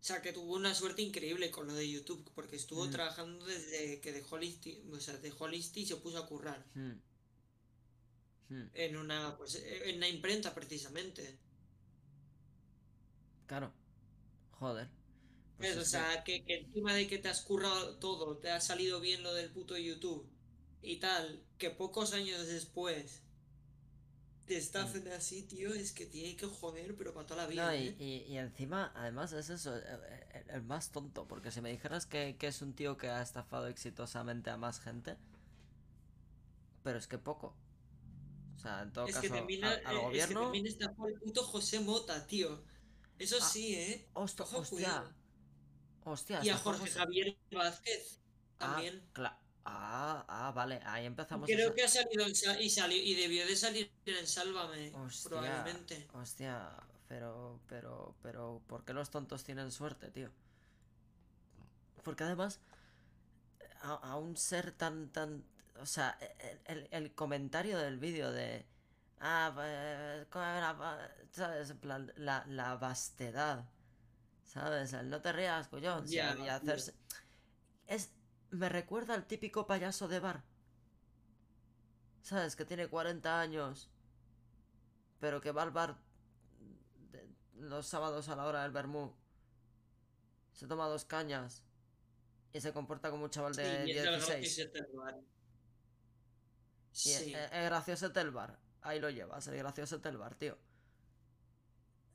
O 0.00 0.02
sea, 0.02 0.22
que 0.22 0.32
tuvo 0.32 0.54
una 0.54 0.74
suerte 0.74 1.02
increíble 1.02 1.50
con 1.50 1.66
lo 1.66 1.74
de 1.74 1.90
YouTube, 1.90 2.30
porque 2.34 2.56
estuvo 2.56 2.86
Mm. 2.86 2.90
trabajando 2.90 3.44
desde 3.44 4.00
que 4.00 4.12
dejó 4.12 4.38
Listi, 4.38 4.82
o 4.90 4.98
sea, 4.98 5.16
dejó 5.18 5.46
Listi 5.46 5.80
y 5.82 5.86
se 5.86 5.96
puso 5.96 6.18
a 6.18 6.26
currar 6.26 6.64
Hmm. 6.74 6.92
Hmm, 8.48 8.68
en 8.74 8.96
una, 8.96 9.36
pues, 9.36 9.54
en 9.56 9.96
una 9.98 10.08
imprenta 10.08 10.54
precisamente. 10.54 11.38
Claro. 13.46 13.72
Joder. 14.52 14.88
Pues. 15.58 15.76
O 15.76 15.80
que- 15.80 15.84
sea, 15.86 16.24
que, 16.24 16.44
que 16.44 16.56
encima 16.60 16.94
de 16.94 17.06
que 17.06 17.18
te 17.18 17.28
has 17.28 17.42
currado 17.42 17.96
todo, 17.98 18.38
te 18.38 18.50
ha 18.50 18.60
salido 18.60 19.00
bien 19.00 19.22
lo 19.22 19.34
del 19.34 19.50
puto 19.50 19.76
YouTube 19.76 20.26
y 20.82 20.96
tal, 20.96 21.44
que 21.58 21.70
pocos 21.70 22.12
años 22.14 22.46
después 22.46 23.22
te 24.50 24.56
estafen 24.58 25.06
así, 25.08 25.42
tío, 25.44 25.72
es 25.74 25.92
que 25.92 26.06
tiene 26.06 26.36
que 26.36 26.46
joder, 26.46 26.96
pero 26.96 27.14
para 27.14 27.26
toda 27.26 27.42
la 27.44 27.48
vida. 27.48 27.66
Mm. 27.66 27.68
No, 27.68 27.74
y, 27.76 27.88
¿eh? 27.88 27.96
y- 27.98 28.32
y 28.32 28.36
encima, 28.38 28.92
además 28.96 29.32
es 29.32 29.48
eso, 29.50 29.76
eh, 29.76 29.82
eh, 29.84 30.44
el, 30.48 30.62
más 30.62 30.90
tonto, 30.90 31.26
porque 31.28 31.50
si 31.52 31.60
me 31.60 31.70
dijeras 31.70 32.06
que, 32.06 32.36
que 32.38 32.48
es 32.48 32.60
un 32.62 32.74
tío 32.74 32.96
que 32.96 33.08
ha 33.08 33.22
estafado 33.22 33.68
exitosamente 33.68 34.50
a 34.50 34.56
más 34.56 34.80
gente, 34.80 35.16
pero 36.82 36.98
es 36.98 37.06
que 37.06 37.18
poco. 37.18 37.54
O 38.56 38.58
sea, 38.58 38.82
en 38.82 38.92
todo 38.92 39.06
Es 39.06 39.14
caso, 39.14 39.32
que 39.32 39.38
al, 39.38 39.80
eh, 39.80 39.82
al 39.84 39.96
es 39.96 40.26
que 40.28 40.34
gobierno... 40.34 40.40
también 40.42 40.66
está 40.66 40.92
por 40.94 41.10
el 41.10 41.18
puto 41.18 41.42
José 41.44 41.80
Mota, 41.80 42.26
tío. 42.26 42.62
Eso 43.18 43.36
Ah, 43.40 43.44
sí, 43.44 43.74
¿eh? 43.74 44.08
Hosto- 44.14 44.42
Ojo, 44.44 44.58
hostia, 44.58 44.76
cuidado. 44.76 45.14
hostia, 46.04 46.36
Y 46.44 46.48
a 46.48 46.52
estafó 46.54 46.70
Jorge 46.70 46.86
José- 46.86 46.98
Javier 46.98 47.38
Vázquez 47.52 48.20
Ah, 48.58 48.74
también. 48.74 49.02
Ah, 49.64 50.24
ah, 50.28 50.52
vale, 50.52 50.80
ahí 50.84 51.06
empezamos 51.06 51.54
Creo 51.54 51.68
a... 51.68 51.74
que 51.74 51.82
ha 51.84 51.88
salido 51.88 52.26
y 52.60 52.70
salió 52.70 52.96
y 53.02 53.14
debió 53.14 53.46
de 53.46 53.56
salir 53.56 53.92
en 54.06 54.26
Sálvame, 54.26 54.92
Hostia, 54.92 55.30
probablemente. 55.30 56.08
hostia, 56.12 56.72
pero, 57.08 57.60
pero, 57.68 58.14
pero, 58.22 58.62
¿por 58.66 58.84
qué 58.84 58.92
los 58.92 59.10
tontos 59.10 59.44
tienen 59.44 59.70
suerte, 59.70 60.10
tío? 60.10 60.30
Porque 62.02 62.24
además, 62.24 62.60
a, 63.82 63.94
a 64.12 64.16
un 64.16 64.36
ser 64.36 64.72
tan, 64.72 65.10
tan, 65.10 65.44
o 65.80 65.86
sea, 65.86 66.18
el, 66.66 66.88
el- 66.90 67.14
comentario 67.14 67.78
del 67.78 67.98
vídeo 67.98 68.30
de, 68.32 68.66
ah, 69.20 69.52
pues, 69.54 70.26
¿sabes? 71.32 71.70
En 71.70 71.78
plan, 71.78 72.12
la, 72.16 72.44
la 72.48 72.76
vastedad, 72.76 73.64
¿sabes? 74.44 74.92
El 74.94 75.10
no 75.10 75.20
te 75.22 75.32
rías, 75.32 75.68
sí, 76.06 76.16
Ya, 76.16 76.36
y 76.38 76.48
hacerse... 76.48 76.94
Es, 77.86 78.10
me 78.50 78.68
recuerda 78.68 79.14
al 79.14 79.26
típico 79.26 79.66
payaso 79.66 80.08
de 80.08 80.20
bar. 80.20 80.42
¿Sabes? 82.22 82.54
Que 82.56 82.64
tiene 82.64 82.88
40 82.88 83.40
años, 83.40 83.90
pero 85.20 85.40
que 85.40 85.52
va 85.52 85.62
al 85.62 85.70
bar 85.70 85.96
los 87.56 87.86
sábados 87.86 88.28
a 88.28 88.36
la 88.36 88.46
hora 88.46 88.62
del 88.62 88.72
vermú. 88.72 89.12
Se 90.52 90.66
toma 90.66 90.86
dos 90.88 91.04
cañas 91.04 91.64
y 92.52 92.60
se 92.60 92.72
comporta 92.72 93.10
como 93.10 93.24
un 93.24 93.30
chaval 93.30 93.54
Sí, 93.54 93.62
de 93.62 93.68
es 93.72 93.78
el 93.80 93.86
16. 93.86 94.26
gracioso 94.28 94.72
del 94.72 94.96
bar. 94.96 95.14
Y 96.92 96.96
Sí. 96.96 97.34
es, 97.34 97.52
es 97.52 97.64
gracioso 97.64 98.06
el 98.14 98.30
bar. 98.30 98.58
Ahí 98.82 98.98
lo 99.00 99.10
llevas, 99.10 99.46
el 99.46 99.56
gracioso 99.56 99.98
del 99.98 100.16
bar, 100.18 100.34
tío. 100.34 100.58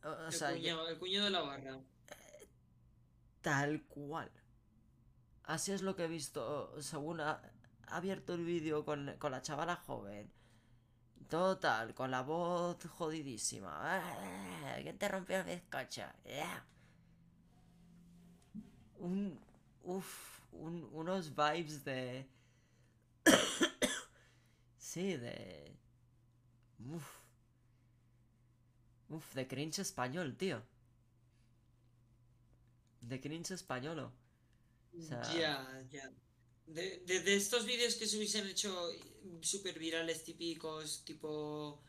O, 0.03 0.09
o 0.09 0.25
El 0.27 0.33
sea, 0.33 0.51
yo- 0.51 0.57
cuñado, 0.57 0.87
el 0.89 0.99
cuñado 0.99 1.25
de 1.25 1.31
la 1.31 1.41
barra. 1.41 1.79
tal 3.41 3.83
cual. 3.87 4.31
Así 5.47 5.71
es 5.71 5.81
lo 5.81 5.95
que 5.95 6.05
he 6.05 6.07
visto 6.07 6.79
según 6.81 7.21
ha, 7.21 7.41
abierto 7.87 8.33
el 8.33 8.43
vídeo 8.45 8.83
con, 8.85 9.15
con 9.19 9.31
la 9.31 9.41
chavala 9.41 9.75
joven. 9.75 10.31
Total, 11.29 11.93
con 11.95 12.11
la 12.11 12.21
voz 12.21 12.77
jodidísima. 12.87 13.71
Ah, 13.81 14.77
¿Quién 14.81 14.97
te 14.97 15.07
rompió 15.07 15.37
el 15.39 15.45
bizcocho? 15.45 16.03
Yeah. 16.25 16.65
Un. 18.99 19.39
Uf, 19.83 20.39
un- 20.51 20.89
unos 20.93 21.29
vibes 21.35 21.83
de. 21.85 22.27
sí, 24.77 25.15
de. 25.17 25.75
Uf. 26.93 27.07
Uf, 29.09 29.33
de 29.35 29.47
cringe 29.47 29.79
español, 29.81 30.35
tío. 30.37 30.61
De 33.01 33.19
cringe 33.21 33.51
españolo. 33.53 34.11
O 34.97 35.01
sea, 35.01 35.21
Ya, 35.33 35.83
ya. 35.91 36.11
De, 36.67 37.03
de, 37.05 37.19
de 37.21 37.35
estos 37.35 37.65
vídeos 37.65 37.95
que 37.95 38.07
se 38.07 38.17
hubiesen 38.17 38.47
hecho 38.47 38.89
súper 39.41 39.77
virales 39.77 40.23
típicos, 40.23 41.03
tipo 41.05 41.81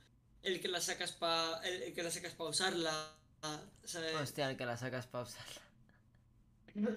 el 0.42 0.60
que 0.60 0.68
la 0.68 0.80
sacas 0.80 1.12
pa, 1.12 1.60
el, 1.64 1.82
el 1.84 1.94
que 1.94 2.02
la 2.02 2.10
sacas 2.10 2.34
para 2.34 2.50
usarla, 2.50 3.16
¿sabes? 3.84 4.14
Hostia, 4.16 4.50
el 4.50 4.56
que 4.56 4.66
la 4.66 4.76
sacas 4.76 5.06
pausa. 5.06 5.38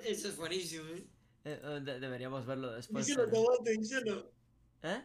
Eso 0.04 0.28
es 0.28 0.36
buenísimo, 0.36 0.86
¿eh? 0.90 1.08
Eh, 1.46 1.62
eh, 1.64 1.80
de- 1.82 2.00
deberíamos 2.02 2.46
verlo 2.46 2.74
después. 2.74 3.06
Díselo, 3.08 3.26
pero- 3.30 3.44
tomate, 3.46 3.72
díselo. 3.72 4.32
¿Eh? 4.84 5.02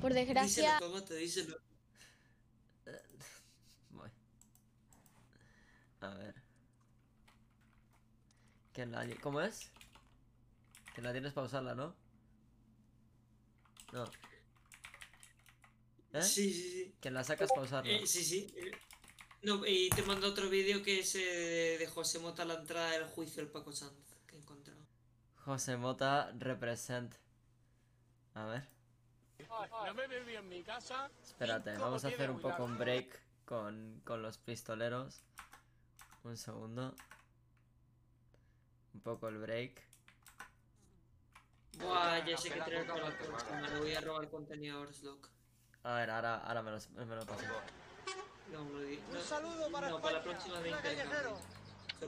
Por 0.00 0.14
desgracia, 0.14 0.74
Díselo, 0.74 0.90
tomate, 0.92 1.14
díselo. 1.16 1.58
Voy. 3.90 4.10
A 6.00 6.08
ver. 6.14 6.34
¿Cómo 9.20 9.40
es? 9.40 9.70
Que 10.98 11.02
la 11.02 11.12
tienes 11.12 11.32
pausarla, 11.32 11.76
¿no? 11.76 11.94
No. 13.92 14.02
¿Eh? 16.12 16.22
Sí, 16.22 16.52
sí, 16.52 16.70
sí. 16.72 16.94
Que 17.00 17.12
la 17.12 17.22
sacas 17.22 17.52
pausarla. 17.54 17.88
Eh, 17.88 18.04
sí, 18.04 18.24
sí. 18.24 18.52
No, 19.42 19.64
y 19.64 19.90
te 19.90 20.02
mando 20.02 20.26
otro 20.26 20.50
vídeo 20.50 20.82
que 20.82 20.98
es 20.98 21.14
eh, 21.14 21.76
de 21.78 21.86
José 21.86 22.18
Mota 22.18 22.42
a 22.42 22.46
la 22.46 22.54
entrada 22.54 22.90
del 22.90 23.04
juicio 23.04 23.40
del 23.40 23.52
Paco 23.52 23.70
Sanz 23.70 23.94
que 24.26 24.34
he 24.34 24.38
encontrado. 24.40 24.80
José 25.36 25.76
Mota 25.76 26.32
represent. 26.36 27.14
A 28.34 28.46
ver. 28.46 28.68
No 29.48 29.94
me 29.94 30.08
bebí 30.08 30.34
en 30.34 30.48
mi 30.48 30.64
casa. 30.64 31.12
Espérate, 31.22 31.78
vamos 31.78 32.04
a 32.04 32.08
hacer 32.08 32.28
un 32.28 32.40
poco 32.40 32.64
un 32.64 32.76
break 32.76 33.22
con, 33.44 34.00
con 34.04 34.20
los 34.20 34.38
pistoleros. 34.38 35.22
Un 36.24 36.36
segundo. 36.36 36.96
Un 38.94 39.00
poco 39.00 39.28
el 39.28 39.38
break. 39.38 39.87
Buah, 41.80 42.24
ya 42.24 42.36
sé 42.36 42.50
que 42.50 42.60
traer 42.60 42.86
para 42.86 43.08
la 43.10 43.16
próxima. 43.18 43.60
Le 43.68 43.78
voy 43.78 43.94
a 43.94 44.00
robar 44.00 44.28
contenido 44.28 44.78
a 44.78 44.80
Orslock. 44.80 45.28
A 45.84 45.94
ver, 45.94 46.10
ahora, 46.10 46.36
ahora 46.38 46.62
me, 46.62 46.70
lo, 46.72 46.78
me 47.06 47.16
lo 47.16 47.24
paso. 47.26 47.42
No, 48.52 48.62
Un 48.62 49.22
saludo 49.24 49.70
para 49.70 49.88
no, 49.90 50.00
para 50.00 50.18
la 50.18 50.22
próxima 50.22 50.60
de. 50.60 50.70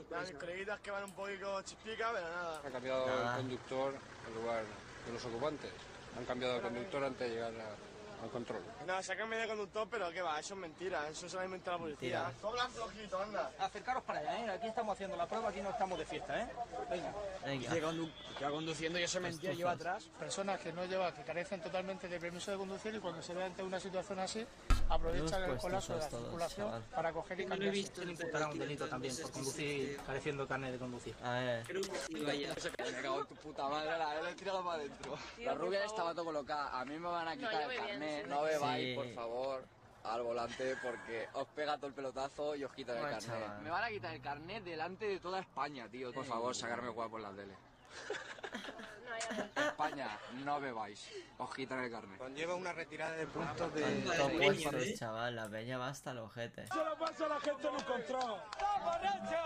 Las 0.09 0.31
creídas 0.31 0.79
que 0.79 0.89
van 0.91 1.03
un 1.03 1.13
poquito 1.13 1.61
chispicas, 1.63 2.11
pero 2.13 2.29
nada. 2.29 2.61
Ha 2.65 2.71
cambiado 2.71 3.07
Nada. 3.07 3.35
el 3.35 3.41
conductor 3.41 3.93
en 4.27 4.33
lugar 4.35 4.63
de 5.05 5.11
los 5.13 5.25
ocupantes. 5.25 5.71
Han 6.17 6.25
cambiado 6.25 6.55
de 6.55 6.61
conductor 6.61 7.03
antes 7.03 7.29
de 7.29 7.35
llegar 7.35 7.53
a- 7.55 7.75
al 8.21 8.29
control. 8.29 8.61
No, 8.85 9.01
se 9.03 9.13
ha 9.13 9.17
cambiado 9.17 9.41
de 9.43 9.47
conductor, 9.49 9.87
pero 9.89 10.11
qué 10.11 10.21
va, 10.21 10.39
eso 10.39 10.53
es 10.53 10.59
mentira, 10.59 11.07
eso 11.09 11.27
se 11.27 11.35
lo 11.35 11.41
ha 11.41 11.45
inventado 11.45 11.77
la 11.77 11.83
policía. 11.83 12.23
Mentira. 12.23 12.41
Doblan 12.41 12.71
flojito, 12.71 13.21
anda. 13.21 13.51
Acercaros 13.59 14.03
para 14.03 14.19
allá, 14.19 14.39
¿eh? 14.45 14.49
Aquí 14.51 14.67
estamos 14.67 14.93
haciendo 14.93 15.15
la 15.17 15.25
prueba, 15.27 15.49
aquí 15.49 15.61
no 15.61 15.69
estamos 15.69 15.97
de 15.99 16.05
fiesta, 16.05 16.41
¿eh? 16.41 16.47
Venga. 16.89 17.13
Venga. 17.45 17.73
Llega, 17.73 17.87
condu- 17.91 18.11
que 18.37 18.45
va 18.45 18.51
conduciendo 18.51 18.99
y 18.99 19.03
ese 19.03 19.19
mentira 19.19 19.53
lleva 19.53 19.71
atrás. 19.71 20.09
Personas 20.19 20.59
que 20.59 20.71
no 20.73 20.85
llevan, 20.85 21.13
que 21.13 21.23
carecen 21.23 21.61
totalmente 21.61 22.07
de 22.07 22.19
permiso 22.19 22.51
de 22.51 22.57
conducir 22.57 22.95
y 22.95 22.99
cuando 22.99 23.21
se 23.21 23.33
ve 23.33 23.43
ante 23.43 23.63
una 23.63 23.79
situación 23.79 24.19
así, 24.19 24.45
aprovechan 24.89 25.43
el 25.49 25.57
colapso 25.57 25.93
de 25.93 25.99
la 25.99 26.09
circulación 26.09 26.67
chaval. 26.67 26.83
para 26.95 27.13
coger 27.13 27.39
y 27.39 27.45
No 27.45 27.47
he 27.55 27.57
cambiarse. 27.57 27.79
visto. 27.81 28.01
Se 28.01 28.05
le 28.05 28.11
imputará 28.13 28.47
un 28.47 28.59
delito 28.59 28.87
también 28.87 29.15
por 29.21 29.31
conducir 29.31 29.97
careciendo 30.05 30.47
carne 30.47 30.71
de 30.71 30.77
conducir. 30.77 31.15
A 31.23 31.31
ver. 31.33 31.63
Creo 31.65 31.81
que 31.81 31.95
sí, 32.07 32.23
vaya. 32.25 32.55
Me 32.91 33.01
cago 33.01 33.19
en 33.21 33.25
tu 33.27 33.35
puta 33.35 33.67
madre, 33.67 33.97
la 33.97 34.29
he 34.29 34.33
tirado 34.35 34.63
para 34.63 34.75
adentro. 34.75 35.17
La 35.39 35.53
rubia 35.53 35.85
estaba 35.85 36.11
todo 36.13 36.25
colocada. 36.25 36.79
A 36.79 36.85
mí 36.85 36.97
me 36.97 37.07
van 37.07 37.27
a 37.27 37.35
quitar 37.35 37.71
el 37.71 37.77
carnet. 37.77 38.10
No 38.27 38.41
bebáis, 38.43 38.87
Sí. 38.89 38.95
por 38.95 39.13
favor, 39.13 39.65
al 40.03 40.21
volante 40.23 40.75
porque 40.81 41.27
os 41.33 41.47
pega 41.49 41.77
todo 41.77 41.87
el 41.87 41.93
pelotazo 41.93 42.55
y 42.55 42.63
os 42.63 42.73
quitan 42.73 42.97
el 42.97 43.03
carnet. 43.03 43.21
chaval. 43.25 43.61
Me 43.61 43.69
van 43.69 43.83
a 43.83 43.89
quitar 43.89 44.13
el 44.13 44.21
carnet 44.21 44.63
delante 44.63 45.05
de 45.07 45.19
toda 45.19 45.39
España, 45.39 45.87
tío. 45.89 46.11
Por 46.13 46.25
favor, 46.25 46.55
sacarme 46.55 46.89
guapo 46.89 47.17
en 47.17 47.23
la 47.23 47.31
tele. 47.31 47.55
España, 49.55 50.17
no 50.43 50.59
bebáis. 50.59 51.07
Os 51.37 51.53
quitan 51.53 51.83
el 51.83 51.91
carnet. 51.91 52.17
Conlleva 52.17 52.55
una 52.55 52.73
retirada 52.73 53.11
de 53.13 53.27
puntos 53.27 53.73
de... 53.73 53.81
Tanto 53.81 54.27
peña, 54.29 54.45
puestos, 54.71 54.75
¿eh? 54.87 54.95
chaval. 54.97 55.35
La 55.35 55.47
peña 55.49 55.77
va 55.77 55.89
hasta 55.89 56.11
el 56.11 56.19
ojete. 56.19 56.67
Se 56.67 56.75
lo 56.75 56.97
pasa 56.97 57.25
a 57.25 57.29
la 57.29 57.39
gente 57.39 57.67
en 57.67 57.73
un 57.75 57.81
control. 57.83 58.41
¡Está 58.51 58.79
borracho! 58.79 59.43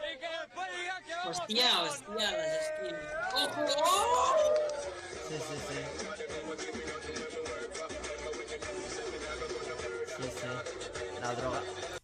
Y 0.00 0.18
que 0.18 0.28
después 0.28 0.68
diga 0.80 1.00
que 1.02 1.14
vamos 1.14 1.40
Hostia, 1.40 1.82
hostia, 1.82 2.30
las 2.30 2.66
skins. 2.66 2.98
¡Ojo! 3.34 3.66
Sí, 5.28 5.36
sí. 5.38 5.56
Sí, 6.56 6.89
La 11.30 11.36
droga. 11.36 11.60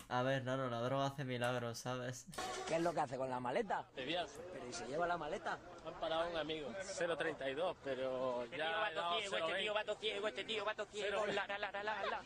A 0.09 0.23
ver, 0.23 0.45
Nano, 0.45 0.71
la 0.71 0.81
droga 0.83 1.07
hace 1.07 1.25
milagros, 1.25 1.79
¿sabes? 1.81 2.27
¿Qué 2.69 2.77
es 2.77 2.81
lo 2.81 2.95
que 2.95 3.01
hace 3.01 3.17
con 3.17 3.29
la 3.29 3.41
maleta? 3.41 3.85
De 3.97 4.05
viaje. 4.05 4.31
Pero 4.53 4.69
¿y 4.69 4.73
se 4.73 4.87
lleva 4.87 5.05
la 5.05 5.17
maleta? 5.17 5.59
Han 5.85 5.95
parado 5.95 6.31
un 6.31 6.37
amigo, 6.37 6.69
032, 6.97 7.77
pero 7.83 8.47
ya 8.57 8.89
he 8.89 8.95
dado 8.95 9.19
0,20. 9.19 9.75
vato 9.75 9.97
ciego, 9.97 10.29
este 10.29 10.45
tío, 10.45 10.65
vato 10.65 10.87
ciego, 10.87 11.27
la, 11.27 11.45
la, 11.49 11.59
la, 11.59 11.73
la, 11.73 11.83
la. 11.83 12.23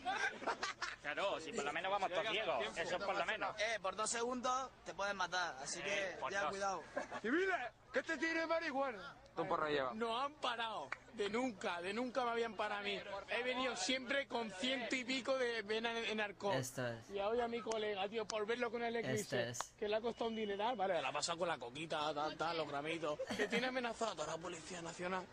Claro, 1.01 1.41
si 1.41 1.55
por 1.55 1.65
lo 1.65 1.73
menos 1.73 1.91
vamos 1.91 2.11
todos 2.11 2.29
ciegos, 2.29 2.65
eso 2.77 2.99
por 2.99 3.17
lo 3.17 3.25
menos. 3.25 3.59
Eh, 3.59 3.79
por 3.81 3.97
dos 3.97 4.11
segundos 4.11 4.71
te 4.85 4.93
pueden 4.93 5.17
matar, 5.17 5.57
así 5.63 5.81
que 5.81 6.19
por 6.21 6.31
ya 6.31 6.43
dos. 6.43 6.51
cuidado. 6.51 6.83
Civiles, 7.23 7.57
que 7.93 8.03
te 8.03 8.17
tiene 8.17 8.47
marihuana. 8.47 9.17
¿Tú 9.35 9.47
porro 9.47 9.69
lleva? 9.69 9.95
No 9.95 10.21
han 10.21 10.35
parado, 10.35 10.89
de 11.15 11.31
nunca, 11.31 11.81
de 11.81 11.95
nunca 11.95 12.25
me 12.25 12.31
habían 12.33 12.55
parado 12.55 12.81
a 12.81 12.85
mí. 12.85 13.01
He 13.29 13.43
venido 13.43 13.77
siempre 13.77 14.27
con 14.27 14.51
ciento 14.51 14.97
y 14.97 15.05
pico 15.05 15.39
de 15.39 15.63
vena 15.63 15.97
en, 15.99 16.21
alcohol. 16.21 16.57
Esto 16.57 16.87
es. 16.87 17.11
Y 17.11 17.21
hoy 17.21 17.41
a 17.41 17.49
mi 17.49 17.61
colega, 17.61 18.09
tío, 18.09 18.27
por 18.27 18.45
verlo 18.45 18.71
con 18.71 18.83
el 18.83 18.97
eclipse, 18.97 19.21
Este 19.21 19.51
es. 19.51 19.73
que 19.79 19.89
le 19.89 19.97
ha 19.97 20.01
costado 20.01 20.31
un 20.31 20.37
dineral, 20.37 20.77
vale, 20.77 21.01
la 21.01 21.09
ha 21.09 21.13
pasado 21.13 21.39
con 21.39 21.49
la 21.49 21.59
coquita, 21.59 22.13
tal, 22.13 22.37
tal, 22.37 22.57
los 22.57 22.69
gramitos, 22.69 23.19
que 23.37 23.47
tiene 23.49 23.69
amenazado 23.69 24.13
a 24.13 24.15
toda 24.17 24.37
la 24.37 24.43
Policía 24.43 24.83
Nacional 24.83 25.25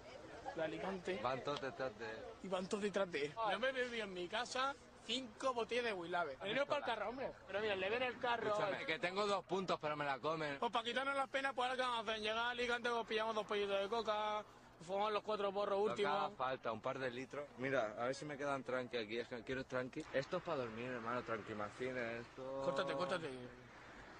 de 0.55 0.63
Alicante 0.63 1.19
Van 1.21 1.43
todos 1.43 1.61
detrás 1.61 1.97
de 1.99 2.05
él. 2.09 2.17
y 2.43 2.47
van 2.47 2.67
todos 2.67 2.83
detrás 2.83 3.11
de 3.11 3.25
él. 3.25 3.33
Yo 3.51 3.59
me 3.59 3.71
bebí 3.71 3.99
en 3.99 4.13
mi 4.13 4.27
casa 4.27 4.75
cinco 5.07 5.53
botellas 5.53 5.85
de 5.85 5.93
Willave. 5.93 6.37
No 6.53 6.65
para 6.65 6.79
el 6.79 6.85
carro, 6.85 7.09
hombre. 7.09 7.31
Pero 7.47 7.61
mira, 7.61 7.75
le 7.75 7.89
ven 7.89 8.03
el 8.03 8.19
carro. 8.19 8.49
Escúchame, 8.49 8.85
que 8.85 8.99
tengo 8.99 9.25
dos 9.25 9.43
puntos, 9.45 9.79
pero 9.81 9.95
me 9.95 10.05
la 10.05 10.19
comen. 10.19 10.59
Pues 10.59 10.71
para 10.71 10.83
quitarnos 10.85 11.15
las 11.15 11.29
penas, 11.29 11.53
pues 11.55 11.65
ahora 11.69 11.75
que 11.77 11.81
vamos 11.81 11.97
a 11.97 12.11
hacer, 12.11 12.21
llegar 12.21 12.37
a 12.37 12.49
Alicante, 12.51 12.89
pues 12.89 13.07
pillamos 13.07 13.33
dos 13.33 13.45
pollitos 13.45 13.81
de 13.81 13.87
coca, 13.87 14.43
fumamos 14.85 15.13
los 15.13 15.23
cuatro 15.23 15.51
porros 15.51 15.79
últimos. 15.79 16.35
falta, 16.37 16.71
un 16.71 16.81
par 16.81 16.99
de 16.99 17.09
litros. 17.09 17.47
Mira, 17.57 17.95
a 17.97 18.05
ver 18.05 18.15
si 18.15 18.25
me 18.25 18.37
quedan 18.37 18.63
tranqui 18.63 18.97
aquí. 18.97 19.17
Es 19.17 19.27
que 19.27 19.41
quiero 19.43 19.65
tranqui. 19.65 20.03
Esto 20.13 20.37
es 20.37 20.43
para 20.43 20.57
dormir, 20.57 20.91
hermano, 20.91 21.23
tranquimacines. 21.23 22.21
Esto... 22.27 22.61
Córtate, 22.63 22.93
córtate. 22.93 23.29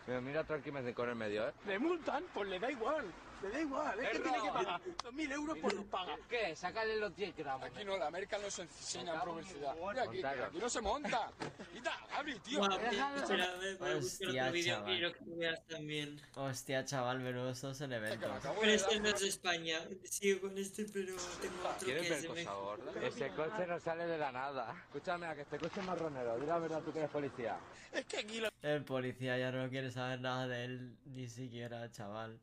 Mira, 0.07 0.21
mira 0.21 0.43
tranquimacines 0.45 0.95
con 0.95 1.09
el 1.09 1.15
medio, 1.15 1.49
¿eh? 1.49 1.53
Le 1.65 1.79
multan, 1.79 2.23
pues 2.33 2.47
le 2.47 2.59
da 2.59 2.71
igual. 2.71 3.05
Le 3.41 3.49
da 3.49 3.61
igual, 3.61 3.99
es 3.99 4.09
que 4.09 4.19
tiene 4.19 4.41
que 4.41 4.49
pagar. 4.49 4.81
Dos 5.03 5.13
mil 5.13 5.31
euros 5.31 5.57
pues 5.61 5.73
los 5.75 5.85
paga. 5.85 6.17
¿Qué? 6.27 6.55
Sácale 6.55 6.97
los 6.97 7.15
10 7.15 7.35
gramos. 7.35 7.67
Aquí 7.67 7.85
no, 7.85 7.97
la 7.97 8.07
América 8.07 8.37
no 8.39 8.49
se 8.49 8.63
enseña 8.63 9.13
en 9.13 9.21
publicidad. 9.21 9.75
Mira 10.11 10.31
aquí, 10.31 10.57
no 10.57 10.69
se 10.69 10.81
monta. 10.81 11.31
Quita, 11.73 11.97
Gabri, 12.11 12.39
tío. 12.39 12.61
Hostia, 12.61 13.13
chaval. 14.65 15.15
también. 15.67 16.21
Hostia, 16.35 16.85
chaval, 16.85 17.19
menudos 17.19 17.57
esos 17.59 17.79
eventos. 17.81 18.31
Pero 18.59 18.71
este 18.71 18.99
no 18.99 19.09
es 19.09 19.19
de 19.19 19.27
España. 19.27 19.79
Sigo 20.03 20.41
con 20.41 20.57
este, 20.57 20.85
pero 20.85 21.15
tengo 21.41 21.69
otro 21.69 21.85
¿Quieres 21.85 22.09
ver 22.09 22.27
cosa 22.27 22.53
gorda? 22.53 23.07
Ese 23.07 23.29
coche 23.29 23.67
no 23.67 23.79
sale 23.79 24.07
de 24.07 24.17
la 24.17 24.31
nada. 24.31 24.75
Escúchame, 24.87 25.27
a 25.27 25.35
que 25.35 25.41
este 25.41 25.59
coche 25.59 25.79
es 25.79 25.85
marronero. 25.85 26.39
Di 26.39 26.45
la 26.47 26.57
verdad, 26.57 26.81
tú 26.81 26.91
que 26.91 26.99
eres 26.99 27.11
policía. 27.11 27.59
Es 27.91 28.05
que 28.05 28.17
aquí 28.17 28.39
lo... 28.39 28.49
El 28.61 28.83
policía 28.83 29.37
ya 29.37 29.51
no 29.51 29.69
quiere 29.69 29.91
saber 29.91 30.21
nada 30.21 30.47
de 30.47 30.65
él, 30.65 30.97
ni 31.05 31.27
siquiera, 31.27 31.89
chaval. 31.91 32.39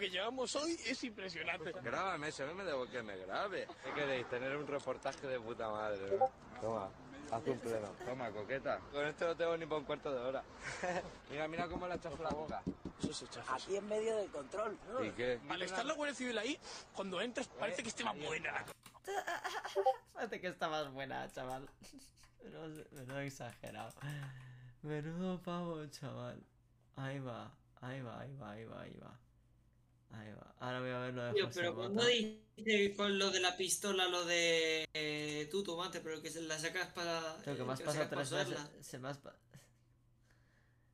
Que 0.00 0.08
llevamos 0.08 0.56
hoy 0.56 0.72
es 0.86 1.04
impresionante. 1.04 1.72
Grábame, 1.72 2.32
se 2.32 2.46
me 2.46 2.64
debo 2.64 2.86
que 2.86 3.02
me 3.02 3.18
grabe. 3.18 3.68
¿Qué 3.84 3.92
queréis? 3.92 4.26
Tener 4.30 4.56
un 4.56 4.66
reportaje 4.66 5.26
de 5.26 5.38
puta 5.38 5.68
madre, 5.68 6.16
¿no? 6.18 6.30
Toma, 6.58 6.90
haz 7.30 7.46
un 7.46 7.58
pleno. 7.58 7.88
Toma, 8.06 8.30
coqueta. 8.30 8.80
Con 8.92 9.06
esto 9.06 9.26
no 9.26 9.36
tengo 9.36 9.56
ni 9.58 9.66
para 9.66 9.78
un 9.78 9.84
cuarto 9.84 10.10
de 10.10 10.20
hora. 10.20 10.42
mira, 11.30 11.48
mira 11.48 11.68
cómo 11.68 11.86
le 11.86 11.96
echas 11.96 12.18
la 12.18 12.30
boca. 12.30 12.62
Eso 12.98 13.12
se 13.12 13.24
echa. 13.26 13.44
Aquí 13.46 13.76
en 13.76 13.86
medio 13.88 14.16
del 14.16 14.30
control. 14.30 14.78
¿Y 15.02 15.10
qué? 15.10 15.38
Al 15.48 15.62
estar 15.62 15.84
la 15.84 15.92
Guardia 15.92 16.14
Civil 16.14 16.38
ahí, 16.38 16.58
cuando 16.94 17.20
entras 17.20 17.48
parece 17.48 17.82
que 17.82 17.90
esté 17.90 18.02
más 18.02 18.18
buena. 18.18 18.64
Parece 20.14 20.40
que 20.40 20.46
está 20.48 20.68
más 20.68 20.90
buena, 20.92 21.30
chaval. 21.30 21.68
Menudo, 22.42 22.84
menudo 22.92 23.20
exagerado. 23.20 23.92
Menudo 24.82 25.42
pavo, 25.42 25.86
chaval. 25.88 26.42
Ahí 26.96 27.18
va, 27.18 27.50
ahí 27.80 28.00
va, 28.02 28.20
ahí 28.20 28.34
va, 28.36 28.50
ahí 28.52 28.64
va, 28.64 28.80
ahí 28.82 28.94
va. 29.02 29.18
Ahí 30.12 30.32
va. 30.32 30.54
Ahora 30.58 30.80
voy 30.80 30.90
a 30.90 30.98
ver 30.98 31.14
lo 31.14 31.22
de 31.24 31.32
Tío, 31.34 31.46
José 31.46 31.60
pero 31.60 31.72
Mota. 31.74 31.82
cuando 31.84 32.04
dice 32.06 32.94
con 32.96 33.18
lo 33.18 33.30
de 33.30 33.40
la 33.40 33.56
pistola, 33.56 34.08
lo 34.08 34.24
de 34.24 34.88
eh, 34.92 35.48
tú, 35.50 35.62
tomate, 35.62 36.00
pero 36.00 36.20
que 36.20 36.30
se 36.30 36.42
la 36.42 36.58
sacas 36.58 36.88
para. 36.88 37.36
Creo 37.44 37.56
que 37.56 37.64
me 37.64 37.72
has 37.72 37.78
que 37.78 37.84
la 37.86 37.92
pasado 37.92 38.04
sacas 38.10 38.28
tres 38.28 38.48
veces. 38.70 38.86
Se 38.86 38.98
me 38.98 39.08
has 39.08 39.18
pa- 39.18 39.36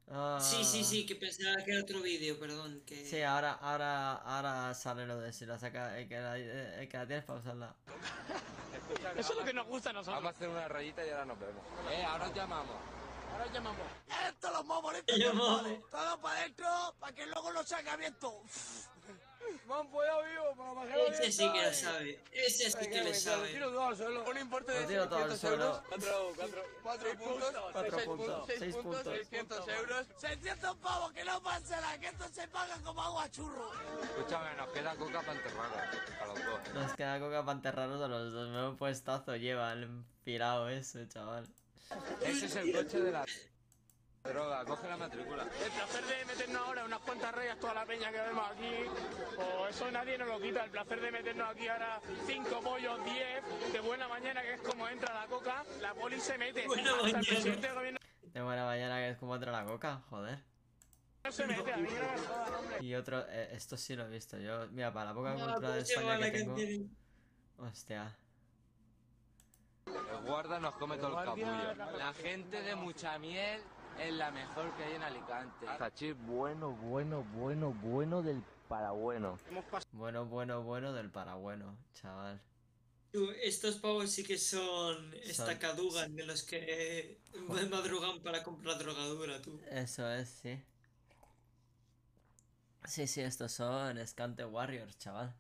Ah. 0.09 0.39
Sí, 0.41 0.63
sí, 0.65 0.85
sí, 0.85 1.05
que 1.05 1.17
pensaba 1.17 1.57
que 1.65 1.73
era 1.73 1.83
otro 1.83 2.01
vídeo, 2.01 2.39
perdón. 2.39 2.81
Que... 2.87 3.05
Sí, 3.05 3.23
ahora, 3.23 3.55
ahora, 3.55 4.13
ahora 4.13 4.73
sale 4.73 5.05
lo 5.05 5.19
de 5.19 5.33
si 5.33 5.47
la 5.47 5.59
saca, 5.59 5.99
el 5.99 6.07
que 6.07 6.21
la, 6.21 6.39
el 6.39 6.89
que 6.89 6.97
la 6.97 7.07
tienes 7.09 7.25
para 7.25 7.41
usarla. 7.41 7.75
Eso 9.17 9.33
es 9.33 9.39
lo 9.41 9.45
que 9.45 9.53
nos 9.53 9.67
gusta 9.67 9.91
a 9.91 9.93
nosotros. 9.95 10.15
Vamos 10.23 10.33
a 10.35 10.37
hacer 10.37 10.49
una 10.49 10.69
rayita 10.69 11.05
y 11.05 11.11
ahora 11.11 11.25
nos 11.25 11.41
vemos. 11.41 11.61
Eh, 11.91 12.05
ahora 12.05 12.29
os 12.29 12.35
llamamos. 12.37 12.77
Ahora 13.37 13.53
llamamos. 13.53 13.87
Esto 14.29 14.51
los 14.51 14.65
más 14.65 14.83
bonitos. 14.83 15.19
Llamamos. 15.19 15.63
Todo 15.91 16.21
para 16.21 16.41
adentro, 16.41 16.67
para 16.99 17.15
que 17.15 17.27
luego 17.27 17.53
lo 17.53 17.63
saque 17.65 17.91
abierto. 17.91 18.43
Me 19.69 19.75
han 19.75 19.89
follado 19.91 20.23
vivo, 20.25 20.57
para 20.57 20.73
bajar 20.73 20.99
Ese 21.13 21.31
sí 21.33 21.53
que 21.53 21.63
lo 21.63 21.73
sabe. 21.73 22.21
Ese 22.33 22.71
sí 22.71 22.89
que 22.89 23.03
le 23.03 23.15
sabe. 23.15 23.53
Tiro 23.53 23.71
todo 23.71 23.87
al 23.89 23.97
suelo. 23.97 24.25
Un 24.29 24.39
importe 24.39 24.73
de 24.73 24.81
Lo 24.81 24.87
tiro 24.89 25.09
todo 25.09 25.19
al 25.25 25.31
600 25.31 25.41
suelo. 25.41 25.65
euros. 25.67 25.83
Cuatro, 25.89 26.33
cuatro, 26.37 26.65
cuatro 26.83 27.19
puntos. 27.19 27.55
Cuatro 27.73 27.97
seis 27.97 28.07
puntos, 28.07 28.47
seis 28.47 28.59
seis 28.59 28.77
puntos. 28.77 29.05
600 29.05 29.69
euros. 29.69 30.07
600 30.17 30.77
pavos, 30.77 31.13
que 31.13 31.25
no 31.25 31.43
pasa 31.43 31.81
nada, 31.81 31.99
que 31.99 32.07
esto 32.07 32.25
se 32.33 32.49
paga 32.49 32.79
como 32.85 33.03
agua 33.03 33.31
churro. 33.31 33.71
Escúchame, 34.03 34.55
nos 34.57 34.69
queda 34.71 34.97
coca 34.97 35.21
para 35.21 35.33
enterrarnos. 35.35 35.79
A 36.21 36.27
los 36.27 36.45
dos. 36.45 36.75
Nos 36.75 36.93
queda 36.95 37.21
coca 37.21 37.41
para 37.45 37.53
enterrarnos 37.53 38.03
a 38.03 38.09
los 38.09 38.33
dos. 38.33 38.49
Menudo 38.49 38.77
puestazo 38.77 39.37
lleva 39.37 39.73
el 39.73 39.83
empirado 39.85 40.69
ese, 40.69 41.07
chaval. 41.09 41.47
Ese 42.23 42.47
es 42.47 42.57
el 42.57 42.73
coche 42.73 43.01
de 43.01 43.13
la 43.13 43.25
droga. 44.25 44.65
Coge 44.65 44.89
la 44.89 44.97
matrícula. 44.97 45.43
El 45.45 45.71
placer 45.71 46.05
de 46.05 46.25
meternos 46.25 46.67
ahora 46.67 46.85
unas 46.85 46.99
cuantas 47.01 47.33
rayas 47.35 47.59
toda 47.61 47.75
la 47.75 47.87
peña 47.87 48.11
que 48.11 48.21
vemos 48.21 48.51
aquí, 48.51 48.75
o 49.39 49.69
eso 49.69 49.91
nadie 49.93 50.19
nos 50.19 50.29
lo 50.29 50.41
quita. 50.41 50.65
El 50.65 50.71
placer 50.71 51.01
de 51.01 51.13
meternos 51.13 51.49
aquí 51.51 51.69
ahora 51.69 52.01
cinco 52.27 52.61
pollos, 52.61 53.05
diez, 53.05 53.73
de 53.73 53.81
buena 53.81 54.09
mañana, 54.09 54.43
que 54.43 54.55
es 54.55 54.61
como 54.63 54.89
entra 54.89 55.15
la 55.15 55.27
coca, 55.29 55.65
la 55.81 55.95
poli 55.95 56.19
se 56.21 56.37
mete. 56.39 56.67
Buena 56.67 56.83
Hasta 56.91 56.97
el 57.07 57.13
mañana. 57.13 57.29
presidente 57.29 57.67
del 57.69 57.75
gobierno 57.77 57.99
De 58.33 58.41
buena 58.43 58.65
mañana 58.65 58.97
que 58.97 59.11
es 59.11 59.19
como 59.19 59.35
entra 59.37 59.53
la 59.53 59.65
coca, 59.65 60.03
joder. 60.11 60.39
no 61.25 61.31
se 61.33 61.47
mete, 61.47 61.73
a 61.73 61.77
mí 61.77 61.89
no 61.89 61.95
me 61.95 62.27
jodan, 62.27 62.55
hombre. 62.55 62.77
Y 62.85 62.95
otro, 62.97 63.25
eh, 63.29 63.51
esto 63.53 63.77
sí 63.77 63.95
lo 63.95 64.07
he 64.07 64.11
visto 64.11 64.39
yo. 64.39 64.67
Mira, 64.73 64.93
para 64.93 65.11
la 65.11 65.15
poca 65.15 65.35
No, 65.35 65.45
cultura 65.47 65.71
de 65.71 65.85
¿cómo 65.85 65.87
se 65.87 65.95
llama 65.95 66.15
España 66.15 66.33
que 66.33 66.39
tengo. 66.39 66.91
Hostia. 67.59 68.17
El 69.87 70.27
guarda 70.27 70.59
nos 70.59 70.75
come 70.75 70.99
todo 70.99 71.19
el 71.19 71.25
capullo. 71.25 71.75
La 71.97 72.13
gente 72.13 72.63
de 72.63 72.75
mucha 72.75 73.19
miel 73.19 73.61
es 73.99 74.13
la 74.15 74.31
mejor 74.31 74.75
que 74.77 74.85
hay 74.85 74.95
en 74.95 75.03
Alicante. 75.03 75.67
Hachís 75.67 76.17
bueno, 76.27 76.73
bueno, 76.73 77.25
bueno, 77.35 77.73
bueno 77.73 78.23
del 78.23 78.43
para 78.69 78.91
bueno. 78.91 79.39
Bueno, 79.93 80.27
bueno, 80.27 80.63
bueno 80.63 80.93
del 80.93 81.11
parabueno, 81.11 81.77
chaval. 81.95 82.41
Estos 83.43 83.77
pavos 83.77 84.11
sí 84.11 84.25
que 84.25 84.37
son 84.37 85.15
estacadugan 85.15 86.15
de 86.15 86.27
los 86.27 86.43
que 86.43 87.19
madrugan 87.71 88.21
para 88.21 88.43
comprar 88.43 88.79
drogadura, 88.79 89.41
tú. 89.41 89.59
Eso 89.71 90.11
es, 90.11 90.29
sí. 90.29 90.63
Sí, 92.85 93.07
sí, 93.07 93.21
estos 93.21 93.53
son 93.53 94.05
Scante 94.07 94.45
Warriors, 94.45 94.99
chaval. 94.99 95.35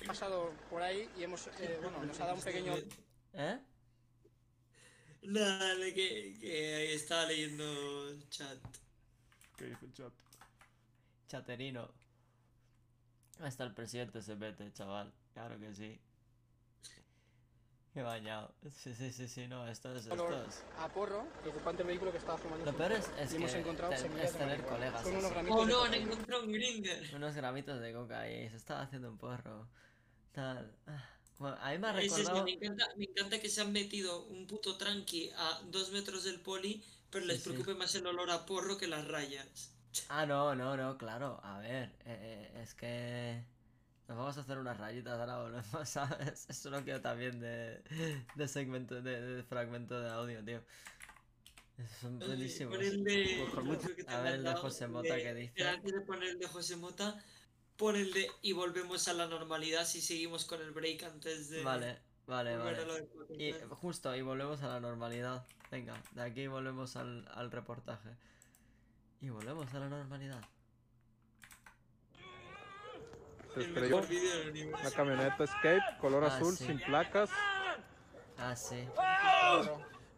He 0.00 0.06
pasado 0.06 0.52
por 0.68 0.82
ahí 0.82 1.08
y 1.16 1.22
hemos, 1.22 1.46
eh, 1.58 1.78
bueno, 1.80 2.04
nos 2.04 2.20
ha 2.20 2.26
dado 2.26 2.36
un 2.36 2.42
pequeño... 2.42 2.74
¿Eh? 3.34 3.58
Nada, 5.22 5.74
que, 5.94 6.36
que 6.40 6.74
ahí 6.74 6.92
estaba 6.94 7.26
leyendo 7.26 8.08
el 8.08 8.28
chat. 8.28 8.58
¿Qué 9.56 9.66
dice 9.66 9.86
el 9.86 9.92
chat? 9.92 10.12
Chaterino. 11.28 11.90
Ahí 13.40 13.48
está 13.48 13.64
el 13.64 13.74
presidente 13.74 14.22
se 14.22 14.36
mete, 14.36 14.72
chaval. 14.72 15.12
Claro 15.32 15.58
que 15.58 15.74
sí. 15.74 16.00
Qué 17.92 18.02
bañado. 18.02 18.52
Sí, 18.72 18.92
sí, 18.92 19.12
sí, 19.12 19.28
sí, 19.28 19.46
no, 19.46 19.66
esto 19.68 19.94
es, 19.94 20.06
esto 20.06 20.44
es. 20.46 20.64
a 20.78 20.88
porro 20.88 21.26
y 21.44 21.48
ocupante 21.48 21.82
el 21.82 21.88
vehículo 21.88 22.10
que 22.10 22.18
estaba 22.18 22.36
fumando. 22.36 22.64
Lo 22.64 22.76
peor 22.76 22.92
es, 22.92 23.08
es 23.18 23.32
y 23.32 23.36
hemos 23.36 23.52
que 23.52 23.60
encontrado 23.60 23.92
te- 23.92 23.98
semillas 23.98 24.30
es 24.32 24.36
tener 24.36 24.62
colegas. 24.64 25.02
Son 25.02 25.16
unos 25.16 25.32
Oh 25.48 25.64
no, 25.64 25.84
han 25.84 25.94
encontrado 25.94 26.42
un 26.42 26.52
grinder. 26.52 27.14
Unos 27.14 27.34
gramitos 27.36 27.80
de 27.80 27.92
coca 27.92 28.28
y 28.28 28.48
se 28.50 28.56
estaba 28.56 28.82
haciendo 28.82 29.10
un 29.10 29.16
porro. 29.16 29.68
Tal. 30.32 30.76
Ah, 30.88 31.08
Bueno, 31.38 31.56
a 31.60 31.70
mí 31.72 31.78
me 31.78 31.88
ha 31.88 31.92
es 32.00 32.16
recordado. 32.16 32.44
me, 32.44 32.52
encanta, 32.52 32.86
me 32.96 33.04
encanta 33.06 33.40
que 33.40 33.48
se 33.48 33.60
han 33.60 33.72
metido 33.72 34.24
un 34.26 34.46
puto 34.46 34.76
tranqui 34.76 35.30
a 35.36 35.60
dos 35.64 35.90
metros 35.92 36.24
del 36.24 36.40
poli, 36.42 36.84
pero 37.10 37.24
les 37.26 37.40
Sí, 37.40 37.44
sí. 37.44 37.50
preocupe 37.52 37.74
más 37.74 37.94
el 37.94 38.06
olor 38.06 38.30
a 38.30 38.46
porro 38.46 38.78
que 38.78 38.86
las 38.88 39.06
rayas. 39.06 39.76
Ah, 40.08 40.26
no, 40.26 40.54
no, 40.54 40.76
no, 40.76 40.98
claro. 40.98 41.40
A 41.44 41.58
ver, 41.58 41.96
eh, 42.04 42.50
eh, 42.54 42.62
es 42.62 42.74
que. 42.74 43.46
Nos 44.06 44.18
vamos 44.18 44.36
a 44.36 44.40
hacer 44.42 44.58
unas 44.58 44.76
rayitas 44.76 45.18
ahora 45.18 45.38
volvemos, 45.40 45.88
¿sabes? 45.88 46.46
Eso 46.48 46.70
lo 46.70 46.84
quiero 46.84 47.00
también 47.00 47.40
de, 47.40 47.82
de 48.34 48.48
segmento, 48.48 49.00
de, 49.02 49.20
de 49.20 49.42
fragmento 49.44 50.00
de 50.00 50.10
audio, 50.10 50.44
tío. 50.44 50.64
Son 52.00 52.18
buenísimos. 52.18 52.78
El 52.78 53.02
de. 53.04 53.56
A 54.06 54.20
ver 54.20 54.34
el 54.34 54.44
de 54.44 54.54
José 54.54 54.86
Mota 54.88 55.22
que 55.22 55.34
dice. 55.34 55.64
Antes 55.64 55.92
de 55.92 56.00
poner 56.02 56.30
el 56.30 56.38
de 56.38 56.46
José 56.48 56.76
Mota, 56.76 57.24
pon 57.76 57.96
el 57.96 58.12
de 58.12 58.30
y 58.42 58.52
volvemos 58.52 59.08
a 59.08 59.12
la 59.12 59.26
normalidad 59.26 59.84
si 59.84 60.00
seguimos 60.00 60.44
con 60.44 60.60
el 60.60 60.70
break 60.72 61.02
antes 61.04 61.50
de. 61.50 61.62
Vale, 61.62 61.98
vale, 62.26 62.56
vale. 62.56 63.08
Y 63.38 63.52
justo, 63.70 64.14
y 64.14 64.22
volvemos 64.22 64.62
a 64.62 64.68
la 64.68 64.80
normalidad. 64.80 65.46
Venga, 65.70 65.94
de 66.12 66.22
aquí 66.22 66.46
volvemos 66.46 66.96
al, 66.96 67.28
al 67.34 67.50
reportaje. 67.50 68.10
Y 69.20 69.30
volvemos 69.30 69.72
a 69.74 69.78
la 69.80 69.88
normalidad. 69.88 70.40
El 73.56 73.62
estrelló 73.62 74.02
una 74.76 74.90
camioneta 74.90 75.44
Escape, 75.44 75.82
color 76.00 76.24
Ah, 76.24 76.36
azul, 76.36 76.56
sí. 76.56 76.66
sin 76.66 76.80
placas. 76.80 77.30
Ah, 78.36 78.56
sí. 78.56 78.86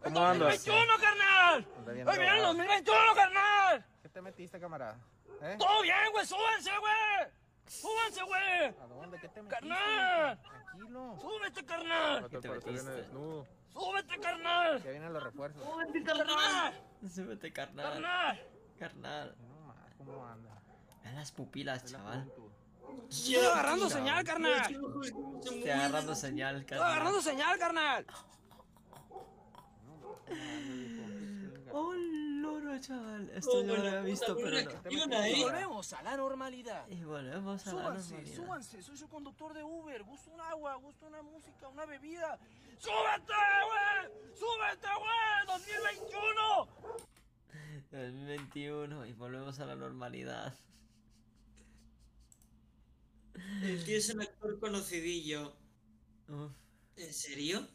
¿Cómo 0.03 0.25
andas? 0.25 0.63
carnal! 0.63 1.67
Anda 1.77 1.91
bien 1.91 2.09
¡Ay, 2.09 2.17
bien, 2.17 2.33
drogado. 2.33 2.47
2021, 2.53 3.15
carnal! 3.15 3.85
¿Qué 4.01 4.09
te 4.09 4.21
metiste, 4.21 4.59
camarada? 4.59 4.99
¿Eh? 5.41 5.55
¡Todo 5.59 5.81
bien, 5.83 5.95
güey! 6.11 6.25
¡Súbanse, 6.25 6.71
güey! 6.79 7.46
¡Súbanse, 7.67 8.23
güey! 8.23 8.65
¿A 8.65 8.87
dónde? 8.87 9.19
¿Qué 9.19 9.27
te 9.27 9.41
metiste? 9.41 9.67
¡Carnal! 9.67 10.41
Tranquilo. 10.41 11.17
¡Súbete, 11.21 11.65
carnal! 11.65 12.21
No 12.21 12.29
te 12.29 12.49
metiste? 12.49 12.91
desnudo. 12.91 13.47
¡Súbete, 13.73 14.19
carnal! 14.19 14.83
Ya 14.83 14.91
vienen 14.91 15.13
los 15.13 15.23
refuerzos. 15.23 15.63
¡Súbete, 15.63 16.03
carnal! 16.03 16.81
Súbete, 17.13 17.53
carnal. 17.53 17.91
¡Carnal! 17.93 18.47
Carnal. 18.79 19.35
No 19.39 19.67
más, 19.67 19.93
¿cómo 19.97 20.25
anda? 20.25 20.61
Vean 21.03 21.15
las 21.15 21.31
pupilas, 21.31 21.85
chaval. 21.85 22.31
¡Estoy 23.09 23.35
agarrando 23.35 23.89
señal, 23.89 24.23
carnal! 24.23 24.61
Estoy 24.61 25.69
agarrando 25.69 26.15
señal, 26.15 26.61
¡Estoy 26.61 26.77
agarrando 26.77 27.19
carnal. 27.19 27.23
señal, 27.23 27.59
carnal! 27.59 28.05
¡Oh, 31.71 31.93
chaval! 32.79 33.29
Esto 33.33 33.63
yo 33.63 33.75
lo 33.75 33.87
había 33.87 34.01
visto, 34.01 34.35
pero 34.35 34.61
no. 35.07 35.27
Y 35.27 35.43
volvemos 35.43 35.93
a 35.93 36.01
la 36.03 36.17
normalidad. 36.17 36.87
Y 36.89 37.03
volvemos 37.03 37.65
a 37.67 37.73
la 37.73 37.83
normalidad. 37.83 38.35
súbanse, 38.35 38.81
soy 38.81 38.97
su 38.97 39.07
conductor 39.07 39.53
de 39.53 39.63
Uber. 39.63 40.03
Gusto 40.03 40.31
un 40.31 40.41
agua, 40.41 40.75
gusto 40.75 41.07
una 41.07 41.21
música, 41.21 41.67
una 41.67 41.85
bebida. 41.85 42.37
¡Súbete, 42.77 43.33
güey! 43.67 44.35
¡Súbete, 44.35 44.87
güey! 44.99 45.59
¡2021! 46.09 46.97
2021 47.91 49.05
y 49.05 49.13
volvemos 49.13 49.59
a 49.59 49.65
la 49.65 49.75
normalidad. 49.75 50.53
El 53.61 53.83
tío 53.85 53.97
es 53.97 54.09
un 54.13 54.21
actor 54.21 54.59
conocidillo. 54.59 55.55
Uf. 56.27 56.51
¿En 56.97 57.13
serio? 57.13 57.67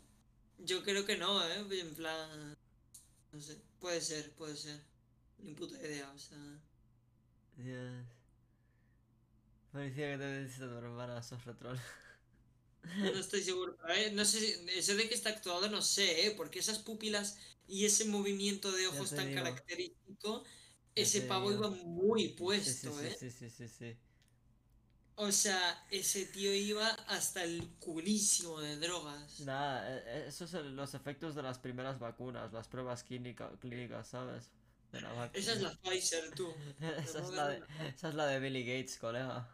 Yo 0.59 0.82
creo 0.82 1.05
que 1.07 1.16
no, 1.16 1.43
¿eh? 1.47 1.64
En 1.80 1.95
plan... 1.95 2.57
No 3.32 3.40
sé. 3.40 3.72
Puede 3.83 4.01
ser, 4.01 4.35
puede 4.35 4.57
ser. 4.57 4.80
Ni 5.39 5.55
puta 5.55 5.78
idea, 5.78 6.11
o 6.12 6.18
sea... 6.18 6.39
Dios. 7.57 8.07
Parecía 9.72 10.12
que 10.12 10.18
te 10.18 10.24
decís 10.24 10.61
a 10.61 10.68
tu 10.68 10.76
hermana, 10.78 11.20
sos 11.22 11.45
retrol. 11.45 11.78
No 13.12 13.18
estoy 13.20 13.43
seguro. 13.43 13.76
A 13.83 13.89
ver, 13.89 14.12
no 14.12 14.24
sé, 14.24 14.41
si- 14.41 14.66
eso 14.78 14.95
de 14.97 15.09
que 15.09 15.14
está 15.14 15.30
actuado 15.30 15.68
no 15.70 15.83
sé, 15.83 16.26
¿eh? 16.26 16.30
Porque 16.33 16.59
esas 16.59 16.78
pupilas 16.80 17.39
y 17.66 17.85
ese 17.87 18.05
movimiento 18.07 18.72
de 18.72 18.87
ojos 18.89 19.14
tan 19.14 19.30
digo. 19.30 19.30
característico, 19.30 20.45
Ya 20.97 21.07
ese 21.07 21.22
pavo 21.22 21.53
digo. 21.53 21.53
iba 21.53 21.70
muy 21.70 22.28
Sí, 22.55 22.74
sí, 22.74 22.91
puesto, 22.91 22.93
sí, 22.93 23.11
¿eh? 23.11 23.18
sí, 23.18 23.30
sí, 23.30 23.51
sí, 23.51 23.68
sí. 23.68 23.99
O 25.23 25.31
sea, 25.31 25.85
ese 25.89 26.27
tío 26.27 26.53
iba 26.53 26.89
hasta 27.07 27.45
el 27.45 27.68
culísimo 27.79 28.61
de 28.61 28.77
drogas. 28.77 29.39
Nada, 29.43 29.89
eh, 29.89 30.03
eh, 30.05 30.25
esos 30.27 30.51
son 30.51 30.75
los 30.75 30.95
efectos 30.95 31.37
de 31.37 31.43
las 31.43 31.61
primeras 31.61 32.01
vacunas, 32.01 32.53
las 32.53 32.66
pruebas 32.66 33.05
clínica- 33.05 33.53
clínicas, 33.61 34.09
¿sabes? 34.09 34.51
De 34.91 35.01
la 35.01 35.11
vacuna. 35.11 35.31
Esa 35.33 35.53
es 35.53 35.62
la 35.62 35.70
Pfizer, 35.77 36.35
tú. 36.35 36.53
esa, 36.99 37.20
es 37.20 37.31
la 37.31 37.49
de, 37.49 37.62
esa 37.87 38.09
es 38.09 38.14
la 38.16 38.27
de 38.27 38.41
Billy 38.41 38.64
Gates, 38.64 38.99
colega. 38.99 39.49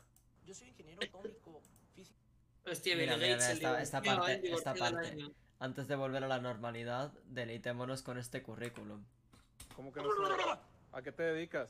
Yo 0.47 0.55
soy 0.55 0.69
ingeniero 0.69 1.03
atómico, 1.05 1.61
físico. 1.95 2.17
Hostia, 2.65 2.97
Mira, 2.97 3.17
Bill 3.17 3.25
mira, 3.25 3.37
Gates, 3.37 3.57
mira, 3.59 3.83
esta, 3.83 4.03
parte, 4.03 4.51
esta 4.51 4.75
parte. 4.75 5.19
Antes 5.59 5.87
de 5.87 5.97
volver 5.97 6.25
a 6.25 6.29
la 6.29 6.41
normalidad, 6.41 7.13
deleitémonos 7.27 8.01
con 8.03 8.17
este 8.17 8.43
currículum. 8.43 9.05
¿Cómo 9.77 9.93
que 9.93 10.01
no? 10.01 10.09
¿A 10.93 11.03
qué 11.03 11.13
te 11.13 11.25
dedicas? 11.25 11.69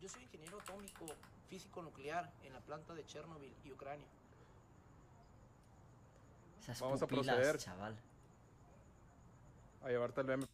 Yo 0.00 0.08
soy 0.08 0.22
ingeniero 0.22 0.60
atómico, 0.60 1.06
físico 1.52 1.82
nuclear 1.82 2.32
en 2.44 2.54
la 2.54 2.60
planta 2.60 2.94
de 2.94 3.04
Chernobyl 3.04 3.52
y 3.62 3.72
Ucrania. 3.72 4.06
Esas 6.62 6.80
Vamos 6.80 7.02
a 7.02 7.06
pupilas, 7.06 7.36
proceder. 7.36 7.58
chaval. 7.58 7.94
A 9.82 9.88
llevarte 9.90 10.22
el 10.22 10.26
BM. 10.28 10.46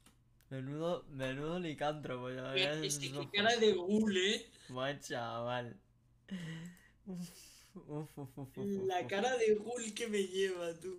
Menudo, 0.50 1.04
menudo 1.10 1.60
licántropo, 1.60 2.30
ya 2.30 2.50
ves, 2.50 2.98
cara 3.32 3.54
de 3.56 3.74
gule, 3.74 4.34
¿eh? 4.34 4.50
Buen 4.70 4.98
chaval. 4.98 5.76
Uf, 7.06 8.18
uf, 8.18 8.18
uf, 8.38 8.56
La 8.56 9.00
uf. 9.02 9.06
cara 9.06 9.36
de 9.36 9.54
gul 9.54 9.94
que 9.94 10.08
me 10.08 10.24
lleva, 10.24 10.74
tú. 10.74 10.98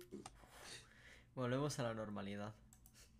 Volvemos 1.34 1.78
a 1.78 1.82
la 1.82 1.92
normalidad. 1.92 2.54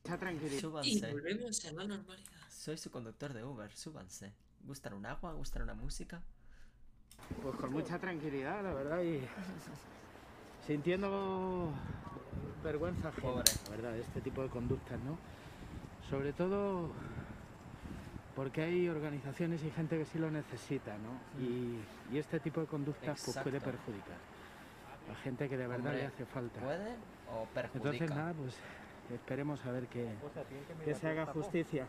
Y 0.04 0.60
Súbanse. 0.60 1.12
volvemos 1.12 1.62
a 1.66 1.72
la 1.72 1.84
normalidad. 1.84 2.30
Soy 2.48 2.78
su 2.78 2.90
conductor 2.90 3.34
de 3.34 3.44
Uber, 3.44 3.70
súbanse. 3.76 4.32
¿Gustan 4.64 4.94
un 4.94 5.04
agua? 5.04 5.34
¿Gustan 5.34 5.62
una 5.62 5.74
música? 5.74 6.22
Pues 7.42 7.56
con 7.56 7.72
mucha 7.72 7.98
tranquilidad, 7.98 8.62
la 8.62 8.72
verdad, 8.74 9.02
y 9.02 9.26
sintiendo 10.66 11.72
vergüenza 12.62 13.08
ajena, 13.08 13.42
la 13.64 13.70
verdad, 13.70 13.92
de 13.92 14.00
este 14.00 14.20
tipo 14.20 14.42
de 14.42 14.48
conductas, 14.48 14.98
¿no? 15.00 15.16
Sobre 16.08 16.32
todo 16.32 16.90
porque 18.36 18.62
hay 18.62 18.88
organizaciones 18.88 19.62
y 19.64 19.70
gente 19.70 19.98
que 19.98 20.04
sí 20.04 20.18
lo 20.18 20.30
necesita, 20.30 20.92
¿no? 20.98 21.42
Y, 21.42 21.80
y 22.12 22.18
este 22.18 22.40
tipo 22.40 22.60
de 22.60 22.66
conductas 22.66 23.22
pues, 23.24 23.38
puede 23.38 23.60
perjudicar 23.60 24.16
a 25.10 25.14
gente 25.16 25.48
que 25.48 25.56
de 25.56 25.66
verdad 25.66 25.86
Hombre, 25.86 26.02
le 26.02 26.06
hace 26.06 26.24
falta. 26.26 26.60
¿Puede 26.60 26.96
o 27.32 27.44
perjudica? 27.52 27.88
Entonces, 27.88 28.10
nada, 28.10 28.32
pues 28.34 28.56
esperemos 29.12 29.64
a 29.66 29.72
ver 29.72 29.86
que, 29.88 30.08
que 30.84 30.94
se 30.94 31.08
haga 31.08 31.26
justicia. 31.26 31.86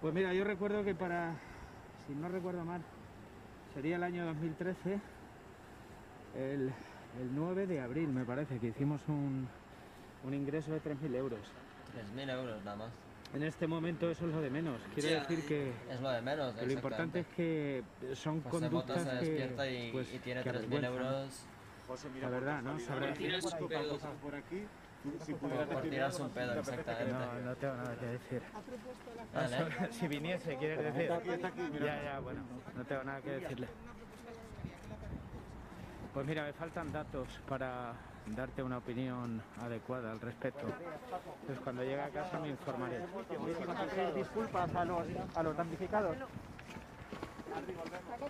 Pues 0.00 0.14
mira, 0.14 0.32
yo 0.34 0.44
recuerdo 0.44 0.84
que 0.84 0.94
para, 0.94 1.34
si 2.06 2.14
no 2.14 2.28
recuerdo 2.28 2.64
mal, 2.64 2.82
sería 3.76 3.96
el 3.96 4.04
año 4.04 4.24
2013, 4.24 4.98
el, 6.34 6.72
el 7.20 7.34
9 7.34 7.66
de 7.66 7.80
abril, 7.82 8.08
me 8.08 8.24
parece, 8.24 8.58
que 8.58 8.68
hicimos 8.68 9.02
un, 9.06 9.46
un 10.24 10.34
ingreso 10.34 10.72
de 10.72 10.80
3.000 10.80 11.14
euros. 11.14 11.40
3.000 12.16 12.30
euros 12.30 12.64
nada 12.64 12.76
más. 12.78 12.92
En 13.34 13.42
este 13.42 13.66
momento 13.66 14.10
eso 14.10 14.26
es 14.26 14.32
lo 14.32 14.40
de 14.40 14.48
menos. 14.48 14.80
Quiero 14.94 15.20
decir 15.20 15.46
que, 15.46 15.72
Es 15.90 16.00
lo 16.00 16.08
de 16.08 16.22
menos, 16.22 16.54
que 16.54 16.64
lo 16.64 16.72
importante 16.72 17.20
es 17.20 17.26
que 17.36 17.82
son 18.14 18.40
José 18.44 18.70
Mota 18.70 18.94
conductas 18.94 19.02
se 19.02 19.10
que, 19.10 19.30
despierta 19.30 19.70
y, 19.70 19.92
pues, 19.92 20.14
y 20.14 20.18
tiene 20.20 20.42
que 20.42 20.50
3.000 20.50 20.54
avergüenzan. 20.56 20.84
euros. 20.94 21.46
La 22.22 22.30
verdad, 22.30 22.62
¿no? 22.62 22.76
Pedos. 23.68 23.92
cosa 23.92 24.10
por 24.22 24.34
aquí. 24.34 24.62
Por, 25.40 25.66
por 25.66 25.82
tirarse 25.82 26.22
un 26.22 26.30
pedo, 26.30 26.58
exactamente. 26.58 27.12
No, 27.12 27.40
no 27.40 27.56
tengo 27.56 27.74
nada 27.74 27.96
que 27.96 28.06
decir. 28.06 28.42
Vale. 29.34 29.56
Si 29.92 30.08
viniese, 30.08 30.56
quieres 30.56 30.82
decir. 30.82 31.10
Ya, 31.80 32.02
ya, 32.02 32.20
bueno, 32.20 32.42
no 32.74 32.84
tengo 32.84 33.04
nada 33.04 33.20
que 33.20 33.30
decirle. 33.30 33.68
Pues 36.12 36.26
mira, 36.26 36.44
me 36.44 36.52
faltan 36.54 36.92
datos 36.92 37.28
para 37.48 37.92
darte 38.34 38.62
una 38.62 38.78
opinión 38.78 39.42
adecuada 39.60 40.12
al 40.12 40.20
respecto. 40.20 40.66
Pues 41.46 41.60
cuando 41.60 41.82
llegue 41.82 42.00
a 42.00 42.08
casa 42.08 42.38
me 42.38 42.48
informaré. 42.48 43.04
disculpas 44.14 44.74
a 44.74 44.84
los, 44.84 45.06
a 45.34 45.42
los 45.42 45.56
damnificados? 45.56 46.16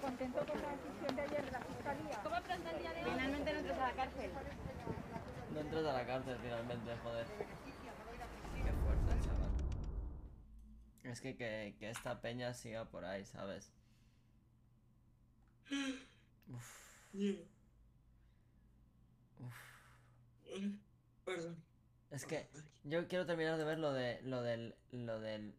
Contento 0.01 0.39
con 0.39 0.63
la 0.63 0.69
decisión 0.71 1.17
de 1.17 1.23
ayer 1.23 1.45
de 1.45 1.51
la 1.51 1.61
fiscalía. 1.61 2.21
¿Cómo 2.23 2.37
afronta 2.37 2.71
el 2.71 2.79
día 2.79 2.93
de 2.93 3.05
hoy? 3.05 3.11
Finalmente 3.11 3.53
no 3.53 3.59
entras 3.59 3.79
a 3.79 3.87
la 3.89 3.93
cárcel. 3.93 4.31
No 5.57 5.79
a 5.79 5.93
la 5.93 6.07
cárcel 6.07 6.39
finalmente, 6.43 6.97
joder. 7.03 7.27
Qué 7.27 8.73
fuerte, 8.73 9.27
chaval. 9.27 9.51
Es 11.03 11.21
que, 11.21 11.37
que, 11.37 11.77
que 11.79 11.91
esta 11.91 12.21
peña 12.21 12.53
siga 12.53 12.85
por 12.91 13.05
ahí, 13.07 13.25
¿sabes? 13.25 13.73
Uf. 16.49 16.87
Perdón. 21.25 21.57
Es 22.11 22.27
que 22.27 22.49
yo 22.85 23.09
quiero 23.09 23.25
terminar 23.27 23.57
de 23.57 23.65
ver 23.65 23.79
lo 23.79 23.93
de 23.93 24.21
lo 24.23 24.43
del 24.43 24.77
lo 24.93 25.19
del 25.19 25.55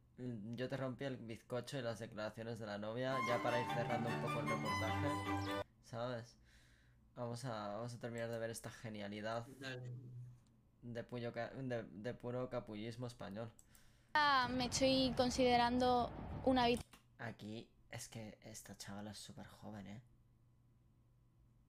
yo 0.56 0.70
te 0.70 0.78
rompí 0.78 1.06
el 1.06 1.18
bizcocho 1.18 1.78
y 1.78 1.82
las 1.82 2.00
declaraciones 2.00 2.60
de 2.60 2.66
la 2.66 2.78
novia 2.78 3.16
ya 3.28 3.42
para 3.42 3.60
ir 3.60 3.68
cerrando 3.72 4.10
un 4.10 4.22
poco 4.22 4.40
el 4.40 4.48
reportaje, 4.48 5.64
¿sabes? 5.84 6.38
Vamos 7.18 7.44
a 7.46 7.70
vamos 7.70 7.94
a 7.96 8.00
terminar 8.00 8.30
de 8.30 8.38
ver 8.38 8.52
esta 8.52 8.70
genialidad 8.70 9.48
de, 10.84 11.04
puyo 11.04 11.32
de, 11.32 11.84
de 11.84 12.14
puro 12.14 12.48
capullismo 12.48 13.08
español. 13.08 13.52
Ah, 14.14 14.48
Me 14.52 14.66
estoy 14.66 15.12
considerando 15.18 16.12
una. 16.46 16.68
Aquí 17.18 17.68
es 17.90 18.08
que 18.08 18.38
esta 18.44 18.78
chavala 18.78 19.12
es 19.12 19.18
súper 19.18 19.48
joven, 19.48 19.88
¿eh? 19.88 20.02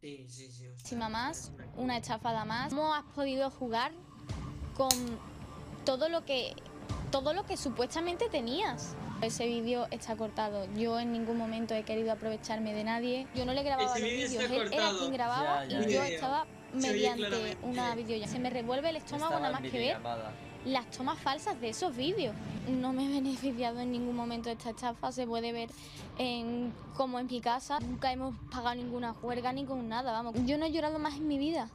Sí, 0.03 0.29
sí, 0.29 0.53
sí. 0.53 0.69
o 0.69 0.79
sea, 0.79 1.09
más, 1.09 1.51
una 1.77 1.97
estafada 1.97 2.45
más. 2.45 2.69
¿Cómo 2.69 2.95
has 2.95 3.05
podido 3.15 3.51
jugar 3.51 3.93
con 4.77 4.91
todo 5.87 6.11
lo 6.11 6.27
que 6.27 6.55
todo 7.11 7.33
lo 7.33 7.47
que 7.47 7.57
supuestamente 7.57 8.29
tenías? 8.29 8.95
Ese 9.23 9.47
vídeo 9.47 9.87
está 9.91 10.15
cortado. 10.17 10.67
Yo 10.77 10.99
en 11.01 11.13
ningún 11.13 11.37
momento 11.39 11.75
he 11.75 11.83
querido 11.83 12.13
aprovecharme 12.13 12.73
de 12.73 12.85
nadie. 12.85 13.27
Yo 13.35 13.45
no 13.45 13.53
le 13.53 13.63
grababa 13.63 13.91
Ese 13.97 14.01
los 14.01 14.11
vídeo 14.11 14.49
vídeos, 14.49 14.51
él 14.67 14.73
era 14.73 14.91
quien 14.99 15.13
grababa 15.13 15.65
Ya, 15.67 15.81
ya, 15.81 15.89
y 15.89 15.93
yo 15.93 16.01
ya. 16.05 16.09
estaba 16.09 16.47
mediante 16.73 17.57
una 17.63 17.95
videollamada. 17.95 18.33
Se 18.33 18.39
me 18.39 18.51
revuelve 18.51 18.91
el 18.91 18.97
estómago 18.97 19.35
Estaba 19.35 19.41
nada 19.49 19.61
más 19.61 19.71
que 19.71 19.79
ver 19.79 19.97
las 20.65 20.91
tomas 20.91 21.19
falsas 21.19 21.61
de 21.61 21.71
esos 21.71 21.97
vídeos. 21.97 22.35
No 22.69 22.93
me 22.93 23.07
he 23.07 23.09
beneficiado 23.09 23.81
en 23.81 23.91
ningún 23.91 24.15
momento 24.15 24.51
de 24.51 24.55
esta 24.57 24.71
estafa, 24.71 25.11
se 25.13 25.27
puede 25.27 25.51
ver 25.53 25.71
en 26.19 26.73
como 26.97 27.19
en 27.19 27.27
mi 27.27 27.41
casa. 27.41 27.81
Nunca 27.81 28.13
hemos 28.13 28.35
pagado 28.53 28.75
ninguna 28.77 29.15
juerga 29.15 29.53
ni 29.53 29.65
con 29.65 29.89
nada, 29.89 30.13
vamos. 30.13 30.35
Yo 30.47 30.59
no 30.59 30.67
he 30.67 30.73
llorado 30.73 30.99
más 30.99 31.15
en 31.15 31.27
mi 31.27 31.39
vida. 31.39 31.71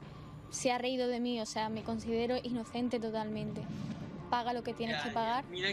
Se 0.52 0.72
ha 0.72 0.78
reído 0.78 1.08
de 1.08 1.20
mí, 1.20 1.42
o 1.42 1.46
sea, 1.46 1.68
me 1.70 1.82
considero 1.82 2.38
inocente 2.44 3.00
totalmente. 3.00 3.62
Paga 4.30 4.54
lo 4.54 4.64
que 4.64 4.74
tienes 4.74 4.98
Ya, 4.98 5.04
que 5.04 5.10
ya. 5.10 5.14
pagar, 5.14 5.46
Mira 5.50 5.70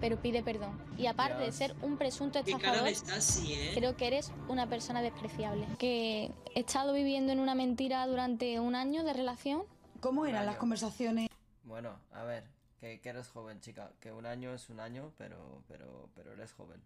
pero 0.00 0.20
pide 0.20 0.42
perdón. 0.42 0.78
Y 0.96 1.06
aparte 1.06 1.42
de 1.42 1.52
ser 1.52 1.74
un 1.82 1.98
presunto 1.98 2.38
estafador, 2.38 2.88
¿eh? 2.88 3.72
creo 3.74 3.96
que 3.96 4.06
eres 4.06 4.32
una 4.48 4.68
persona 4.68 5.02
despreciable. 5.02 5.66
Que 5.78 6.32
he 6.54 6.60
estado 6.60 6.92
viviendo 6.92 7.32
en 7.32 7.40
una 7.40 7.54
mentira 7.54 8.06
durante 8.06 8.60
un 8.60 8.74
año 8.74 9.04
de 9.04 9.12
relación. 9.12 9.64
¿Cómo 10.00 10.26
eran 10.26 10.46
las 10.46 10.56
conversaciones? 10.56 11.28
Bueno, 11.64 11.98
a 12.12 12.22
ver, 12.24 12.44
que, 12.80 13.00
que 13.00 13.08
eres 13.08 13.28
joven, 13.28 13.60
chica. 13.60 13.92
Que 14.00 14.12
un 14.12 14.26
año 14.26 14.54
es 14.54 14.70
un 14.70 14.80
año, 14.80 15.12
pero, 15.18 15.62
pero, 15.68 16.08
pero 16.14 16.32
eres 16.32 16.52
joven. 16.52 16.80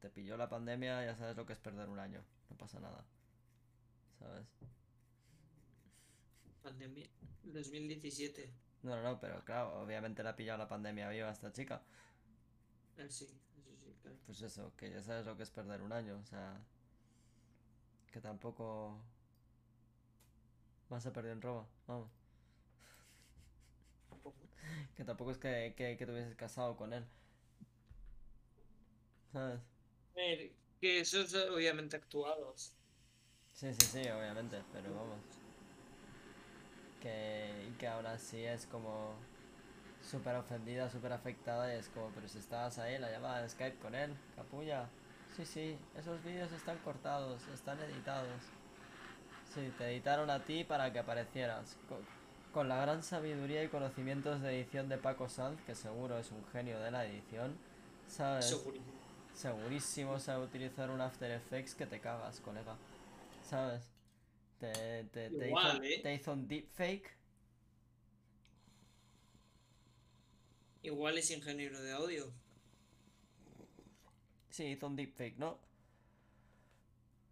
Te 0.00 0.10
pilló 0.10 0.36
la 0.36 0.48
pandemia, 0.48 1.04
ya 1.04 1.16
sabes 1.16 1.36
lo 1.36 1.46
que 1.46 1.52
es 1.52 1.58
perder 1.58 1.88
un 1.88 1.98
año. 1.98 2.22
No 2.50 2.56
pasa 2.56 2.78
nada. 2.80 3.04
¿Sabes? 4.18 4.46
Pandemia. 6.62 7.08
2017. 7.44 8.52
No, 8.82 8.96
no, 8.96 9.02
no, 9.02 9.20
pero 9.20 9.44
claro, 9.44 9.80
obviamente 9.80 10.22
le 10.22 10.28
ha 10.28 10.36
pillado 10.36 10.58
la 10.58 10.68
pandemia 10.68 11.08
viva 11.08 11.28
a 11.28 11.32
esta 11.32 11.52
chica. 11.52 11.82
Sí, 12.98 13.04
eso 13.04 13.26
sí, 13.78 13.94
claro. 14.02 14.18
Pues 14.26 14.40
eso, 14.42 14.72
que 14.76 14.90
ya 14.90 15.02
sabes 15.02 15.26
lo 15.26 15.36
que 15.36 15.42
es 15.42 15.50
perder 15.50 15.82
un 15.82 15.92
año, 15.92 16.18
o 16.22 16.24
sea. 16.24 16.60
Que 18.12 18.20
tampoco. 18.20 18.98
Vas 20.90 21.06
a 21.06 21.12
perder 21.12 21.32
en 21.32 21.42
Roma, 21.42 21.66
vamos. 21.86 22.10
Que 24.96 25.04
tampoco 25.04 25.30
es 25.30 25.38
que, 25.38 25.74
que, 25.76 25.96
que 25.96 26.06
te 26.06 26.12
hubieses 26.12 26.34
casado 26.36 26.76
con 26.76 26.92
él. 26.92 27.04
¿Sabes? 29.32 29.60
A 30.14 30.18
ver, 30.20 30.52
que 30.80 31.00
eso 31.00 31.22
es 31.22 31.34
obviamente 31.34 31.96
actuados. 31.96 32.76
Sí, 33.52 33.74
sí, 33.74 33.86
sí, 33.86 33.98
obviamente, 34.08 34.64
pero 34.72 34.94
vamos. 34.94 35.20
Que, 37.00 37.74
que 37.78 37.86
aún 37.86 38.06
así 38.06 38.44
es 38.44 38.66
como 38.66 39.14
súper 40.08 40.36
ofendida, 40.36 40.90
súper 40.90 41.12
afectada 41.12 41.72
y 41.74 41.78
es 41.78 41.88
como, 41.88 42.08
pero 42.08 42.28
si 42.28 42.38
estabas 42.38 42.78
ahí, 42.78 42.98
la 42.98 43.10
llamada 43.10 43.42
de 43.42 43.48
Skype 43.48 43.78
con 43.78 43.94
él, 43.94 44.14
capulla. 44.34 44.88
Sí, 45.36 45.44
sí, 45.44 45.78
esos 45.96 46.22
vídeos 46.24 46.50
están 46.52 46.78
cortados, 46.78 47.46
están 47.48 47.78
editados. 47.80 48.42
Sí, 49.54 49.72
te 49.78 49.86
editaron 49.90 50.30
a 50.30 50.44
ti 50.44 50.64
para 50.64 50.92
que 50.92 50.98
aparecieras. 50.98 51.76
Con, 51.88 51.98
con 52.52 52.68
la 52.68 52.76
gran 52.80 53.02
sabiduría 53.02 53.62
y 53.62 53.68
conocimientos 53.68 54.40
de 54.40 54.58
edición 54.58 54.88
de 54.88 54.98
Paco 54.98 55.28
Sanz, 55.28 55.60
que 55.62 55.74
seguro 55.74 56.18
es 56.18 56.32
un 56.32 56.44
genio 56.52 56.80
de 56.80 56.90
la 56.90 57.04
edición, 57.06 57.56
¿sabes? 58.08 58.46
Segurísimo. 58.46 58.98
Segurísimo 59.34 60.18
sabe 60.18 60.44
utilizar 60.44 60.90
un 60.90 61.00
After 61.00 61.30
Effects 61.30 61.74
que 61.74 61.86
te 61.86 62.00
cagas, 62.00 62.40
colega. 62.40 62.76
¿Sabes? 63.42 63.92
Te, 64.58 65.04
te, 65.12 65.30
te, 65.30 65.48
Igual, 65.48 65.76
hizo, 65.76 65.84
¿eh? 65.84 66.00
te 66.02 66.14
hizo 66.14 66.32
un 66.32 66.48
deepfake. 66.48 67.17
Igual 70.88 71.18
es 71.18 71.30
ingeniero 71.30 71.82
de 71.82 71.92
audio. 71.92 72.32
Sí, 74.48 74.64
hizo 74.64 74.86
un 74.86 74.96
deepfake, 74.96 75.36
¿no? 75.36 75.58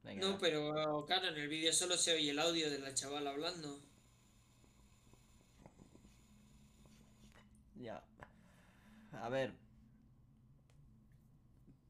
Venga, 0.04 0.28
No, 0.28 0.38
pero 0.38 1.04
claro, 1.06 1.28
en 1.28 1.36
el 1.36 1.48
vídeo 1.48 1.72
solo 1.72 1.96
se 1.96 2.12
oye 2.12 2.30
el 2.32 2.38
audio 2.38 2.70
de 2.70 2.78
la 2.78 2.92
chavala 2.94 3.30
hablando. 3.30 3.80
ya. 7.76 8.02
A 9.12 9.28
ver. 9.30 9.54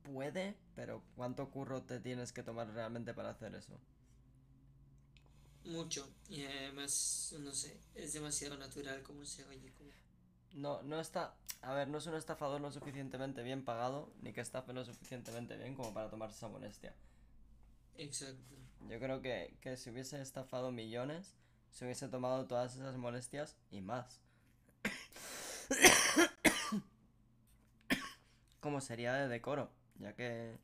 Puede, 0.05 0.57
pero 0.77 1.03
¿cuánto 1.17 1.51
curro 1.51 1.83
te 1.83 1.99
tienes 1.99 2.33
que 2.33 2.45
tomar 2.45 2.69
realmente 2.73 3.13
para 3.13 3.31
hacer 3.31 3.55
eso? 3.57 3.81
Mucho. 5.65 6.09
Y 6.29 6.45
además, 6.45 7.35
no 7.41 7.53
sé, 7.53 7.81
es 7.97 8.13
demasiado 8.13 8.57
natural 8.57 9.03
como 9.03 9.25
se 9.25 9.45
oye. 9.47 9.73
como- 9.73 9.91
No, 10.53 10.83
no 10.83 11.01
está. 11.01 11.35
A 11.63 11.75
ver, 11.75 11.89
no 11.89 11.99
es 11.99 12.07
un 12.07 12.15
estafador 12.15 12.61
lo 12.61 12.71
suficientemente 12.71 13.43
bien 13.43 13.65
pagado, 13.65 14.13
ni 14.23 14.33
que 14.33 14.41
estafe 14.41 14.73
lo 14.73 14.85
suficientemente 14.85 15.57
bien 15.57 15.75
como 15.75 15.93
para 15.93 16.09
tomarse 16.09 16.37
esa 16.37 16.49
molestia. 16.49 16.95
Exacto. 17.97 18.55
Yo 18.89 19.01
creo 19.01 19.21
que, 19.21 19.57
que 19.61 19.77
si 19.77 19.91
hubiese 19.91 20.21
estafado 20.21 20.71
millones, 20.71 21.35
se 21.71 21.85
hubiese 21.85 22.09
tomado 22.09 22.47
todas 22.47 22.77
esas 22.77 22.97
molestias 22.97 23.57
y 23.71 23.81
más. 23.81 24.21
Como 28.61 28.81
sería 28.81 29.15
de 29.15 29.29
decoro, 29.29 29.71
ya 29.99 30.15
que 30.15 30.59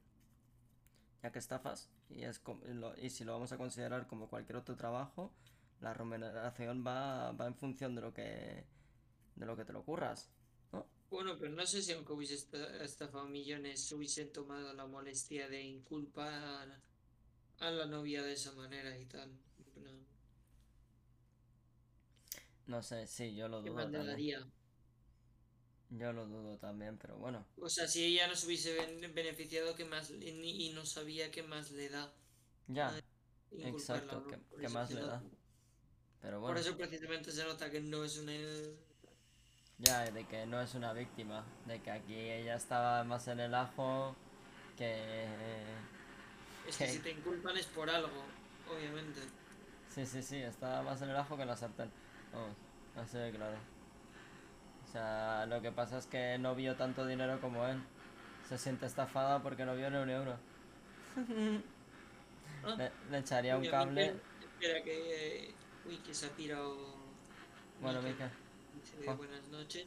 ya 1.22 1.30
que 1.30 1.38
estafas 1.38 1.88
y 2.10 2.24
es 2.24 2.42
y 3.00 3.10
si 3.10 3.24
lo 3.24 3.32
vamos 3.32 3.52
a 3.52 3.56
considerar 3.56 4.06
como 4.06 4.28
cualquier 4.28 4.56
otro 4.56 4.76
trabajo, 4.76 5.32
la 5.80 5.94
remuneración 5.94 6.84
va, 6.84 7.32
va 7.32 7.46
en 7.46 7.54
función 7.54 7.94
de 7.94 8.02
lo 8.02 8.12
que 8.12 8.64
de 9.36 9.46
lo 9.46 9.56
que 9.56 9.64
te 9.64 9.72
lo 9.72 9.84
curras, 9.84 10.28
¿no? 10.28 10.41
Bueno, 11.12 11.38
pero 11.38 11.52
no 11.52 11.64
sé 11.66 11.82
si 11.82 11.92
aunque 11.92 12.12
hubiese 12.12 12.34
esta- 12.34 12.82
estafado 12.84 13.26
millones, 13.28 13.92
hubiesen 13.92 14.32
tomado 14.32 14.72
la 14.72 14.86
molestia 14.86 15.48
de 15.48 15.62
inculpar 15.62 16.80
a 17.58 17.70
la 17.70 17.86
novia 17.86 18.22
de 18.22 18.32
esa 18.32 18.52
manera 18.52 18.98
y 18.98 19.06
tal. 19.06 19.30
Plan, 19.74 20.06
No 22.66 22.82
sé, 22.82 23.06
sí, 23.06 23.34
yo 23.34 23.48
lo 23.48 23.62
¿Qué 23.62 23.70
dudo 23.70 23.90
también. 23.90 24.52
Yo 25.90 26.12
lo 26.12 26.26
dudo 26.26 26.56
también, 26.58 26.96
pero 26.98 27.16
bueno. 27.18 27.44
O 27.56 27.68
sea, 27.68 27.86
si 27.86 28.04
ella 28.04 28.26
no 28.26 28.34
se 28.36 28.46
hubiese 28.46 28.74
ben- 28.74 29.14
beneficiado, 29.14 29.74
¿qué 29.74 29.84
más? 29.84 30.10
Y 30.10 30.70
no 30.74 30.84
sabía 30.84 31.30
qué 31.30 31.42
más 31.42 31.70
le 31.70 31.88
da. 31.88 32.12
Ya, 32.68 32.92
exacto, 33.50 34.20
¿no? 34.20 34.26
¿qué, 34.26 34.38
Por 34.38 34.70
más 34.70 34.90
le 34.90 35.00
da? 35.02 35.22
Pero 36.20 36.38
Por 36.38 36.40
bueno. 36.40 36.60
eso 36.60 36.76
precisamente 36.76 37.32
se 37.32 37.44
nota 37.44 37.70
que 37.70 37.80
no 37.80 38.04
es 38.04 38.18
una... 38.18 38.32
Ya, 39.82 40.04
de 40.04 40.24
que 40.24 40.46
no 40.46 40.60
es 40.60 40.74
una 40.74 40.92
víctima, 40.92 41.44
de 41.66 41.80
que 41.80 41.90
aquí 41.90 42.14
ella 42.14 42.54
estaba 42.54 43.02
más 43.04 43.26
en 43.28 43.40
el 43.40 43.54
ajo 43.54 44.14
que... 44.76 45.26
Es 46.68 46.76
que 46.76 46.84
que- 46.86 46.90
si 46.92 46.98
te 47.00 47.10
inculpan 47.10 47.56
es 47.56 47.66
por 47.66 47.90
algo, 47.90 48.22
obviamente. 48.70 49.20
Sí, 49.88 50.06
sí, 50.06 50.22
sí, 50.22 50.36
estaba 50.36 50.82
más 50.82 51.02
en 51.02 51.10
el 51.10 51.16
ajo 51.16 51.36
que 51.36 51.42
en 51.42 51.48
la 51.48 51.56
sartén. 51.56 51.90
Vamos, 52.32 52.56
así 52.96 53.18
de 53.18 53.30
claro. 53.32 53.56
O 54.88 54.92
sea, 54.92 55.46
lo 55.46 55.60
que 55.62 55.72
pasa 55.72 55.98
es 55.98 56.06
que 56.06 56.38
no 56.38 56.54
vio 56.54 56.76
tanto 56.76 57.06
dinero 57.06 57.40
como 57.40 57.66
él. 57.66 57.82
Se 58.48 58.58
siente 58.58 58.86
estafada 58.86 59.42
porque 59.42 59.64
no 59.64 59.74
vio 59.74 59.90
ni 59.90 59.96
un 59.96 60.10
euro. 60.10 60.36
Ah, 62.64 62.76
le, 62.78 62.92
le 63.10 63.18
echaría 63.18 63.56
un 63.56 63.66
cable. 63.66 64.14
Espera 64.40 64.84
que. 64.84 65.46
eh, 65.48 65.54
uy, 65.84 65.96
que 65.96 66.14
se 66.14 66.26
ha 66.26 66.30
pirado. 66.30 66.76
Bueno, 67.80 68.00
Mikel. 68.02 68.30
Dice 68.82 68.96
de 68.98 69.04
Juan. 69.04 69.16
buenas 69.18 69.48
noches. 69.48 69.86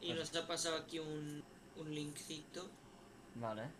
Y 0.00 0.12
Pues- 0.14 0.32
nos 0.32 0.42
ha 0.42 0.46
pasado 0.46 0.76
aquí 0.76 0.98
un, 0.98 1.42
un 1.76 1.94
linkcito. 1.94 2.68
Vale. 3.36 3.70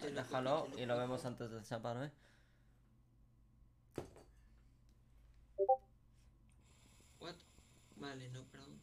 Te 0.00 0.10
lo 0.10 0.22
Déjalo 0.22 0.64
te 0.74 0.82
y 0.82 0.86
lo 0.86 0.98
vemos 0.98 1.24
antes 1.24 1.50
del 1.50 1.64
chapar, 1.64 2.04
¿eh? 2.04 2.10
What? 7.20 7.34
Vale, 7.96 8.28
no, 8.30 8.44
perdón. 8.44 8.80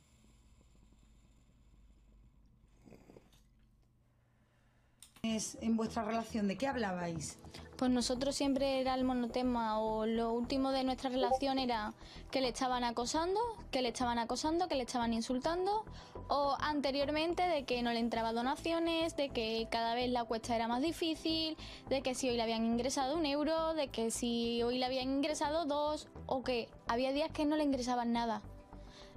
Es 5.24 5.56
en 5.62 5.78
vuestra 5.78 6.04
relación, 6.04 6.48
¿de 6.48 6.58
qué 6.58 6.68
hablabais? 6.68 7.38
Pues 7.82 7.90
nosotros 7.90 8.36
siempre 8.36 8.80
era 8.80 8.94
el 8.94 9.04
monotema 9.04 9.80
o 9.80 10.06
lo 10.06 10.34
último 10.34 10.70
de 10.72 10.84
nuestra 10.84 11.10
relación 11.10 11.58
era 11.58 11.96
que 12.30 12.40
le 12.40 12.50
estaban 12.50 12.84
acosando, 12.84 13.40
que 13.72 13.82
le 13.82 13.90
estaban 13.90 14.20
acosando, 14.20 14.68
que 14.68 14.76
le 14.76 14.84
estaban 14.84 15.16
insultando 15.16 15.84
o 16.28 16.56
anteriormente 16.60 17.42
de 17.42 17.64
que 17.64 17.82
no 17.82 17.92
le 17.92 17.98
entraba 17.98 18.34
donaciones, 18.34 19.16
de 19.16 19.30
que 19.30 19.68
cada 19.72 19.96
vez 19.96 20.12
la 20.12 20.26
cuesta 20.26 20.56
era 20.56 20.68
más 20.68 20.84
difícil, 20.84 21.58
de 21.90 22.04
que 22.04 22.14
si 22.14 22.30
hoy 22.30 22.36
le 22.36 22.44
habían 22.44 22.64
ingresado 22.64 23.18
un 23.18 23.26
euro, 23.26 23.74
de 23.74 23.88
que 23.88 24.12
si 24.12 24.62
hoy 24.62 24.78
le 24.78 24.86
habían 24.86 25.10
ingresado 25.10 25.66
dos 25.66 26.08
o 26.28 26.44
que 26.44 26.70
había 26.88 27.12
días 27.14 27.32
que 27.32 27.46
no 27.46 27.56
le 27.56 27.64
ingresaban 27.64 28.14
nada. 28.14 28.44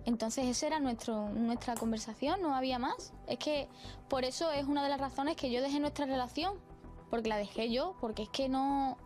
Entonces 0.06 0.46
esa 0.46 0.68
era 0.68 0.80
nuestro, 0.80 1.28
nuestra 1.28 1.74
conversación, 1.74 2.40
no 2.40 2.54
había 2.54 2.78
más. 2.78 3.12
Es 3.26 3.38
que 3.38 3.68
por 4.08 4.24
eso 4.24 4.50
es 4.52 4.64
una 4.64 4.82
de 4.82 4.88
las 4.88 5.00
razones 5.00 5.36
que 5.36 5.50
yo 5.50 5.60
dejé 5.60 5.80
nuestra 5.80 6.06
relación, 6.06 6.54
porque 7.14 7.28
la 7.28 7.36
dejé 7.36 7.70
yo, 7.70 7.94
porque 8.00 8.24
es 8.24 8.28
que 8.28 8.48
no, 8.48 8.96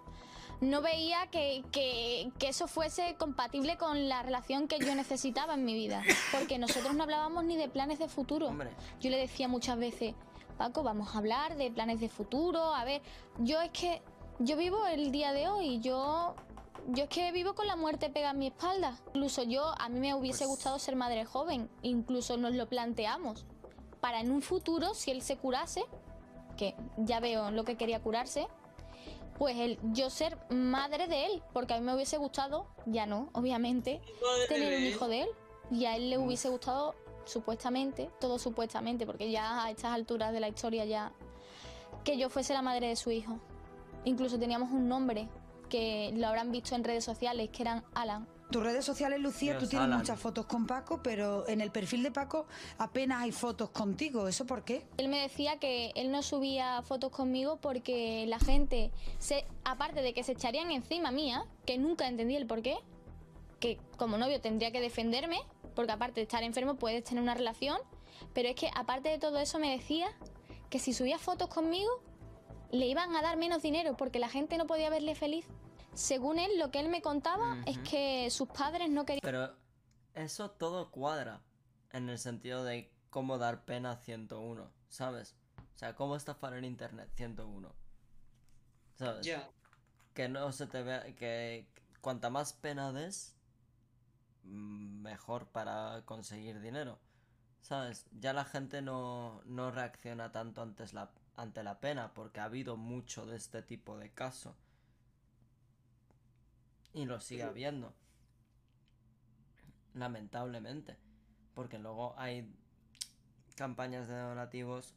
no 0.61 0.81
veía 0.81 1.27
que, 1.31 1.63
que- 1.73 2.31
que 2.39 2.49
eso 2.49 2.67
fuese 2.69 3.15
compatible 3.17 3.77
con 3.77 4.09
la 4.09 4.23
relación 4.23 4.67
que 4.69 4.79
yo 4.79 4.95
necesitaba 4.95 5.55
en 5.55 5.65
mi 5.65 5.75
vida, 5.75 6.03
porque 6.33 6.59
nosotros 6.59 6.95
no 6.95 7.03
hablábamos 7.05 7.45
ni 7.45 7.57
de 7.57 7.69
planes 7.69 7.99
de 7.99 8.09
futuro. 8.09 8.49
Yo 9.01 9.11
le 9.11 9.17
decía 9.19 9.47
muchas 9.49 9.79
veces, 9.79 10.15
Paco, 10.57 10.83
vamos 10.83 11.15
a 11.15 11.19
hablar 11.19 11.57
de 11.57 11.71
planes 11.71 12.01
de 12.01 12.09
futuro, 12.09 12.75
a 12.75 12.85
ver, 12.85 13.03
yo 13.39 13.61
es 13.61 13.71
que 13.71 14.03
yo 14.41 14.57
vivo 14.57 14.87
el 14.87 15.11
día 15.13 15.33
de 15.33 15.49
hoy, 15.49 15.81
yo 15.81 16.35
yo 16.91 17.05
es 17.05 17.11
que 17.11 17.31
vivo 17.33 17.55
con 17.55 17.67
la 17.67 17.77
muerte 17.77 18.09
pega 18.09 18.31
en 18.31 18.39
mi 18.39 18.47
espalda. 18.47 18.97
Incluso 19.09 19.43
yo, 19.43 19.75
a 19.79 19.91
mí 19.91 20.01
me 20.01 20.15
hubiese 20.15 20.45
Pues 20.47 20.51
gustado 20.51 20.79
ser 20.79 20.97
madre 20.97 21.27
joven. 21.27 21.69
Incluso 21.83 22.39
nos 22.39 22.55
lo 22.55 22.67
planteamos. 22.67 23.45
Para 24.01 24.21
en 24.21 24.31
un 24.31 24.41
futuro, 24.41 24.95
si 24.95 25.11
él 25.11 25.21
se 25.21 25.37
curase, 25.37 25.85
que 26.59 26.75
ya 26.99 27.21
veo 27.21 27.51
lo 27.51 27.65
que 27.65 27.77
quería 27.77 28.03
curarse, 28.03 28.47
pues 29.39 29.57
el, 29.57 29.79
yo 29.95 30.11
ser 30.11 30.37
madre 30.51 31.07
de 31.07 31.27
él. 31.27 31.43
Porque 31.55 31.73
a 31.73 31.79
mí 31.79 31.87
me 31.87 31.95
hubiese 31.95 32.19
gustado, 32.19 32.67
ya 32.85 33.07
no, 33.07 33.31
obviamente, 33.33 34.03
tener 34.49 34.77
un 34.77 34.85
hijo 34.85 35.09
de 35.09 35.23
él. 35.23 35.29
Y 35.71 35.87
a 35.87 35.97
él 35.97 36.11
le 36.11 36.19
hubiese 36.19 36.51
gustado, 36.51 36.95
supuestamente, 37.25 38.11
todo 38.21 38.39
supuestamente, 38.39 39.07
porque 39.07 39.31
ya 39.31 39.65
a 39.65 39.71
estas 39.71 39.93
alturas 39.93 40.33
de 40.33 40.41
la 40.41 40.49
historia 40.49 40.85
ya, 40.85 41.13
que 42.05 42.19
yo 42.19 42.29
fuese 42.29 42.53
la 42.53 42.63
madre 42.63 42.89
de 42.89 42.97
su 42.97 43.11
hijo. 43.11 43.39
Incluso 44.05 44.39
teníamos 44.39 44.71
un 44.71 44.89
nombre 44.89 45.29
que 45.69 46.11
lo 46.15 46.27
habrán 46.27 46.51
visto 46.51 46.75
en 46.75 46.85
redes 46.85 47.05
sociales, 47.05 47.51
que 47.51 47.63
eran 47.63 47.85
Alan. 47.95 48.27
Tus 48.51 48.63
redes 48.63 48.85
sociales, 48.85 49.21
Lucía, 49.21 49.53
Dios, 49.53 49.65
tú 49.65 49.69
tienes 49.69 49.87
Alan. 49.87 49.99
muchas 49.99 50.19
fotos 50.19 50.47
con 50.47 50.67
Paco, 50.67 51.01
pero 51.03 51.47
en 51.49 51.61
el 51.61 51.71
perfil 51.71 52.03
de 52.03 52.11
Paco 52.11 52.47
apenas 52.79 53.23
hay 53.23 53.33
fotos 53.33 53.69
contigo. 53.71 54.27
¿Eso 54.27 54.47
por 54.47 54.65
qué? 54.65 54.87
Él 54.97 55.09
me 55.09 55.21
decía 55.21 55.59
que 55.59 55.93
él 55.97 56.11
no 56.11 56.23
subía 56.23 56.81
fotos 56.83 57.13
conmigo 57.13 57.59
porque 57.61 58.25
la 58.27 58.39
gente, 58.39 58.91
se, 59.19 59.45
aparte 59.65 60.01
de 60.01 60.15
que 60.15 60.25
se 60.25 60.33
echarían 60.33 60.71
encima 60.71 61.11
mía, 61.11 61.45
que 61.67 61.77
nunca 61.77 62.09
entendí 62.09 62.37
el 62.37 62.47
por 62.47 62.63
qué, 62.63 62.79
que 63.61 63.79
como 63.99 64.17
novio 64.17 64.41
tendría 64.41 64.71
que 64.71 64.81
defenderme, 64.81 65.41
porque 65.75 65.93
aparte 65.93 66.21
de 66.21 66.23
estar 66.23 66.43
enfermo 66.43 66.77
puedes 66.77 67.05
tener 67.05 67.23
una 67.23 67.35
relación, 67.35 67.79
pero 68.33 68.49
es 68.49 68.55
que 68.55 68.71
aparte 68.75 69.11
de 69.11 69.19
todo 69.19 69.39
eso 69.39 69.59
me 69.59 69.71
decía 69.77 70.09
que 70.71 70.79
si 70.79 70.95
subía 70.95 71.19
fotos 71.19 71.49
conmigo 71.49 71.91
le 72.71 72.87
iban 72.87 73.15
a 73.17 73.23
dar 73.23 73.37
menos 73.37 73.63
dinero 73.63 73.97
porque 73.97 74.19
la 74.19 74.29
gente 74.29 74.59
no 74.59 74.67
podía 74.67 74.91
verle 74.91 75.15
feliz. 75.15 75.47
Según 75.99 76.39
él, 76.39 76.61
lo 76.61 76.71
que 76.71 76.79
él 76.79 76.89
me 76.89 77.03
contaba 77.03 77.61
es 77.67 77.77
que 77.79 78.31
sus 78.31 78.47
padres 78.49 78.89
no 78.89 79.05
querían... 79.05 79.21
Pero 79.21 79.53
eso 80.15 80.49
todo 80.53 80.93
cuadra 80.93 81.43
en 81.91 82.09
el 82.09 82.21
sentido 82.21 82.63
de 82.63 82.95
cómo 83.11 83.37
dar 83.37 83.65
pena 83.65 83.97
101, 83.97 84.71
¿sabes? 84.89 85.35
O 85.57 85.79
sea, 85.79 85.97
cómo 85.97 86.15
estafar 86.15 86.55
en 86.55 86.65
internet 86.65 87.11
101. 87.17 87.75
¿Sabes? 88.95 89.27
Ya. 89.27 89.51
Que 90.15 90.29
no 90.29 90.53
se 90.53 90.69
te 90.69 90.85
vea, 90.85 91.03
que 91.17 91.69
cuanta 92.01 92.31
más 92.31 92.53
pena 92.53 92.93
des, 92.93 93.35
mejor 94.45 95.49
para 95.49 96.03
conseguir 96.05 96.61
dinero. 96.61 97.01
¿Sabes? 97.61 98.07
Ya 98.13 98.33
la 98.33 98.45
gente 98.45 98.83
no, 98.83 99.43
no 99.47 99.73
reacciona 99.73 100.31
tanto 100.31 100.63
antes 100.63 100.93
la, 100.93 101.11
ante 101.35 101.65
la 101.65 101.81
pena 101.81 102.15
porque 102.15 102.39
ha 102.39 102.45
habido 102.45 102.77
mucho 102.77 103.27
de 103.27 103.37
este 103.37 103.63
tipo 103.63 103.99
de 103.99 104.13
caso. 104.13 104.55
Y 106.93 107.05
lo 107.05 107.21
sigue 107.21 107.43
habiendo. 107.43 107.95
Lamentablemente. 109.95 110.97
Porque 111.55 111.79
luego 111.79 112.15
hay 112.19 112.49
campañas 113.57 114.09
de 114.09 114.17
donativos 114.17 114.95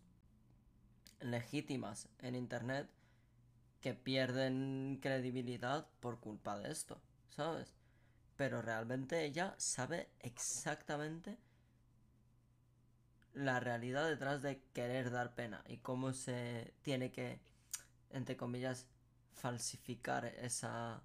legítimas 1.20 2.10
en 2.20 2.36
internet 2.36 2.90
que 3.82 3.94
pierden 3.94 5.00
credibilidad 5.02 5.88
por 6.00 6.20
culpa 6.20 6.58
de 6.60 6.72
esto, 6.72 7.02
¿sabes? 7.30 7.74
Pero 8.38 8.62
realmente 8.62 9.26
ella 9.26 9.56
sabe 9.58 10.10
exactamente 10.20 11.38
la 13.34 13.60
realidad 13.60 14.08
detrás 14.08 14.42
de 14.42 14.62
querer 14.74 15.10
dar 15.10 15.34
pena 15.34 15.64
y 15.68 15.78
cómo 15.78 16.14
se 16.14 16.74
tiene 16.82 17.12
que, 17.12 17.40
entre 18.12 18.38
comillas, 18.38 18.88
falsificar 19.34 20.26
esa, 20.26 21.02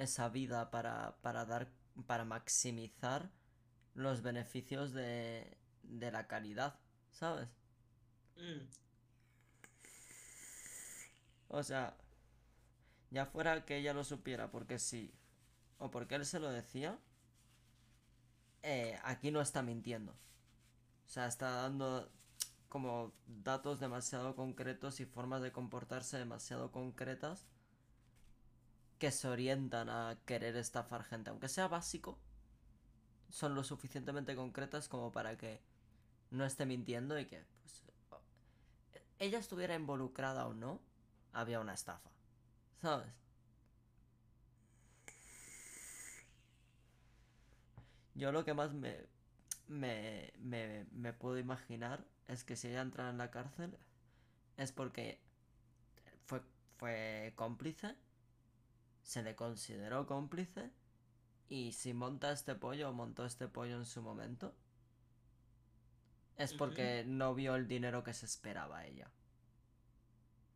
esa 0.00 0.28
vida 0.28 0.70
para, 0.70 1.16
para 1.22 1.44
dar, 1.44 1.68
para 2.06 2.24
maximizar 2.24 3.30
los 3.94 4.22
beneficios 4.22 4.92
de, 4.92 5.58
de 5.82 6.10
la 6.10 6.26
caridad, 6.26 6.78
¿sabes? 7.10 7.48
Mm. 8.36 8.66
O 11.48 11.62
sea, 11.62 11.96
ya 13.10 13.26
fuera 13.26 13.64
que 13.64 13.76
ella 13.76 13.92
lo 13.92 14.04
supiera 14.04 14.50
porque 14.50 14.78
sí, 14.78 15.12
o 15.78 15.90
porque 15.90 16.14
él 16.14 16.24
se 16.24 16.40
lo 16.40 16.50
decía, 16.50 16.98
eh, 18.62 18.98
aquí 19.02 19.30
no 19.30 19.40
está 19.40 19.62
mintiendo. 19.62 20.12
O 20.12 21.08
sea, 21.08 21.26
está 21.26 21.50
dando 21.50 22.10
como 22.68 23.12
datos 23.26 23.80
demasiado 23.80 24.36
concretos 24.36 25.00
y 25.00 25.04
formas 25.04 25.42
de 25.42 25.52
comportarse 25.52 26.16
demasiado 26.18 26.70
concretas 26.70 27.48
que 29.00 29.10
se 29.10 29.28
orientan 29.28 29.88
a 29.88 30.18
querer 30.26 30.56
estafar 30.56 31.04
gente. 31.04 31.30
Aunque 31.30 31.48
sea 31.48 31.68
básico, 31.68 32.18
son 33.30 33.54
lo 33.54 33.64
suficientemente 33.64 34.36
concretas 34.36 34.88
como 34.88 35.10
para 35.10 35.38
que 35.38 35.62
no 36.30 36.44
esté 36.44 36.66
mintiendo 36.66 37.18
y 37.18 37.24
que 37.24 37.42
pues, 37.62 37.82
ella 39.18 39.38
estuviera 39.38 39.74
involucrada 39.74 40.46
o 40.46 40.52
no, 40.52 40.80
había 41.32 41.60
una 41.60 41.72
estafa. 41.72 42.10
¿Sabes? 42.82 43.08
Yo 48.14 48.32
lo 48.32 48.44
que 48.44 48.52
más 48.52 48.74
me, 48.74 49.06
me, 49.66 50.30
me, 50.38 50.84
me 50.92 51.14
puedo 51.14 51.38
imaginar 51.38 52.04
es 52.28 52.44
que 52.44 52.54
si 52.54 52.68
ella 52.68 52.82
entra 52.82 53.08
en 53.08 53.16
la 53.16 53.30
cárcel 53.30 53.78
es 54.58 54.72
porque 54.72 55.18
fue, 56.26 56.42
fue 56.76 57.32
cómplice, 57.34 57.96
se 59.10 59.22
le 59.24 59.34
consideró 59.34 60.06
cómplice 60.06 60.70
y 61.48 61.72
si 61.72 61.94
monta 61.94 62.32
este 62.32 62.54
pollo 62.56 62.90
o 62.90 62.94
montó 62.94 63.26
este 63.26 63.48
pollo 63.48 63.76
en 63.76 63.86
su 63.86 64.02
momento 64.02 64.54
es 66.36 66.52
porque 66.54 67.04
no 67.06 67.36
vio 67.36 67.54
el 67.54 67.68
dinero 67.68 68.02
que 68.02 68.12
se 68.14 68.26
esperaba 68.26 68.84
ella. 68.84 69.12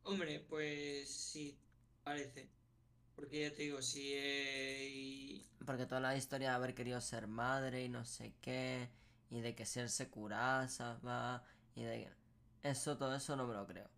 Hombre, 0.04 0.40
pues 0.48 1.10
sí, 1.10 1.58
parece. 2.04 2.48
Porque 3.16 3.42
ya 3.42 3.54
te 3.54 3.62
digo, 3.64 3.82
si 3.82 4.12
eh, 4.14 4.88
y- 4.92 5.46
Porque 5.66 5.86
toda 5.86 6.00
la 6.00 6.16
historia 6.16 6.50
de 6.50 6.54
haber 6.56 6.74
querido 6.74 7.00
ser 7.00 7.26
madre 7.26 7.84
y 7.84 7.88
no 7.88 8.04
sé 8.04 8.34
qué, 8.40 8.90
y 9.30 9.40
de 9.40 9.54
que 9.54 9.66
si 9.66 9.80
él 9.80 9.88
se 9.88 10.08
curasa, 10.10 10.98
va, 11.06 11.42
y 11.74 11.82
de 11.82 12.10
eso, 12.62 12.96
todo 12.98 13.14
eso 13.14 13.34
no 13.36 13.46
me 13.46 13.54
lo 13.54 13.66
creo. 13.66 13.88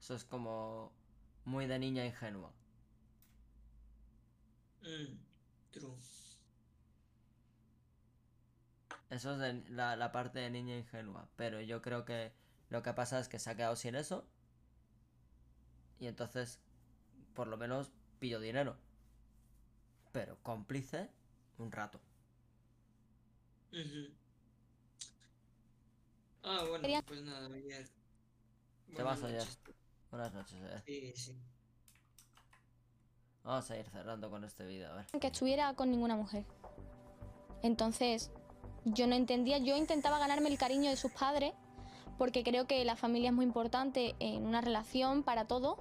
Eso 0.00 0.14
es 0.14 0.24
como 0.24 0.92
muy 1.44 1.66
de 1.66 1.78
niña 1.78 2.04
ingenua. 2.06 2.52
Mm, 4.84 5.18
true. 5.70 5.94
Eso 9.10 9.32
es 9.32 9.38
de 9.38 9.52
la, 9.70 9.96
la 9.96 10.12
parte 10.12 10.38
de 10.38 10.48
niña 10.50 10.76
ingenua. 10.76 11.28
Pero 11.36 11.60
yo 11.60 11.82
creo 11.82 12.04
que 12.06 12.32
lo 12.70 12.82
que 12.82 12.92
pasa 12.94 13.18
es 13.20 13.28
que 13.28 13.38
se 13.38 13.50
ha 13.50 13.56
quedado 13.56 13.76
sin 13.76 13.94
eso. 13.94 14.26
Y 16.00 16.06
entonces, 16.06 16.60
por 17.34 17.48
lo 17.48 17.56
menos, 17.56 17.92
pillo 18.20 18.40
dinero. 18.40 18.76
Pero 20.12 20.36
cómplice, 20.42 21.08
un 21.58 21.72
rato. 21.72 21.98
Ah, 26.42 26.64
bueno, 26.68 26.88
pues 27.06 27.22
nada, 27.22 27.46
ayer. 27.54 27.86
Te 28.94 29.02
vas 29.02 29.20
Buenas 29.20 29.38
noches. 29.40 29.58
Buenas 30.10 30.32
noches, 30.34 30.58
eh. 30.62 30.82
Sí, 30.86 31.12
sí. 31.14 31.36
Vamos 33.44 33.70
a 33.70 33.76
ir 33.76 33.86
cerrando 33.90 34.30
con 34.30 34.44
este 34.44 34.64
vídeo, 34.66 34.90
a 34.90 34.96
ver. 34.96 35.06
que 35.20 35.26
estuviera 35.28 35.72
con 35.74 35.90
ninguna 35.90 36.16
mujer. 36.16 36.44
Entonces, 37.62 38.30
yo 38.84 39.06
no 39.06 39.14
entendía, 39.14 39.58
yo 39.58 39.76
intentaba 39.76 40.18
ganarme 40.18 40.48
el 40.48 40.58
cariño 40.58 40.90
de 40.90 40.96
sus 40.96 41.12
padres, 41.12 41.54
porque 42.18 42.42
creo 42.44 42.66
que 42.66 42.84
la 42.84 42.96
familia 42.96 43.30
es 43.30 43.34
muy 43.34 43.44
importante 43.44 44.16
en 44.18 44.44
una 44.44 44.60
relación 44.60 45.22
para 45.22 45.46
todo. 45.46 45.78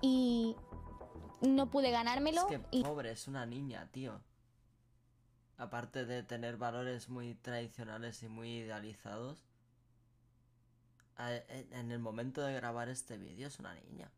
Y 0.00 0.56
no 1.40 1.70
pude 1.70 1.90
ganármelo. 1.90 2.48
Es 2.48 2.58
que 2.58 2.66
y 2.70 2.82
pobre, 2.82 3.12
es 3.12 3.28
una 3.28 3.46
niña, 3.46 3.88
tío. 3.92 4.20
Aparte 5.58 6.04
de 6.04 6.22
tener 6.22 6.56
valores 6.56 7.08
muy 7.08 7.34
tradicionales 7.34 8.22
y 8.22 8.28
muy 8.28 8.56
idealizados, 8.58 9.44
en 11.18 11.92
el 11.92 11.98
momento 12.00 12.42
de 12.42 12.54
grabar 12.54 12.88
este 12.88 13.16
vídeo 13.16 13.46
es 13.46 13.58
una 13.58 13.74
niña. 13.74 14.10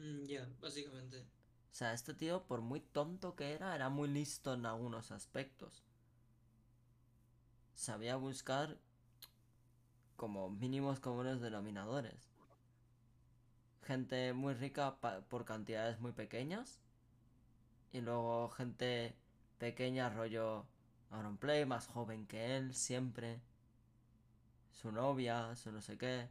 Mm, 0.00 0.26
Ya, 0.26 0.48
básicamente. 0.60 1.24
O 1.72 1.74
sea, 1.74 1.92
este 1.94 2.14
tío, 2.14 2.44
por 2.46 2.60
muy 2.60 2.78
tonto 2.80 3.34
que 3.34 3.52
era, 3.54 3.74
era 3.74 3.88
muy 3.88 4.08
listo 4.08 4.54
en 4.54 4.66
algunos 4.66 5.10
aspectos. 5.10 5.82
Sabía 7.74 8.14
buscar 8.16 8.78
como 10.16 10.50
mínimos 10.50 11.00
comunes 11.00 11.40
denominadores. 11.40 12.30
Gente 13.82 14.32
muy 14.32 14.54
rica 14.54 14.96
por 15.28 15.44
cantidades 15.44 16.00
muy 16.00 16.12
pequeñas. 16.12 16.80
Y 17.92 18.00
luego 18.00 18.48
gente 18.50 19.14
pequeña, 19.58 20.08
rollo 20.10 20.66
Auronplay, 21.10 21.64
más 21.66 21.86
joven 21.86 22.26
que 22.26 22.56
él, 22.56 22.74
siempre. 22.74 23.40
Su 24.72 24.90
novia, 24.90 25.54
su 25.54 25.70
no 25.70 25.80
sé 25.82 25.96
qué. 25.98 26.28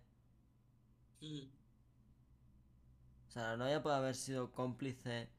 Mm, 1.21 1.49
O 3.29 3.31
sea, 3.31 3.51
la 3.51 3.57
novia 3.57 3.83
puede 3.83 3.95
haber 3.95 4.15
sido 4.15 4.51
cómplice 4.51 5.29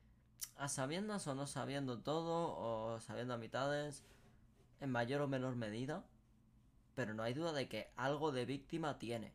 a 0.55 0.69
sabiendas 0.69 1.27
o 1.27 1.35
no 1.35 1.49
sabiendo 1.49 1.99
todo, 1.99 2.57
o 2.57 3.01
sabiendo 3.01 3.35
a 3.35 3.37
mitades, 3.37 4.05
en 4.79 4.91
mayor 4.91 5.23
o 5.23 5.29
menor 5.29 5.57
medida, 5.57 6.05
pero 6.95 7.15
no 7.15 7.25
hay 7.25 7.35
duda 7.35 7.53
de 7.53 7.69
que 7.69 7.91
algo 7.97 8.31
de 8.31 8.45
víctima 8.45 9.01
tiene, 9.01 9.35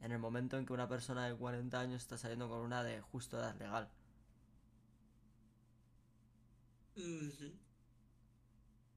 en 0.00 0.10
el 0.10 0.18
momento 0.18 0.58
en 0.58 0.66
que 0.66 0.72
una 0.72 0.88
persona 0.88 1.28
de 1.28 1.36
40 1.36 1.78
años 1.78 2.02
está 2.02 2.18
saliendo 2.18 2.48
con 2.48 2.58
una 2.58 2.82
de 2.82 3.00
justo 3.00 3.38
edad 3.38 3.56
legal. 3.56 3.88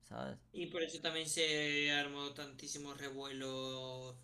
¿Sabes? 0.02 0.40
Y 0.52 0.66
por 0.66 0.82
eso 0.82 1.00
también 1.00 1.30
se 1.30 1.92
armó 1.92 2.34
tantísimo 2.34 2.96
revuelo 2.96 4.18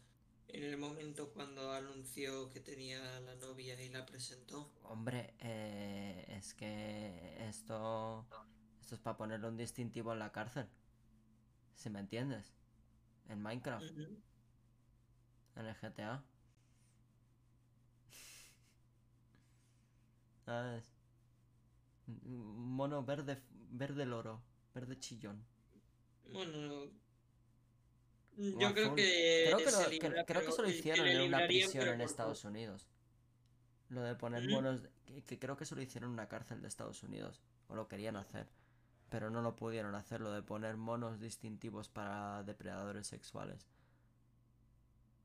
en 0.54 0.64
el 0.64 0.78
momento 0.78 1.30
cuando 1.34 1.72
anunció 1.72 2.50
que 2.50 2.60
tenía 2.60 3.20
la 3.22 3.36
novia 3.36 3.80
y 3.82 3.90
la 3.90 4.06
presentó. 4.06 4.72
Hombre, 4.84 5.34
eh, 5.40 6.26
es 6.38 6.54
que 6.54 7.38
esto, 7.48 8.26
esto 8.80 8.96
es 8.96 9.02
para 9.02 9.18
ponerle 9.18 9.48
un 9.48 9.58
distintivo 9.58 10.14
en 10.14 10.20
la 10.20 10.32
cárcel. 10.32 10.68
Si 11.76 11.90
me 11.90 12.00
entiendes. 12.00 12.54
En 13.30 13.42
Minecraft. 13.42 13.92
En 15.56 15.66
el 15.66 15.76
GTA. 15.76 16.24
¿Sabes? 20.46 20.94
Mono 22.08 23.04
verde, 23.06 23.42
verde 23.72 24.06
loro, 24.06 24.42
verde 24.74 25.00
chillón. 25.00 25.46
Bueno, 26.34 26.92
O 28.38 28.60
yo 28.60 28.74
creo 28.74 28.96
que 28.96 29.44
Creo 29.48 29.58
que, 29.58 29.72
lo- 29.72 29.90
que- 29.90 30.26
creo 30.26 30.46
que 30.46 30.52
se 30.52 30.62
lo 30.62 30.70
hicieron 30.70 31.08
en 31.08 31.22
una 31.22 31.46
prisión 31.48 31.88
en 31.88 32.02
Estados 32.02 32.44
Unidos. 32.46 32.88
Lo 33.90 34.02
de 34.04 34.16
poner 34.16 34.48
¿Mm? 34.48 34.52
monos. 34.52 34.82
Que, 35.06 35.22
que 35.24 35.38
creo 35.40 35.58
que 35.58 35.66
se 35.66 35.76
lo 35.76 35.82
hicieron 35.82 36.10
en 36.10 36.14
una 36.14 36.28
cárcel 36.30 36.62
de 36.62 36.68
Estados 36.68 37.04
Unidos. 37.04 37.42
O 37.68 37.76
lo 37.76 37.88
querían 37.88 38.16
hacer. 38.16 38.48
Pero 39.10 39.30
no 39.30 39.42
lo 39.42 39.56
pudieron 39.58 39.94
hacer, 39.96 40.22
lo 40.22 40.32
de 40.32 40.42
poner 40.42 40.78
monos 40.78 41.20
distintivos 41.20 41.90
para 41.90 42.44
depredadores 42.44 43.08
sexuales. 43.08 43.68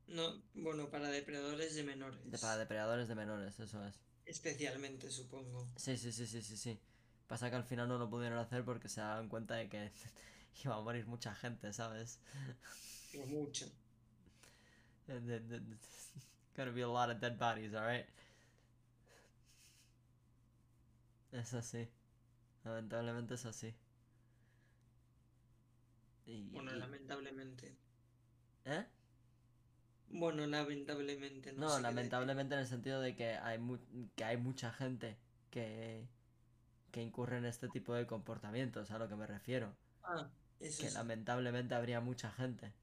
No, 0.07 0.41
bueno, 0.53 0.89
para 0.89 1.09
depredadores 1.09 1.75
de 1.75 1.83
menores. 1.83 2.19
De- 2.29 2.37
para 2.37 2.57
depredadores 2.57 3.07
de 3.07 3.15
menores, 3.15 3.59
eso 3.59 3.85
es. 3.85 3.99
Especialmente, 4.25 5.09
supongo. 5.09 5.65
Sí, 5.77 5.97
sí, 5.97 6.11
sí, 6.11 6.27
sí, 6.27 6.41
sí, 6.41 6.57
sí. 6.57 6.79
Pasa 7.27 7.49
que 7.49 7.55
al 7.57 7.63
final 7.65 7.87
no 7.87 7.97
lo 7.97 8.09
pudieron 8.09 8.37
hacer 8.39 8.63
porque 8.63 8.89
se 8.89 9.01
daban 9.01 9.27
cuenta 9.29 9.55
de 9.55 9.69
que 9.69 9.91
iba 10.65 10.75
a 10.75 10.81
morir 10.81 11.05
mucha 11.07 11.33
gente, 11.35 11.71
¿sabes? 11.73 12.19
Pero 13.11 13.25
mucho. 13.25 13.65
Gonna 16.55 16.71
be 16.71 16.81
a 16.81 16.87
lot 16.87 17.09
of 17.09 17.19
dead 17.19 17.37
bodies, 17.37 17.73
alright? 17.73 18.05
Es 21.31 21.53
así. 21.53 21.87
Lamentablemente 22.65 23.35
es 23.35 23.45
así. 23.45 23.73
Y, 26.25 26.49
Bueno, 26.51 26.75
y- 26.75 26.79
lamentablemente. 26.79 27.75
¿Eh? 28.65 28.85
Bueno, 30.09 30.45
lamentablemente, 30.47 31.51
no, 31.53 31.61
No, 31.61 31.69
sé 31.69 31.81
lamentablemente 31.81 32.55
en 32.55 32.61
el 32.61 32.67
sentido 32.67 33.01
de 33.01 33.15
que 33.15 33.31
hay 33.37 33.57
mu- 33.57 33.77
que 34.15 34.23
hay 34.23 34.37
mucha 34.37 34.71
gente 34.71 35.17
que 35.51 36.07
que 36.91 37.01
incurre 37.03 37.37
en 37.37 37.45
este 37.45 37.67
tipo 37.69 37.93
de 37.93 38.07
comportamientos, 38.07 38.91
a 38.91 38.97
lo 38.99 39.07
que 39.09 39.15
me 39.15 39.27
refiero. 39.27 39.73
Ah, 40.03 40.27
eso 40.59 40.81
que 40.83 40.91
lamentablemente 40.91 41.75
habría 41.75 42.01
mucha 42.01 42.31
gente. 42.31 42.73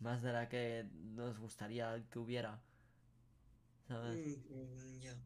Más 0.00 0.22
de 0.22 0.32
la 0.32 0.48
que 0.48 0.86
nos 1.14 1.38
gustaría 1.38 2.02
que 2.10 2.18
hubiera. 2.18 2.60
¿Sabes? 3.88 4.38
Mm, 4.48 4.54
mm. 4.54 5.20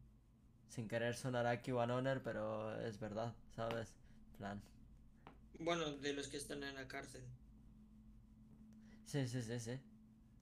Sin 0.68 0.89
querer 0.89 1.14
sonar 1.14 1.47
a 1.47 1.61
QAnoner, 1.61 2.23
pero 2.23 2.75
es 2.81 2.99
verdad, 2.99 3.35
¿sabes? 3.55 3.95
Plan. 4.39 4.62
Bueno, 5.59 5.91
de 5.93 6.14
los 6.14 6.29
que 6.29 6.39
están 6.39 6.62
en 6.62 6.75
la 6.75 6.89
cárcel. 6.89 7.23
Sí, 9.05 9.29
sí, 9.29 9.43
sí, 9.43 9.61
sí. 9.61 9.79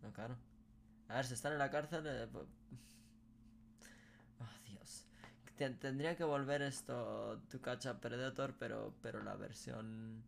No, 0.03 0.13
claro. 0.13 0.37
A 1.09 1.17
ver, 1.17 1.27
si 1.27 1.35
están 1.35 1.53
en 1.53 1.59
la 1.59 1.71
cárcel. 1.71 2.05
eh, 2.07 2.29
Oh, 4.41 4.69
Dios. 4.69 5.05
Te- 5.57 5.71
Tendría 5.71 6.17
que 6.17 6.25
volver 6.25 6.63
esto 6.63 7.43
To 7.51 7.61
Catch 7.61 7.87
a 7.87 8.01
Predator, 8.01 8.55
pero, 8.59 8.95
pero 9.03 9.23
la 9.23 9.35
versión 9.35 10.23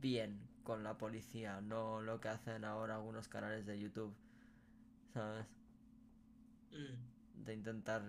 bien 0.00 0.40
con 0.64 0.82
la 0.84 0.98
policía, 0.98 1.60
no 1.60 2.00
lo 2.02 2.20
que 2.20 2.28
hacen 2.28 2.64
ahora 2.64 2.96
algunos 2.96 3.28
canales 3.28 3.66
de 3.66 3.78
YouTube, 3.78 4.14
¿sabes? 5.14 5.46
Mm, 6.72 7.44
De 7.44 7.52
intentar 7.54 8.02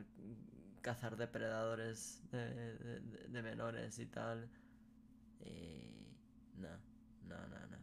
cazar 0.82 1.18
depredadores 1.18 2.22
de, 2.32 2.54
de- 2.54 3.00
de- 3.02 3.28
de 3.30 3.42
menores 3.44 4.00
y 4.00 4.06
tal. 4.06 4.50
Y... 5.46 5.90
No, 6.58 6.70
no, 7.28 7.38
no, 7.48 7.68
no. 7.68 7.78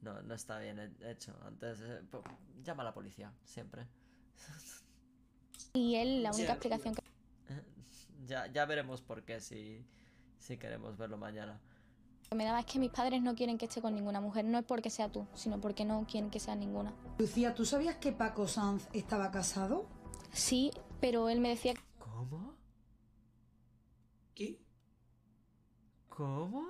No, 0.00 0.22
no 0.22 0.34
está 0.34 0.58
bien 0.60 0.78
he- 0.78 1.10
hecho. 1.10 1.34
Antes, 1.44 1.80
eh, 1.80 2.00
llama 2.62 2.82
a 2.82 2.86
la 2.86 2.94
policía, 2.94 3.32
siempre. 3.44 3.86
Y 5.74 5.96
él, 5.96 6.22
la 6.22 6.32
única 6.32 6.52
explicación 6.52 6.94
que 6.94 7.02
Ya, 8.26 8.46
ya 8.48 8.66
veremos 8.66 9.00
por 9.00 9.22
qué 9.22 9.40
si, 9.40 9.84
si 10.38 10.56
queremos 10.58 10.96
verlo 10.98 11.16
mañana. 11.16 11.60
Me 12.34 12.44
daba 12.44 12.60
es 12.60 12.66
que 12.66 12.78
mis 12.78 12.90
padres 12.90 13.22
no 13.22 13.34
quieren 13.34 13.56
que 13.58 13.66
esté 13.66 13.80
con 13.80 13.94
ninguna 13.94 14.20
mujer. 14.20 14.44
No 14.44 14.58
es 14.58 14.64
porque 14.64 14.90
sea 14.90 15.10
tú, 15.10 15.26
sino 15.34 15.60
porque 15.60 15.84
no 15.84 16.06
quieren 16.06 16.30
que 16.30 16.40
sea 16.40 16.54
ninguna. 16.54 16.92
Lucía, 17.18 17.54
¿tú 17.54 17.64
sabías 17.64 17.96
que 17.96 18.12
Paco 18.12 18.46
Sanz 18.46 18.86
estaba 18.92 19.30
casado? 19.30 19.86
Sí, 20.32 20.70
pero 21.00 21.28
él 21.28 21.40
me 21.40 21.48
decía 21.48 21.74
que 21.74 21.80
¿Cómo? 21.98 22.54
¿Qué? 24.34 24.60
¿Cómo? 26.08 26.66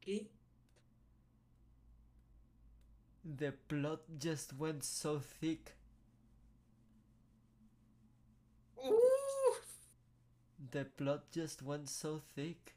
¿Qué? 0.00 0.30
The 3.36 3.50
plot 3.52 4.04
just 4.22 4.52
went 4.52 4.82
so 4.82 5.20
thick. 5.20 5.74
The 10.70 10.84
plot 10.84 11.32
just 11.32 11.62
went 11.62 11.88
so 11.88 12.20
thick. 12.34 12.75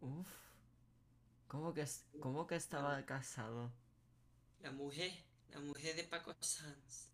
Uf. 0.00 0.28
¿Cómo 1.48 1.74
que, 1.74 1.84
cómo 2.20 2.46
que 2.46 2.54
estaba 2.56 3.04
casado? 3.04 3.72
La 4.60 4.70
mujer, 4.70 5.10
la 5.48 5.58
mujer 5.58 5.96
de 5.96 6.04
Paco 6.04 6.36
Sanz. 6.40 7.08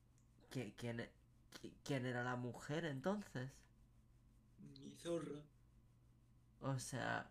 ¿Qui- 0.51 0.73
¿Quién, 0.79 1.01
e- 1.01 1.11
qui- 1.53 1.75
¿Quién 1.85 2.07
era 2.07 2.23
la 2.25 2.37
mujer 2.37 2.85
entonces? 2.87 3.51
Mi 4.81 4.91
zorra. 5.03 5.41
O 6.63 6.79
sea, 6.79 7.31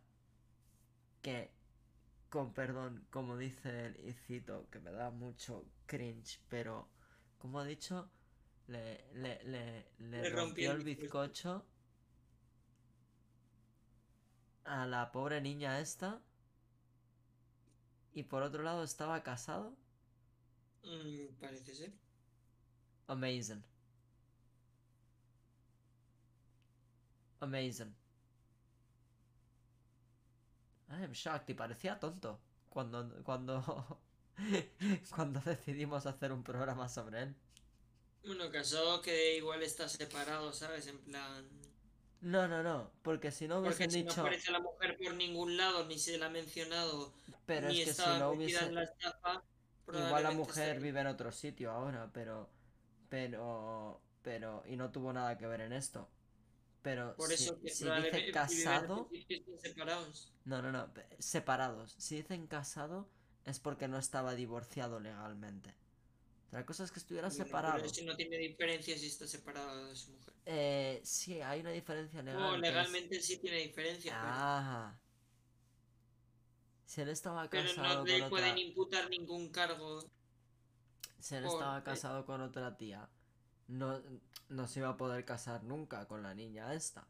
que, 1.22 1.52
con 2.30 2.54
perdón, 2.54 3.06
como 3.12 3.38
dice 3.38 3.88
el 3.88 4.10
y 4.10 4.14
cito, 4.14 4.68
que 4.72 4.80
me 4.80 4.92
da 4.92 5.12
mucho 5.12 5.66
cringe, 5.86 6.40
pero, 6.50 6.88
como 7.40 7.60
ha 7.60 7.66
dicho, 7.66 8.10
le, 8.68 9.06
le, 9.14 9.44
le, 9.46 9.86
le 10.00 10.22
Le 10.22 10.30
rompió 10.30 10.72
el 10.72 10.84
bizcocho 10.84 11.66
a 14.66 14.86
la 14.86 15.12
pobre 15.12 15.42
niña 15.42 15.80
esta. 15.80 16.22
Y 18.14 18.24
por 18.24 18.44
otro 18.44 18.64
lado 18.64 18.84
estaba 18.84 19.24
casado. 19.24 19.76
Mm, 20.84 21.36
parece 21.40 21.74
ser. 21.74 21.94
Amazing. 23.08 23.64
Amazing. 27.40 27.94
I 30.90 31.04
am 31.04 31.12
shocked 31.12 31.50
y 31.50 31.54
parecía 31.56 32.00
tonto 32.00 32.40
cuando 32.70 33.24
cuando 33.24 34.00
cuando 35.16 35.40
decidimos 35.42 36.06
hacer 36.06 36.32
un 36.32 36.44
programa 36.44 36.88
sobre 36.88 37.24
él. 37.24 37.36
Bueno, 38.26 38.50
casado 38.52 39.02
que 39.02 39.36
igual 39.38 39.64
está 39.64 39.90
separado, 39.90 40.54
¿sabes? 40.54 40.88
En 40.88 40.98
plan... 41.00 41.46
No, 42.24 42.48
no, 42.48 42.64
no, 42.64 42.90
porque 43.02 43.32
si 43.32 43.50
no 43.50 43.56
Porque 43.56 43.84
hubiesen 43.84 43.92
si 43.92 44.04
no 44.04 44.10
dicho, 44.10 44.22
aparece 44.22 44.52
la 44.52 44.62
mujer 44.62 44.98
por 44.98 45.14
ningún 45.14 45.58
lado, 45.58 45.86
ni 45.86 46.00
se 46.00 46.18
la 46.18 46.28
ha 46.28 46.30
mencionado, 46.30 47.14
pero 47.46 47.68
ni 47.68 47.82
es 47.82 47.90
que 47.90 47.94
si 48.02 48.10
no 48.18 48.32
hubiese 48.32 48.66
en 48.66 48.76
la 48.76 48.84
estafa, 48.84 49.44
igual 49.88 50.24
la 50.24 50.32
mujer 50.32 50.80
vive 50.80 51.02
en 51.02 51.08
otro 51.08 51.34
sitio 51.34 51.72
ahora, 51.72 52.10
pero 52.14 52.50
pero 53.10 54.02
pero 54.22 54.64
y 54.66 54.78
no 54.78 54.90
tuvo 54.90 55.12
nada 55.12 55.38
que 55.38 55.48
ver 55.48 55.62
en 55.62 55.74
esto. 55.74 56.10
Pero 56.82 57.14
Por 57.18 57.30
si, 57.30 57.54
que 57.60 57.70
si 57.70 57.90
dice 57.90 58.32
casado, 58.32 59.10
separados. 59.62 60.34
No, 60.46 60.62
no, 60.62 60.72
no, 60.72 60.94
separados. 61.20 61.94
Si 61.98 62.16
dicen 62.16 62.48
casado 62.48 63.10
es 63.44 63.60
porque 63.60 63.90
no 63.90 63.98
estaba 63.98 64.34
divorciado 64.34 65.02
legalmente. 65.02 65.76
Otra 66.54 66.68
cosa 66.68 66.84
es 66.84 66.92
que 66.92 67.00
estuvieran 67.00 67.32
Bueno, 67.32 67.46
separados. 67.46 67.82
Pero 67.82 67.94
si 67.96 68.06
no 68.06 68.16
tiene 68.16 68.38
diferencia 68.38 68.96
si 68.96 69.08
está 69.08 69.26
separado 69.26 69.88
de 69.88 69.96
su 69.96 70.12
mujer. 70.12 70.34
Eh, 70.46 71.02
sí, 71.04 71.42
hay 71.42 71.62
una 71.62 71.72
diferencia 71.72 72.22
legal. 72.22 72.40
No, 72.40 72.52
que 72.52 72.56
es- 72.58 72.62
legalmente 72.62 73.22
sí 73.24 73.38
tiene 73.40 73.58
diferencia, 73.58 74.12
pero- 74.22 74.34
Ah. 74.36 75.00
Si 76.86 77.02
él 77.02 77.10
estaba 77.10 77.50
pero, 77.50 77.68
casado 77.68 77.96
no 78.02 78.06
le 78.06 78.20
con 78.20 78.30
pueden 78.30 78.52
otra... 78.52 78.62
imputar 78.62 79.10
ningún 79.10 79.50
cargo. 79.50 80.08
Si 81.18 81.34
él 81.34 81.44
por- 81.44 81.54
estaba 81.54 81.84
casado 81.84 82.24
con 82.28 82.40
otra 82.42 82.78
tía, 82.78 83.10
no, 83.68 84.00
no 84.50 84.68
se 84.68 84.80
iba 84.82 84.90
a 84.90 84.98
poder 84.98 85.26
casar 85.26 85.64
nunca 85.64 86.08
con 86.08 86.22
la 86.22 86.36
niña 86.36 86.72
esta. 86.76 87.08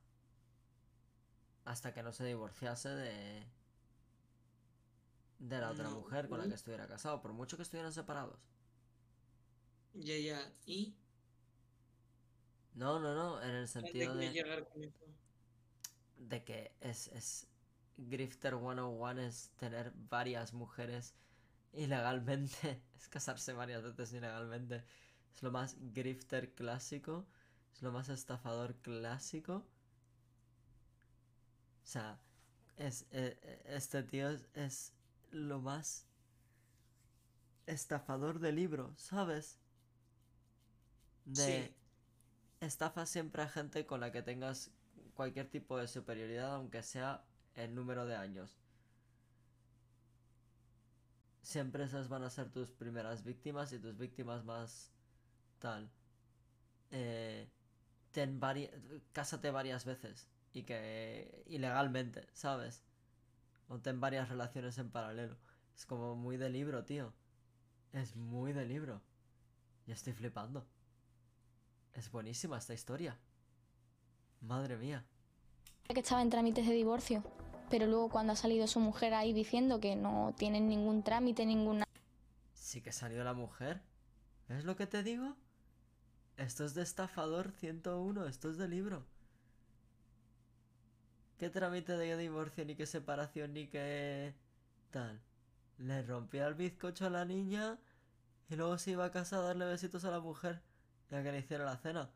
Hasta 1.65 1.93
que 1.93 2.01
no 2.01 2.13
se 2.13 2.23
divorciase 2.23 2.87
de... 2.87 3.45
De 5.39 5.59
la 5.59 5.71
otra 5.71 5.89
No. 5.89 5.99
mujer 5.99 6.29
con 6.29 6.39
la 6.39 6.47
que 6.47 6.53
estuviera 6.53 6.87
casado, 6.87 7.21
por 7.21 7.33
mucho 7.33 7.57
que 7.57 7.63
estuvieran 7.63 7.91
separados. 7.91 8.39
Ya, 9.93 10.17
ya. 10.17 10.53
¿Y? 10.65 10.95
No, 12.75 12.99
no, 12.99 13.13
no, 13.13 13.41
en 13.41 13.49
el 13.49 13.67
¿Dónde 13.67 13.67
sentido 13.67 14.15
de, 14.15 14.31
llegar 14.31 14.67
con 14.67 14.83
eso? 14.83 15.05
de 16.17 16.43
que 16.43 16.71
es, 16.81 17.07
es 17.09 17.47
Grifter 17.97 18.55
101 18.55 19.21
es 19.21 19.51
tener 19.57 19.91
varias 20.09 20.53
mujeres 20.53 21.13
ilegalmente, 21.73 22.81
es 22.95 23.07
casarse 23.07 23.53
varias 23.53 23.83
veces 23.83 24.13
ilegalmente. 24.13 24.83
Es 25.35 25.43
lo 25.43 25.51
más 25.51 25.77
grifter 25.93 26.53
clásico, 26.53 27.25
es 27.73 27.81
lo 27.81 27.91
más 27.91 28.09
estafador 28.09 28.75
clásico. 28.77 29.65
O 31.83 31.85
sea, 31.85 32.19
es, 32.77 33.03
eh, 33.11 33.37
eh, 33.41 33.63
este 33.67 34.03
tío 34.03 34.29
es, 34.29 34.47
es 34.53 34.93
lo 35.31 35.59
más 35.61 36.07
estafador 37.65 38.39
de 38.39 38.51
libro, 38.51 38.93
¿sabes? 38.97 39.59
De 41.25 41.73
estafa 42.59 43.05
siempre 43.05 43.43
a 43.43 43.49
gente 43.49 43.85
con 43.85 43.99
la 43.99 44.11
que 44.11 44.21
tengas 44.21 44.71
cualquier 45.13 45.49
tipo 45.49 45.77
de 45.77 45.87
superioridad, 45.87 46.55
aunque 46.55 46.83
sea 46.83 47.23
el 47.55 47.75
número 47.75 48.05
de 48.05 48.15
años. 48.15 48.57
Siempre 51.41 51.83
esas 51.83 52.07
van 52.07 52.23
a 52.23 52.29
ser 52.29 52.49
tus 52.49 52.71
primeras 52.71 53.23
víctimas 53.23 53.73
y 53.73 53.79
tus 53.79 53.97
víctimas 53.97 54.45
más 54.45 54.91
tal. 55.59 55.89
Eh, 56.91 57.49
ten 58.11 58.39
cásate 59.11 59.51
varias 59.51 59.85
veces 59.85 60.27
y 60.53 60.63
que 60.63 61.43
ilegalmente, 61.47 62.27
¿sabes? 62.33 62.83
O 63.67 63.79
ten 63.79 63.99
varias 63.99 64.29
relaciones 64.29 64.77
en 64.77 64.89
paralelo. 64.89 65.37
Es 65.75 65.85
como 65.85 66.15
muy 66.15 66.37
de 66.37 66.49
libro, 66.49 66.85
tío. 66.85 67.13
Es 67.91 68.15
muy 68.15 68.53
de 68.53 68.65
libro. 68.65 69.01
Yo 69.87 69.93
estoy 69.93 70.13
flipando. 70.13 70.65
Es 71.93 72.11
buenísima 72.11 72.57
esta 72.57 72.73
historia. 72.73 73.17
Madre 74.41 74.77
mía. 74.77 75.05
que 75.87 75.99
estaba 75.99 76.23
en 76.23 76.29
trámites 76.29 76.67
de 76.67 76.73
divorcio, 76.73 77.23
pero 77.69 77.85
luego 77.85 78.09
cuando 78.09 78.33
ha 78.33 78.35
salido 78.35 78.65
su 78.67 78.79
mujer 78.79 79.13
ahí 79.13 79.31
diciendo 79.31 79.79
que 79.79 79.95
no 79.95 80.33
tienen 80.37 80.67
ningún 80.67 81.03
trámite, 81.03 81.45
ninguna... 81.45 81.85
Sí 82.53 82.81
que 82.81 82.91
salió 82.91 83.23
la 83.23 83.33
mujer. 83.33 83.81
¿Ves 84.49 84.65
lo 84.65 84.75
que 84.75 84.87
te 84.87 85.03
digo? 85.03 85.35
Esto 86.35 86.65
es 86.65 86.73
de 86.73 86.81
estafador 86.81 87.51
101, 87.51 88.25
esto 88.25 88.49
es 88.49 88.57
de 88.57 88.67
libro. 88.67 89.05
¿Qué 91.37 91.49
trámite 91.49 91.95
de 91.95 92.17
divorcio, 92.17 92.65
ni 92.65 92.75
qué 92.75 92.87
separación, 92.87 93.53
ni 93.53 93.67
qué... 93.67 94.33
tal? 94.89 95.21
Le 95.77 96.01
rompía 96.01 96.47
el 96.47 96.55
bizcocho 96.55 97.05
a 97.05 97.11
la 97.11 97.25
niña 97.25 97.77
y 98.49 98.55
luego 98.55 98.79
se 98.79 98.91
iba 98.91 99.05
a 99.05 99.11
casa 99.11 99.37
a 99.37 99.41
darle 99.41 99.65
besitos 99.65 100.05
a 100.05 100.11
la 100.11 100.19
mujer 100.19 100.61
y 101.13 101.15
a 101.15 101.23
que 101.23 101.31
le 101.31 101.39
hiciera 101.39 101.63
la 101.63 101.77
cena. 101.77 102.11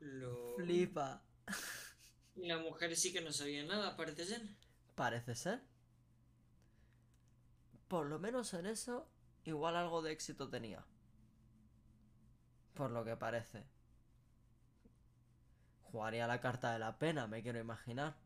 Lo... 0.00 0.54
Flipa. 0.56 1.22
Y 2.34 2.46
la 2.46 2.58
mujer 2.58 2.94
sí 2.94 3.10
que 3.10 3.22
no 3.22 3.32
sabía 3.32 3.64
nada, 3.64 3.96
parece 3.96 4.26
ser. 4.26 4.42
Parece 4.94 5.34
ser. 5.34 5.62
Por 7.88 8.06
lo 8.06 8.18
menos 8.18 8.52
en 8.52 8.66
eso, 8.66 9.08
igual 9.44 9.76
algo 9.76 10.02
de 10.02 10.12
éxito 10.12 10.50
tenía. 10.50 10.84
Por 12.74 12.90
lo 12.90 13.02
que 13.02 13.16
parece. 13.16 13.64
Jugaría 15.84 16.26
la 16.26 16.40
carta 16.42 16.74
de 16.74 16.78
la 16.80 16.98
pena, 16.98 17.26
me 17.26 17.42
quiero 17.42 17.58
imaginar. 17.58 18.18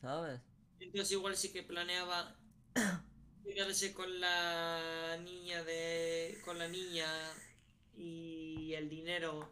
¿Sabes? 0.00 0.40
Entonces 0.80 1.12
igual 1.12 1.36
sí 1.36 1.52
que 1.52 1.62
planeaba 1.62 2.36
quedarse 3.44 3.94
con 3.94 4.18
la 4.18 5.16
niña 5.22 5.62
de. 5.62 6.40
con 6.44 6.58
la 6.58 6.66
niña 6.66 7.06
y 7.96 8.74
el 8.74 8.88
dinero 8.88 9.48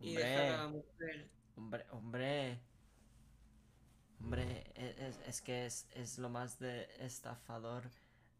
y 0.00 0.16
Hombre. 0.16 0.24
dejar 0.24 0.46
a 0.46 0.56
la 0.64 0.68
mujer. 0.68 1.30
Hombre, 1.56 1.86
hombre. 1.90 2.60
Hombre, 4.20 4.64
e- 4.74 4.94
es, 5.08 5.18
es 5.26 5.42
que 5.42 5.66
es, 5.66 5.86
es 5.94 6.18
lo 6.18 6.28
más 6.30 6.58
de 6.58 6.88
estafador, 7.00 7.90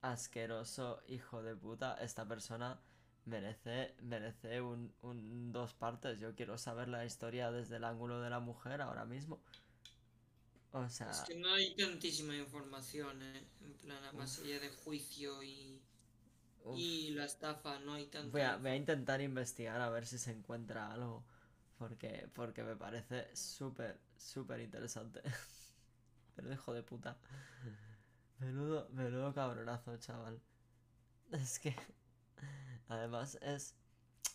asqueroso, 0.01 1.03
hijo 1.09 1.43
de 1.43 1.55
puta. 1.57 1.97
Esta 2.01 2.27
persona 2.27 2.81
merece, 3.27 3.95
merece 4.01 4.61
un, 4.63 4.95
un 5.03 5.53
dos 5.53 5.75
partes. 5.75 6.19
Yo 6.21 6.35
quiero 6.35 6.57
saber 6.59 6.89
la 6.89 7.05
historia 7.05 7.51
desde 7.51 7.77
el 7.77 7.85
ángulo 7.85 8.21
de 8.21 8.31
la 8.31 8.41
mujer 8.41 8.81
ahora 8.81 9.05
mismo. 9.05 9.41
O 10.73 10.89
sea, 10.89 11.11
Es 11.11 11.21
que 11.21 11.35
no 11.37 11.53
hay 11.53 11.75
tantísima 11.77 12.35
información, 12.37 13.23
¿eh? 13.23 13.45
En 13.61 13.75
plan, 13.75 14.17
más 14.17 14.39
allá 14.41 14.59
de 14.59 14.71
juicio 14.71 15.43
y. 15.43 15.81
Uf. 16.65 16.79
y 16.79 17.11
la 17.11 17.25
estafa, 17.25 17.79
no 17.81 17.95
hay 17.95 18.07
tanta. 18.07 18.31
voy 18.31 18.43
a, 18.43 18.57
voy 18.57 18.71
a 18.71 18.77
intentar 18.77 19.21
investigar 19.21 19.81
a 19.81 19.91
ver 19.91 20.07
si 20.07 20.19
se 20.19 20.31
encuentra 20.31 20.93
algo. 20.93 21.25
Porque, 21.79 22.29
porque 22.33 22.63
me 22.63 22.77
parece 22.77 23.35
súper, 23.35 23.99
súper 24.17 24.61
interesante. 24.61 25.21
Pero 26.37 26.53
hijo 26.53 26.73
de 26.73 26.83
puta. 26.83 27.17
Menudo, 28.39 28.89
menudo 28.91 29.35
cabronazo, 29.35 29.97
chaval. 29.97 30.41
Es 31.33 31.59
que. 31.59 31.75
Además 32.89 33.37
es. 33.43 33.75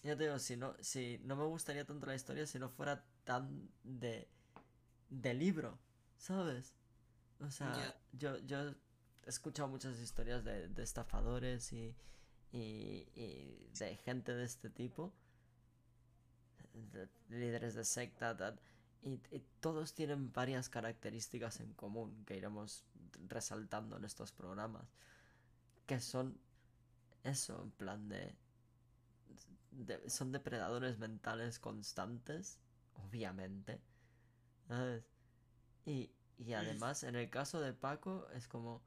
Ya 0.03 0.17
te 0.17 0.25
digo, 0.25 0.39
si 0.39 0.57
no, 0.57 0.75
si 0.81 1.19
no 1.23 1.35
me 1.35 1.45
gustaría 1.45 1.85
tanto 1.85 2.05
la 2.05 2.15
historia 2.15 2.45
si 2.45 2.59
no 2.59 2.69
fuera 2.69 3.05
tan 3.23 3.69
de. 3.83 4.27
de 5.09 5.33
libro, 5.33 5.79
¿sabes? 6.17 6.75
O 7.39 7.49
sea, 7.49 7.95
yo, 8.11 8.37
yo 8.39 8.71
he 8.71 8.75
escuchado 9.29 9.69
muchas 9.69 9.99
historias 9.99 10.43
de, 10.43 10.67
de 10.67 10.83
estafadores 10.83 11.71
y, 11.71 11.95
y, 12.51 13.07
y 13.15 13.69
de 13.79 13.95
gente 13.97 14.33
de 14.33 14.45
este 14.45 14.69
tipo. 14.69 15.13
de 16.73 17.07
líderes 17.29 17.73
de 17.75 17.83
secta, 17.83 18.55
y, 19.01 19.19
y 19.31 19.39
todos 19.59 19.93
tienen 19.93 20.31
varias 20.31 20.69
características 20.69 21.59
en 21.59 21.73
común 21.73 22.23
que 22.25 22.37
iremos 22.37 22.83
resaltando 23.27 23.97
en 23.97 24.05
estos 24.05 24.31
programas. 24.31 24.85
Que 25.85 25.99
son 25.99 26.37
eso, 27.23 27.61
en 27.63 27.71
plan 27.71 28.09
de. 28.09 28.35
de- 29.71 30.09
son 30.09 30.31
depredadores 30.31 30.97
mentales 30.99 31.59
constantes, 31.59 32.59
obviamente. 32.95 33.81
¿sabes? 34.67 35.03
Y, 35.85 36.11
y 36.37 36.53
además, 36.53 37.03
en 37.03 37.15
el 37.15 37.29
caso 37.29 37.61
de 37.61 37.73
Paco, 37.73 38.27
es 38.35 38.47
como... 38.47 38.81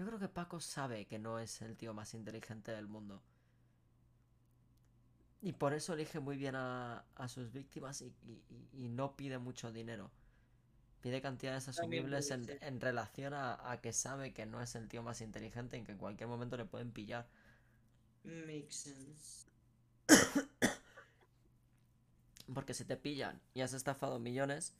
Yo 0.00 0.06
creo 0.06 0.18
que 0.18 0.28
Paco 0.28 0.60
sabe 0.60 1.04
que 1.04 1.18
no 1.18 1.38
es 1.38 1.60
el 1.60 1.76
tío 1.76 1.92
más 1.92 2.14
inteligente 2.14 2.72
del 2.72 2.86
mundo. 2.86 3.20
Y 5.42 5.52
por 5.52 5.74
eso 5.74 5.92
elige 5.92 6.20
muy 6.20 6.38
bien 6.38 6.54
a, 6.56 7.04
a 7.16 7.28
sus 7.28 7.52
víctimas 7.52 8.00
y, 8.00 8.06
y- 8.26 8.42
y- 8.48 8.86
y 8.86 8.88
no 8.88 9.14
pide 9.14 9.36
mucho 9.36 9.70
dinero. 9.70 10.10
Pide 11.02 11.20
cantidades 11.20 11.68
asumibles 11.68 12.30
en 12.62 12.80
relación 12.80 13.34
a, 13.34 13.70
a 13.70 13.82
que 13.82 13.92
sabe 13.92 14.32
que 14.32 14.46
no 14.46 14.62
es 14.62 14.74
el 14.74 14.88
tío 14.88 15.02
más 15.02 15.20
inteligente 15.20 15.76
y 15.76 15.82
que 15.82 15.92
en 15.92 15.98
cualquier 15.98 16.30
momento 16.30 16.56
le 16.56 16.64
pueden 16.64 16.92
pillar. 16.92 17.28
Makes 18.24 18.72
sense. 18.72 19.48
Porque 22.54 22.72
si 22.72 22.86
te 22.86 22.96
pillan 22.96 23.38
y 23.52 23.60
has 23.60 23.74
estafado 23.74 24.18
millones, 24.18 24.72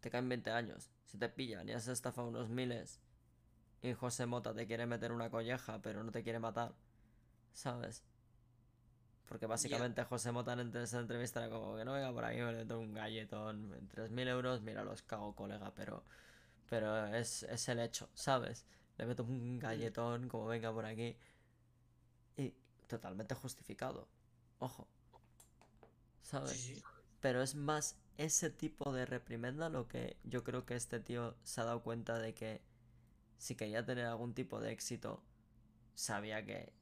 te 0.00 0.10
caen 0.10 0.28
20 0.28 0.50
años. 0.50 0.90
Si 1.06 1.16
te 1.16 1.28
pillan 1.28 1.68
y 1.68 1.72
has 1.74 1.86
estafado 1.86 2.26
unos 2.26 2.48
miles 2.48 2.98
y 3.82 3.92
José 3.94 4.26
Mota 4.26 4.54
te 4.54 4.66
quiere 4.66 4.86
meter 4.86 5.12
una 5.12 5.30
colleja 5.30 5.80
pero 5.82 6.02
no 6.04 6.12
te 6.12 6.22
quiere 6.22 6.38
matar, 6.38 6.72
¿sabes? 7.52 8.02
Porque 9.26 9.46
básicamente 9.46 10.04
José 10.04 10.30
Mota 10.32 10.52
en 10.52 10.74
esa 10.76 11.00
entrevista 11.00 11.40
era 11.44 11.50
como 11.50 11.76
que 11.76 11.84
no 11.84 11.92
venga 11.92 12.12
por 12.12 12.24
aquí, 12.24 12.38
me 12.38 12.52
meto 12.52 12.78
un 12.78 12.92
galletón 12.92 13.72
en 13.74 13.88
3.000 13.88 14.28
euros, 14.28 14.62
mira, 14.62 14.84
los 14.84 15.02
cago, 15.02 15.34
colega, 15.34 15.72
pero, 15.74 16.04
pero 16.68 17.06
es, 17.06 17.42
es 17.44 17.68
el 17.68 17.80
hecho, 17.80 18.10
¿sabes? 18.14 18.66
Le 18.98 19.06
meto 19.06 19.24
un 19.24 19.58
galletón 19.58 20.28
como 20.28 20.46
venga 20.46 20.72
por 20.72 20.84
aquí 20.84 21.16
y 22.36 22.54
totalmente 22.86 23.34
justificado, 23.34 24.06
ojo. 24.58 24.86
¿sabes? 26.22 26.82
Pero 27.20 27.42
es 27.42 27.54
más 27.54 27.96
ese 28.16 28.50
tipo 28.50 28.92
de 28.92 29.06
reprimenda 29.06 29.68
lo 29.68 29.86
que 29.88 30.16
yo 30.24 30.42
creo 30.44 30.64
que 30.64 30.74
este 30.74 31.00
tío 31.00 31.36
se 31.44 31.60
ha 31.60 31.64
dado 31.64 31.82
cuenta 31.82 32.18
de 32.18 32.34
que 32.34 32.62
si 33.42 33.56
quería 33.56 33.84
tener 33.84 34.06
algún 34.06 34.34
tipo 34.34 34.60
de 34.60 34.70
éxito, 34.70 35.20
sabía 35.96 36.46
que 36.46 36.72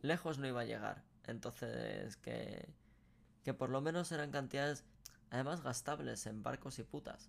lejos 0.00 0.38
no 0.38 0.46
iba 0.48 0.62
a 0.62 0.64
llegar. 0.64 1.04
Entonces, 1.26 2.16
que, 2.16 2.66
que 3.44 3.52
por 3.52 3.68
lo 3.68 3.82
menos 3.82 4.10
eran 4.10 4.30
cantidades, 4.30 4.84
además 5.30 5.60
gastables 5.62 6.24
en 6.24 6.42
barcos 6.42 6.78
y 6.78 6.84
putas. 6.84 7.28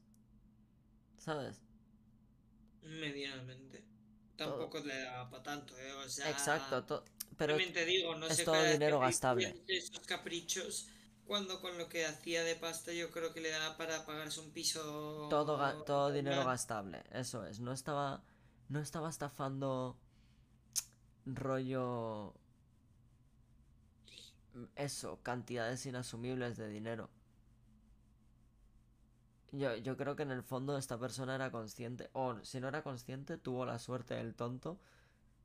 ¿Sabes? 1.18 1.60
Medianamente. 2.82 3.84
Tampoco 4.38 4.80
le 4.80 5.02
daba 5.02 5.30
para 5.30 5.44
tanto, 5.44 5.78
¿eh? 5.78 5.92
O 5.92 6.08
sea, 6.08 6.32
Exacto, 6.32 6.86
to- 6.86 7.04
pero 7.38 7.58
te 7.58 7.84
digo, 7.84 8.16
no 8.16 8.26
es 8.26 8.38
sé 8.38 8.46
todo 8.46 8.64
dinero 8.64 9.02
gastable. 9.02 9.54
Esos 9.68 10.00
caprichos, 10.08 10.88
cuando 11.30 11.62
con 11.62 11.78
lo 11.78 11.88
que 11.88 12.08
hacía 12.08 12.44
de 12.44 12.56
pasta 12.56 12.92
yo 12.92 13.12
creo 13.12 13.32
que 13.34 13.40
le 13.40 13.52
daba 13.52 13.78
para 13.78 14.04
pagarse 14.04 14.40
un 14.40 14.50
piso. 14.50 15.28
Todo, 15.30 15.60
ga- 15.60 15.86
todo 15.86 16.12
dinero 16.12 16.44
gastable, 16.44 17.04
eso 17.12 17.46
es. 17.46 17.60
No 17.60 17.72
estaba, 17.72 18.24
no 18.68 18.80
estaba 18.80 19.10
estafando 19.10 19.96
rollo... 21.28 22.34
Eso, 24.76 25.20
cantidades 25.22 25.86
inasumibles 25.86 26.58
de 26.58 26.68
dinero. 26.68 27.10
Yo, 29.52 29.76
yo 29.76 29.96
creo 29.98 30.16
que 30.16 30.24
en 30.24 30.32
el 30.32 30.42
fondo 30.42 30.78
esta 30.78 30.98
persona 30.98 31.36
era 31.36 31.52
consciente, 31.52 32.10
o 32.14 32.44
si 32.44 32.60
no 32.60 32.68
era 32.68 32.82
consciente, 32.82 33.38
tuvo 33.38 33.66
la 33.68 33.78
suerte 33.78 34.20
el 34.20 34.34
tonto 34.34 34.80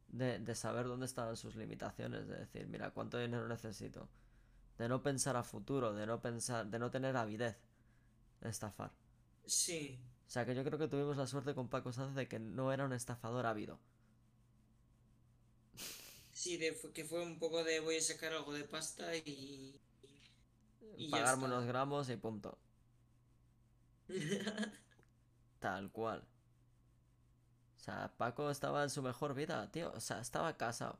de, 0.08 0.38
de 0.38 0.54
saber 0.54 0.86
dónde 0.86 1.04
estaban 1.06 1.36
sus 1.36 1.56
limitaciones, 1.56 2.26
de 2.26 2.36
decir, 2.38 2.66
mira, 2.68 2.90
cuánto 2.90 3.18
dinero 3.18 3.46
necesito. 3.46 4.08
De 4.78 4.88
no 4.88 5.02
pensar 5.02 5.36
a 5.36 5.42
futuro, 5.44 5.94
de 5.94 6.06
no 6.06 6.20
pensar, 6.20 6.66
de 6.66 6.78
no 6.78 6.90
tener 6.90 7.16
avidez 7.16 7.56
de 8.40 8.50
estafar. 8.50 8.92
Sí. 9.46 9.98
O 10.26 10.30
sea 10.30 10.44
que 10.44 10.54
yo 10.54 10.64
creo 10.64 10.78
que 10.78 10.88
tuvimos 10.88 11.16
la 11.16 11.26
suerte 11.26 11.54
con 11.54 11.68
Paco 11.68 11.92
Sanz 11.92 12.14
de 12.14 12.28
que 12.28 12.38
no 12.38 12.72
era 12.72 12.84
un 12.84 12.92
estafador 12.92 13.46
ávido. 13.46 13.78
Sí, 16.32 16.56
de, 16.56 16.76
que 16.92 17.04
fue 17.04 17.22
un 17.22 17.38
poco 17.38 17.62
de 17.62 17.80
voy 17.80 17.96
a 17.96 18.00
sacar 18.00 18.32
algo 18.32 18.52
de 18.52 18.64
pasta 18.64 19.16
y. 19.16 19.80
y 20.96 21.08
Pagarme 21.10 21.44
unos 21.44 21.64
gramos 21.64 22.08
y 22.10 22.16
punto. 22.16 22.58
Tal 25.60 25.90
cual. 25.90 26.24
O 27.76 27.80
sea, 27.80 28.12
Paco 28.16 28.50
estaba 28.50 28.82
en 28.82 28.90
su 28.90 29.02
mejor 29.02 29.34
vida, 29.34 29.70
tío. 29.70 29.92
O 29.94 30.00
sea, 30.00 30.20
estaba 30.20 30.56
casado. 30.56 30.98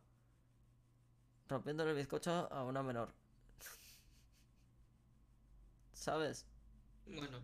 Rompiéndole 1.48 1.90
el 1.90 1.96
bizcocho 1.96 2.30
a 2.52 2.64
una 2.64 2.82
menor. 2.82 3.12
¿Sabes? 5.94 6.46
Bueno, 7.06 7.40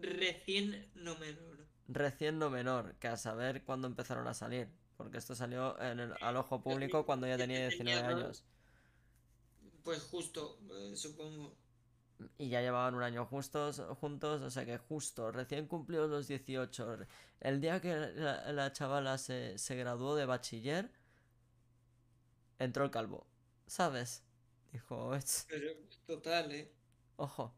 recién 0.00 0.90
no 0.94 1.16
menor. 1.18 1.58
Recién 1.88 2.38
no 2.38 2.50
menor, 2.50 2.94
que 3.00 3.08
a 3.08 3.16
saber 3.16 3.64
cuándo 3.64 3.88
empezaron 3.88 4.28
a 4.28 4.34
salir. 4.34 4.68
Porque 4.96 5.18
esto 5.18 5.34
salió 5.34 5.80
en 5.80 5.98
el- 6.00 6.14
al 6.20 6.36
ojo 6.36 6.60
público 6.62 7.04
cuando 7.06 7.26
ya 7.26 7.36
tenía 7.36 7.58
19 7.60 8.00
Tenía, 8.02 8.10
¿no? 8.16 8.24
años. 8.24 8.44
Pues 9.82 10.02
justo, 10.02 10.58
eh, 10.70 10.94
supongo. 10.94 11.56
Y 12.38 12.48
ya 12.48 12.60
llevaban 12.60 12.94
un 12.94 13.02
año 13.02 13.24
justos, 13.26 13.80
juntos, 14.00 14.40
o 14.42 14.50
sea 14.50 14.64
que 14.64 14.78
justo, 14.78 15.30
recién 15.30 15.66
cumplió 15.68 16.06
los 16.08 16.26
18. 16.26 16.98
El 17.40 17.60
día 17.60 17.80
que 17.80 17.94
la, 17.96 18.52
la 18.52 18.72
chavala 18.72 19.18
se, 19.18 19.56
se 19.58 19.76
graduó 19.76 20.16
de 20.16 20.26
bachiller, 20.26 20.90
entró 22.58 22.84
el 22.84 22.90
calvo. 22.90 23.26
¿Sabes? 23.66 24.22
Dijo, 24.72 25.14
"Ech, 25.14 25.46
Pero 25.48 25.72
total, 26.06 26.52
¿eh? 26.52 26.72
Ojo, 27.18 27.54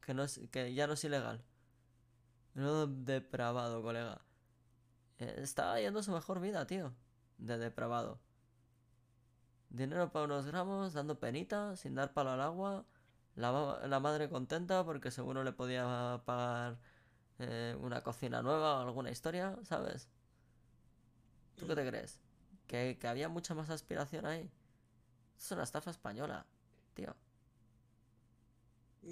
que, 0.00 0.14
no 0.14 0.22
es, 0.24 0.40
que 0.50 0.72
ya 0.74 0.86
no 0.86 0.94
es 0.94 1.04
ilegal. 1.04 1.44
No 2.54 2.86
depravado, 2.88 3.82
colega. 3.82 4.20
Eh, 5.18 5.36
Estaba 5.38 5.80
yendo 5.80 6.02
su 6.02 6.12
mejor 6.12 6.40
vida, 6.40 6.66
tío. 6.66 6.94
De 7.38 7.58
depravado. 7.58 8.20
Dinero 9.70 10.10
para 10.12 10.24
unos 10.24 10.46
gramos, 10.46 10.92
dando 10.94 11.20
penita, 11.20 11.76
sin 11.76 11.94
dar 11.94 12.12
palo 12.12 12.30
al 12.30 12.40
agua. 12.40 12.84
La, 13.36 13.52
ma- 13.52 13.80
la 13.86 14.00
madre 14.00 14.28
contenta 14.30 14.84
porque 14.84 15.10
seguro 15.10 15.44
le 15.44 15.52
podía 15.52 16.22
pagar 16.24 16.78
eh, 17.38 17.76
una 17.80 18.02
cocina 18.02 18.42
nueva 18.42 18.78
o 18.78 18.82
alguna 18.82 19.10
historia, 19.10 19.56
¿sabes? 19.64 20.08
¿Tú 21.56 21.66
qué 21.66 21.74
te 21.74 21.86
crees? 21.88 22.20
¿Que, 22.66 22.98
que 23.00 23.08
había 23.08 23.28
mucha 23.28 23.54
más 23.54 23.70
aspiración 23.70 24.26
ahí? 24.26 24.50
Es 25.38 25.50
una 25.52 25.64
estafa 25.64 25.90
española, 25.90 26.46
tío. 26.94 27.16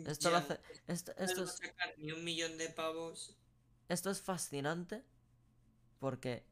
Esto 0.05 0.31
lo 0.31 0.37
Ya, 0.37 0.39
hace. 0.39 0.61
Esto, 0.87 1.13
esto 1.19 1.43
es, 1.45 1.63
sacar 1.63 1.95
ni 1.99 2.13
un 2.13 2.25
millón 2.25 2.59
de 2.59 2.69
pavos. 2.71 3.37
esto 3.89 4.11
es 4.11 4.21
fascinante 4.23 5.03
porque 6.01 6.45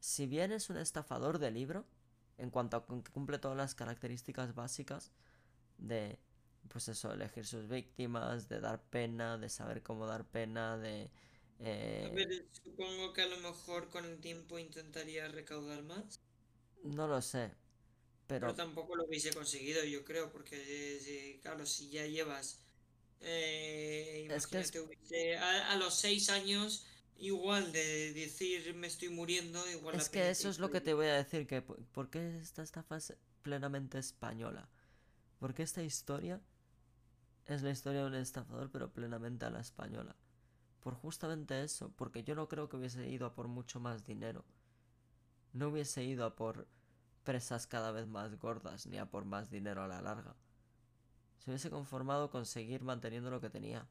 si 0.00 0.26
bien 0.26 0.52
es 0.52 0.70
un 0.70 0.78
estafador 0.78 1.38
de 1.40 1.50
libro, 1.50 1.86
en 2.38 2.50
cuanto 2.50 2.76
a 2.78 2.86
que 2.86 3.12
cumple 3.12 3.38
todas 3.38 3.56
las 3.56 3.74
características 3.74 4.54
básicas 4.54 5.12
de, 5.78 6.18
pues 6.68 6.88
eso, 6.88 7.12
elegir 7.12 7.46
sus 7.46 7.68
víctimas, 7.68 8.48
de 8.48 8.60
dar 8.60 8.82
pena, 8.82 9.38
de 9.38 9.48
saber 9.50 9.82
cómo 9.82 10.06
dar 10.06 10.24
pena, 10.26 10.78
de... 10.78 11.10
A 12.02 12.08
eh, 12.08 12.16
ver, 12.16 12.28
supongo 12.52 13.14
que 13.14 13.22
a 13.22 13.26
lo 13.26 13.38
mejor 13.38 13.88
con 13.88 14.04
el 14.04 14.20
tiempo 14.20 14.58
intentaría 14.58 15.26
recaudar 15.28 15.82
más. 15.82 16.20
no 16.84 17.06
lo 17.08 17.20
sé, 17.22 17.52
Pero, 18.38 18.54
pero 18.54 18.54
tampoco 18.54 18.96
lo 18.96 19.04
hubiese 19.04 19.32
conseguido, 19.32 19.84
yo 19.84 20.04
creo, 20.04 20.30
porque 20.32 20.56
eh, 20.96 21.00
si- 21.00 21.40
claro, 21.40 21.64
si 21.66 21.90
ya 21.90 22.06
llevas, 22.06 22.60
eh, 23.22 24.22
Es 24.28 24.46
que 24.46 24.60
es- 24.60 24.72
imagínate, 24.72 24.80
hubiese- 24.80 25.36
a, 25.38 25.72
a 25.72 25.76
los 25.76 25.94
seis 25.94 26.28
años, 26.30 26.86
igual 27.18 27.72
de 27.72 28.12
decir 28.12 28.74
me 28.74 28.86
estoy 28.88 29.08
muriendo, 29.10 29.68
igual 29.70 29.98
es 29.98 30.08
que 30.08 30.30
eso 30.30 30.48
es 30.48 30.58
lo 30.58 30.70
que 30.70 30.80
te 30.80 30.94
voy 30.94 31.06
a 31.06 31.14
decir, 31.14 31.46
que 31.46 31.62
po- 31.62 31.76
¿por 31.92 32.10
qué 32.10 32.38
esta 32.40 32.62
estafa 32.62 32.96
es 32.96 33.14
plenamente 33.42 33.98
española? 33.98 34.68
Porque 35.40 35.62
esta 35.64 35.82
historia 35.82 36.40
es 37.46 37.62
la 37.62 37.70
historia 37.70 38.00
de 38.00 38.06
un 38.08 38.14
estafador, 38.16 38.68
pero 38.72 38.92
plenamente 38.92 39.44
a 39.44 39.50
la 39.50 39.60
española. 39.60 40.16
Por 40.80 40.94
justamente 40.94 41.62
eso, 41.64 41.92
porque 41.96 42.24
yo 42.24 42.34
no 42.34 42.48
creo 42.48 42.68
que 42.68 42.76
hubiese 42.78 43.08
ido 43.08 43.26
a 43.26 43.34
por 43.34 43.48
mucho 43.48 43.80
más 43.80 44.04
dinero. 44.04 44.44
No 45.52 45.68
hubiese 45.68 46.02
ido 46.04 46.24
a 46.26 46.34
por 46.36 46.66
presas 47.24 47.66
cada 47.66 47.92
vez 47.92 48.06
más 48.08 48.38
gordas, 48.38 48.86
ni 48.86 48.98
a 48.98 49.06
por 49.06 49.24
más 49.24 49.50
dinero 49.50 49.82
a 49.82 49.88
la 49.88 50.02
larga. 50.02 50.34
Se 51.42 51.50
hubiese 51.50 51.70
conformado 51.70 52.30
con 52.30 52.46
seguir 52.46 52.84
manteniendo 52.84 53.28
lo 53.28 53.40
que 53.40 53.50
tenía. 53.50 53.84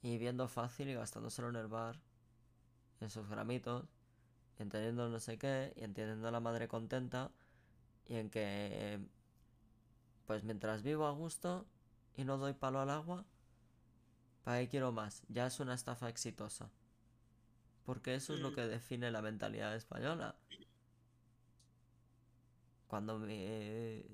Y 0.00 0.16
viendo 0.16 0.46
fácil 0.46 0.88
y 0.88 0.94
gastándoselo 0.94 1.48
en 1.48 1.56
el 1.56 1.66
bar, 1.66 1.98
en 3.00 3.10
sus 3.10 3.28
gramitos, 3.28 3.84
y 4.58 4.62
en 4.62 4.68
teniendo 4.68 5.08
no 5.08 5.18
sé 5.18 5.38
qué, 5.38 5.72
y 5.76 5.82
en 5.82 5.92
teniendo 5.92 6.28
a 6.28 6.30
la 6.30 6.38
madre 6.38 6.68
contenta, 6.68 7.32
y 8.06 8.14
en 8.14 8.30
que, 8.30 9.00
pues 10.26 10.44
mientras 10.44 10.82
vivo 10.84 11.06
a 11.06 11.10
gusto 11.10 11.66
y 12.16 12.22
no 12.24 12.38
doy 12.38 12.52
palo 12.52 12.78
al 12.80 12.90
agua, 12.90 13.24
¿para 14.44 14.60
qué 14.60 14.68
quiero 14.68 14.92
más? 14.92 15.22
Ya 15.28 15.46
es 15.46 15.58
una 15.60 15.74
estafa 15.74 16.08
exitosa. 16.08 16.70
Porque 17.84 18.14
eso 18.14 18.34
es 18.34 18.40
lo 18.40 18.52
Mm. 18.52 18.54
que 18.54 18.62
define 18.68 19.10
la 19.10 19.20
mentalidad 19.22 19.74
española. 19.76 20.36
cuando 22.88 23.18
me... 23.18 24.04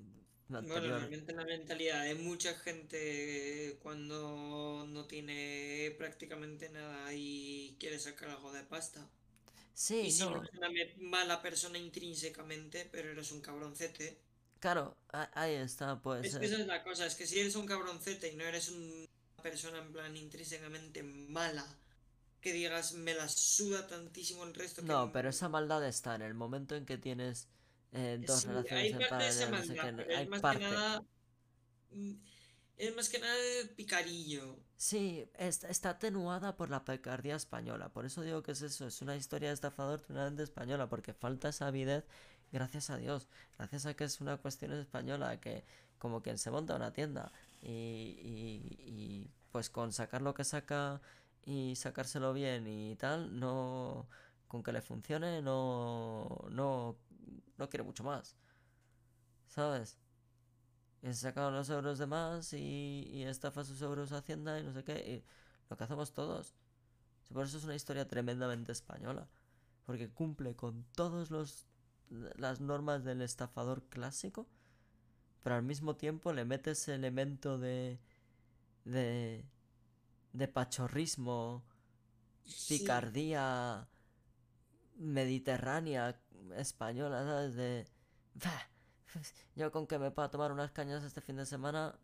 Bueno, 0.49 0.79
realmente 0.79 1.33
la 1.33 1.43
mentalidad 1.43 2.03
de 2.03 2.15
mucha 2.15 2.53
gente 2.55 3.77
cuando 3.83 4.85
no 4.87 5.05
tiene 5.05 5.93
prácticamente 5.97 6.69
nada 6.69 7.13
y 7.13 7.75
quiere 7.79 7.99
sacar 7.99 8.29
algo 8.29 8.53
de 8.53 8.63
pasta. 8.63 9.05
Sí, 9.73 9.99
y 10.07 10.11
si 10.11 10.23
no. 10.23 10.31
no 10.31 10.37
eres 10.37 10.53
una 10.55 10.69
mala 11.09 11.41
persona 11.41 11.77
intrínsecamente, 11.77 12.87
pero 12.91 13.11
eres 13.11 13.31
un 13.31 13.41
cabroncete. 13.41 14.17
Claro, 14.59 14.95
ahí 15.11 15.53
está, 15.53 16.01
puede 16.01 16.27
Es 16.27 16.35
que 16.37 16.45
esa 16.45 16.59
es 16.59 16.67
la 16.67 16.83
cosa, 16.83 17.05
es 17.05 17.15
que 17.15 17.27
si 17.27 17.39
eres 17.39 17.55
un 17.55 17.67
cabroncete 17.67 18.31
y 18.31 18.35
no 18.35 18.43
eres 18.43 18.69
una 18.69 19.05
persona 19.43 19.79
en 19.79 19.91
plan 19.91 20.17
intrínsecamente 20.17 21.03
mala, 21.03 21.65
que 22.41 22.53
digas 22.53 22.93
me 22.93 23.13
la 23.13 23.29
suda 23.29 23.85
tantísimo 23.85 24.45
el 24.45 24.53
resto 24.53 24.81
que 24.81 24.87
No, 24.87 25.11
pero 25.11 25.29
esa 25.29 25.49
maldad 25.49 25.85
está 25.85 26.15
en 26.15 26.23
el 26.23 26.33
momento 26.33 26.75
en 26.75 26.85
que 26.85 26.97
tienes 26.97 27.47
eh, 27.91 28.19
dos 28.21 28.43
Sí, 28.43 28.47
relaciones 28.47 28.93
hay 28.93 28.93
parte 28.93 29.23
de 29.33 29.47
paralelo, 29.47 29.51
no 29.51 29.63
sé 29.63 29.75
hay 30.13 30.25
es 30.25 30.27
más 30.27 30.41
parte. 30.41 30.59
que 30.59 30.59
nada. 30.69 31.03
mm, 31.91 32.13
Es 32.77 32.95
más 32.95 33.09
que 33.09 33.19
nada 33.19 33.35
de 33.35 33.65
picarillo. 33.75 34.59
Sí, 34.77 35.27
está, 35.33 35.69
está 35.69 35.89
atenuada 35.91 36.55
por 36.55 36.69
la 36.69 36.85
picardía 36.85 37.35
española. 37.35 37.89
Por 37.89 38.05
eso 38.05 38.21
digo 38.21 38.43
que 38.43 38.51
es 38.51 38.61
eso, 38.61 38.85
es 38.87 39.01
una 39.01 39.15
historia 39.15 39.49
de 39.49 39.55
estafador 39.55 40.01
totalmente 40.01 40.43
española, 40.43 40.87
porque 40.87 41.13
falta 41.13 41.49
esa 41.49 41.67
avidez, 41.67 42.05
gracias 42.51 42.89
a 42.91 42.97
Dios, 42.97 43.27
gracias 43.57 43.85
a 43.87 43.95
que 43.95 44.03
es 44.03 44.21
una 44.21 44.37
cuestión 44.37 44.71
española, 44.73 45.39
que 45.39 45.65
como 45.97 46.21
quien 46.21 46.37
se 46.37 46.51
monta 46.51 46.75
una 46.75 46.93
tienda 46.93 47.31
y, 47.61 47.69
y, 47.71 48.83
y, 48.85 49.31
pues 49.51 49.69
con 49.71 49.91
sacar 49.93 50.21
lo 50.21 50.35
que 50.35 50.43
saca 50.43 51.01
y 51.43 51.75
sacárselo 51.75 52.33
bien 52.33 52.67
y 52.67 52.95
tal, 52.97 53.39
no, 53.39 54.07
con 54.47 54.61
que 54.63 54.71
le 54.71 54.81
funcione, 54.83 55.41
no, 55.41 56.45
no, 56.51 56.97
no 57.57 57.69
quiere 57.69 57.83
mucho 57.83 58.03
más. 58.03 58.35
¿Sabes? 59.47 59.97
Y 61.01 61.07
se 61.07 61.13
saca 61.15 61.49
los 61.49 61.69
euros 61.69 61.99
de 61.99 62.07
más 62.07 62.53
y, 62.53 63.07
y 63.11 63.23
estafa 63.23 63.63
sus 63.63 63.81
euros 63.81 64.11
a 64.11 64.17
Hacienda 64.17 64.59
y 64.59 64.63
no 64.63 64.73
sé 64.73 64.83
qué. 64.83 64.97
Y 64.97 65.23
lo 65.69 65.77
que 65.77 65.83
hacemos 65.83 66.13
todos. 66.13 66.55
Por 67.31 67.45
eso 67.45 67.57
es 67.57 67.63
una 67.63 67.75
historia 67.75 68.07
tremendamente 68.07 68.71
española. 68.71 69.27
Porque 69.85 70.09
cumple 70.09 70.55
con 70.55 70.83
todas 70.95 71.29
las 72.09 72.61
normas 72.61 73.03
del 73.03 73.21
estafador 73.21 73.83
clásico. 73.89 74.47
Pero 75.43 75.55
al 75.55 75.63
mismo 75.63 75.95
tiempo 75.95 76.33
le 76.33 76.45
mete 76.45 76.71
ese 76.71 76.95
elemento 76.95 77.57
de. 77.57 77.99
de. 78.85 79.45
de 80.33 80.47
pachorrismo. 80.47 81.63
Sí. 82.45 82.79
Picardía. 82.79 83.87
Mediterránea. 84.97 86.19
española, 86.55 87.23
¿sabes? 87.23 87.55
De. 87.55 87.85
"Bah, 88.35 88.69
yo 89.55 89.71
con 89.71 89.87
que 89.87 89.99
me 89.99 90.11
pueda 90.11 90.29
tomar 90.31 90.51
unas 90.51 90.71
cañas 90.71 91.03
este 91.03 91.21
fin 91.21 91.35
de 91.37 91.45
semana. 91.45 91.97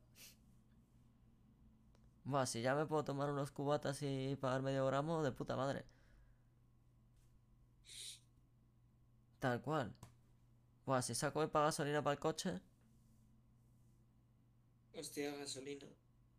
Buah, 2.26 2.46
si 2.46 2.62
ya 2.62 2.76
me 2.76 2.86
puedo 2.86 3.04
tomar 3.06 3.30
unos 3.30 3.52
cubatas 3.52 4.02
y 4.02 4.36
pagar 4.42 4.62
medio 4.62 4.86
gramo, 4.86 5.24
de 5.24 5.32
puta 5.32 5.56
madre. 5.56 5.86
Tal 9.40 9.62
cual. 9.62 9.94
Buah, 10.86 11.02
si 11.02 11.16
saco 11.16 11.48
pago 11.52 11.66
gasolina 11.66 12.04
para 12.04 12.14
el 12.14 12.20
coche. 12.20 12.62
Hostia, 14.94 15.36
gasolina. 15.36 15.88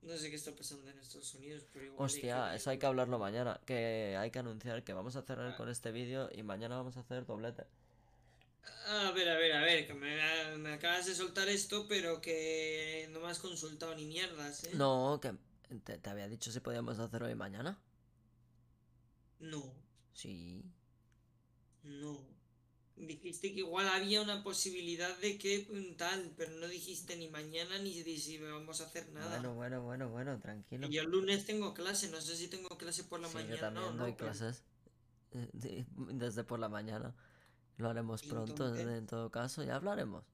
No 0.05 0.16
sé 0.18 0.28
qué 0.31 0.36
está 0.36 0.55
pasando 0.55 0.90
en 0.90 0.98
Estados 0.98 1.35
Unidos, 1.35 1.64
pero 1.72 1.86
igual. 1.86 2.05
Hostia, 2.06 2.48
que- 2.51 2.56
eso 2.56 2.70
hay 2.70 2.78
que 2.78 2.86
hablarlo 2.86 3.18
mañana. 3.18 3.60
Que 3.64 4.16
hay 4.18 4.31
que 4.31 4.39
anunciar 4.39 4.85
que 4.85 4.93
vamos 4.93 5.16
a 5.16 5.22
cerrar 5.22 5.56
con 5.56 5.68
este 5.68 5.93
vídeo 5.93 6.28
y 6.32 6.43
mañana 6.43 6.76
vamos 6.76 6.97
a 6.97 7.01
hacer 7.01 7.24
doblete. 7.24 7.64
A 8.86 9.10
ver, 9.12 9.28
a 9.31 9.36
ver, 9.36 9.52
a 9.52 9.60
ver, 9.62 9.86
que 9.86 9.94
me, 9.94 10.56
me 10.59 10.72
acabas 10.74 11.06
de 11.06 11.14
soltar 11.14 11.48
esto, 11.48 11.86
pero 11.89 12.20
que 12.20 13.09
no 13.12 13.20
me 13.20 13.28
has 13.28 13.39
consultado 13.39 13.94
ni 13.94 14.05
mierdas, 14.05 14.64
¿eh? 14.64 14.70
No, 14.74 15.18
que 15.22 15.35
te, 15.85 15.98
te 15.98 16.10
había 16.10 16.28
dicho 16.28 16.51
si 16.52 16.60
podíamos 16.60 16.98
hacer 16.98 17.22
hoy 17.22 17.35
mañana. 17.35 17.78
No, 19.40 19.72
Sí. 20.14 20.62
no. 21.82 22.34
Dijiste 22.97 23.53
que 23.53 23.59
igual 23.61 23.89
había 23.89 24.23
una 24.23 24.45
posibilidad 24.45 25.16
de 25.19 25.37
que 25.37 25.66
mm, 25.69 25.97
tal, 25.97 26.33
pero 26.37 26.53
no 26.59 26.69
dijiste 26.69 27.16
ni 27.16 27.29
mañana 27.29 27.79
ni 27.81 27.93
si 27.93 28.39
vamos 28.39 28.81
a 28.81 28.85
hacer 28.85 29.11
nada. 29.12 29.31
Bueno, 29.31 29.55
bueno, 29.55 29.83
bueno, 29.83 30.09
bueno, 30.11 30.39
tranquilo. 30.39 30.87
Y 30.87 30.93
yo 30.93 31.03
el 31.03 31.11
lunes 31.11 31.45
tengo 31.45 31.75
clase, 31.75 32.09
no 32.11 32.21
sé 32.21 32.37
si 32.37 32.47
tengo 32.49 32.69
clase 32.79 33.03
por 33.05 33.19
la 33.21 33.29
Sí, 33.29 33.35
mañana 33.35 33.55
yo 33.57 33.61
también 33.61 33.85
o 33.87 33.93
no, 33.95 34.03
doy 34.05 34.12
pero- 34.12 34.31
clases 34.31 34.62
eh, 35.33 35.51
de- 35.53 35.87
desde 36.15 36.45
por 36.45 36.61
la 36.61 36.69
mañana. 36.69 37.15
Lo 37.79 37.89
haremos 37.91 38.23
pronto, 38.23 38.53
Entonces- 38.53 38.87
en 38.87 39.07
todo 39.07 39.29
caso, 39.31 39.65
ya 39.65 39.75
hablaremos. 39.75 40.25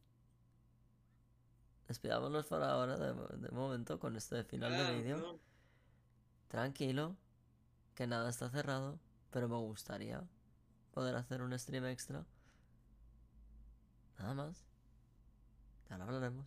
Despidámonos 1.88 2.46
por 2.46 2.62
ahora, 2.62 2.96
de, 2.98 3.14
mo- 3.14 3.26
de 3.26 3.48
momento, 3.50 3.98
con 3.98 4.16
este 4.16 4.44
final 4.44 4.74
Ah, 4.74 4.90
de 4.90 4.98
vídeo. 4.98 5.16
no. 5.16 5.40
Tranquilo, 6.48 7.16
que 7.94 8.06
nada 8.06 8.28
está 8.30 8.50
cerrado, 8.50 9.00
pero 9.30 9.48
me 9.48 9.56
gustaría 9.56 10.22
poder 10.92 11.16
hacer 11.16 11.42
un 11.42 11.58
stream 11.58 11.86
extra. 11.86 12.26
Nada 14.20 14.34
más. 14.34 14.64
Ahora 15.88 16.04
hablaremos. 16.04 16.46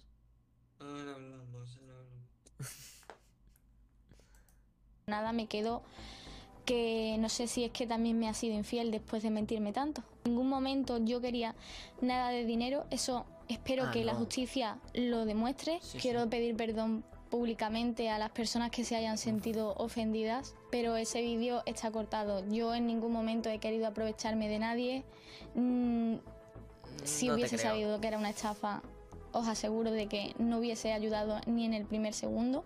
Ahora 0.79 1.15
hablamos, 1.15 1.77
ahora 1.77 1.93
hablamos. 1.99 2.23
Nada, 5.07 5.33
me 5.33 5.47
quedo 5.47 5.81
que 6.65 7.17
no 7.19 7.27
sé 7.27 7.47
si 7.47 7.65
es 7.65 7.71
que 7.71 7.85
también 7.85 8.17
me 8.17 8.29
ha 8.29 8.33
sido 8.33 8.55
infiel 8.55 8.89
después 8.91 9.21
de 9.21 9.29
mentirme 9.31 9.73
tanto. 9.73 10.01
En 10.23 10.31
ningún 10.31 10.47
momento 10.47 10.97
yo 11.03 11.19
quería 11.19 11.55
nada 11.99 12.29
de 12.29 12.45
dinero, 12.45 12.85
eso 12.89 13.25
espero 13.49 13.85
Ah, 13.87 13.91
que 13.91 14.05
la 14.05 14.13
no. 14.13 14.19
justicia 14.19 14.77
lo 14.93 15.25
demuestre. 15.25 15.79
Sí, 15.81 15.97
Quiero 15.97 16.23
sí. 16.23 16.29
pedir 16.29 16.55
perdón 16.55 17.03
públicamente 17.29 18.09
a 18.09 18.17
las 18.17 18.29
personas 18.29 18.71
que 18.71 18.85
se 18.85 18.95
hayan 18.95 19.17
sentido 19.17 19.73
ofendidas, 19.75 20.55
pero 20.71 20.95
ese 20.95 21.21
vídeo 21.21 21.63
está 21.65 21.91
cortado. 21.91 22.47
Yo 22.49 22.73
en 22.73 22.85
ningún 22.87 23.11
momento 23.11 23.49
he 23.49 23.59
querido 23.59 23.87
aprovecharme 23.87 24.47
de 24.47 24.59
nadie. 24.59 25.03
Mm, 25.55 26.15
si 27.03 27.27
No 27.27 27.35
hubiese 27.35 27.57
sabido 27.57 27.99
que 27.99 28.07
era 28.07 28.17
una 28.17 28.29
estafa, 28.29 28.81
os 29.31 29.47
aseguro 29.47 29.91
de 29.91 30.07
que 30.07 30.35
no 30.37 30.59
hubiese 30.59 30.93
ayudado 30.93 31.41
ni 31.47 31.65
en 31.65 31.73
el 31.73 31.85
primer 31.85 32.13
segundo 32.13 32.65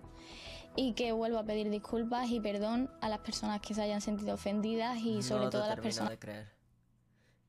y 0.76 0.94
que 0.94 1.12
vuelvo 1.12 1.40
a 1.40 1.44
pedir 1.44 1.70
disculpas 1.70 2.30
y 2.30 2.40
perdón 2.40 2.92
a 3.02 3.10
las 3.10 3.20
personas 3.20 3.62
que 3.62 3.74
se 3.74 3.82
hayan 3.82 4.02
sentido 4.02 4.36
ofendidas 4.36 5.00
y 5.00 5.24
sobre 5.24 5.46
no 5.46 5.50
todo 5.50 5.64
a 5.64 5.70
las 5.70 5.80
personas 5.80 6.12
de 6.12 6.20
creer. 6.20 6.52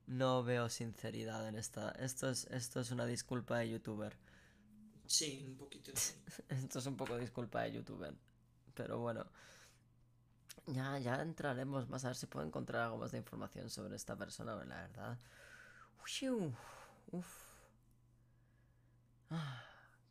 No 0.06 0.42
veo 0.42 0.70
sinceridad 0.70 1.46
en 1.46 1.56
esta. 1.56 1.90
Esto 1.90 2.30
es, 2.30 2.46
esto 2.46 2.80
es 2.80 2.90
una 2.90 3.04
disculpa 3.04 3.58
de 3.58 3.68
youtuber. 3.68 4.16
Sí, 5.06 5.44
un 5.46 5.56
poquito. 5.56 5.92
Esto 6.48 6.78
es 6.78 6.86
un 6.86 6.96
poco 6.96 7.16
disculpa 7.16 7.62
de 7.62 7.72
youtuber. 7.72 8.14
Pero 8.74 8.98
bueno. 8.98 9.26
Ya, 10.66 10.98
ya 10.98 11.22
entraremos 11.22 11.88
más 11.88 12.04
a 12.04 12.08
ver 12.08 12.16
si 12.16 12.26
puedo 12.26 12.46
encontrar 12.46 12.82
algo 12.82 12.98
más 12.98 13.12
de 13.12 13.18
información 13.18 13.70
sobre 13.70 13.96
esta 13.96 14.16
persona, 14.16 14.54
la 14.54 14.82
verdad. 14.82 15.18
Uf. 17.12 17.28
Ah, 19.28 19.62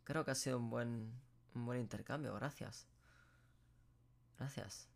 creo 0.04 0.24
que 0.24 0.30
ha 0.30 0.36
sido 0.36 0.60
un 0.60 0.70
buen, 0.70 1.12
un 1.56 1.66
buen 1.66 1.80
intercambio, 1.80 2.36
gracias. 2.36 2.88
Gracias. 4.38 4.90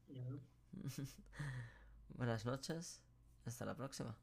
Buenas 2.09 2.45
noches. 2.45 3.01
Hasta 3.45 3.65
la 3.65 3.75
próxima. 3.75 4.15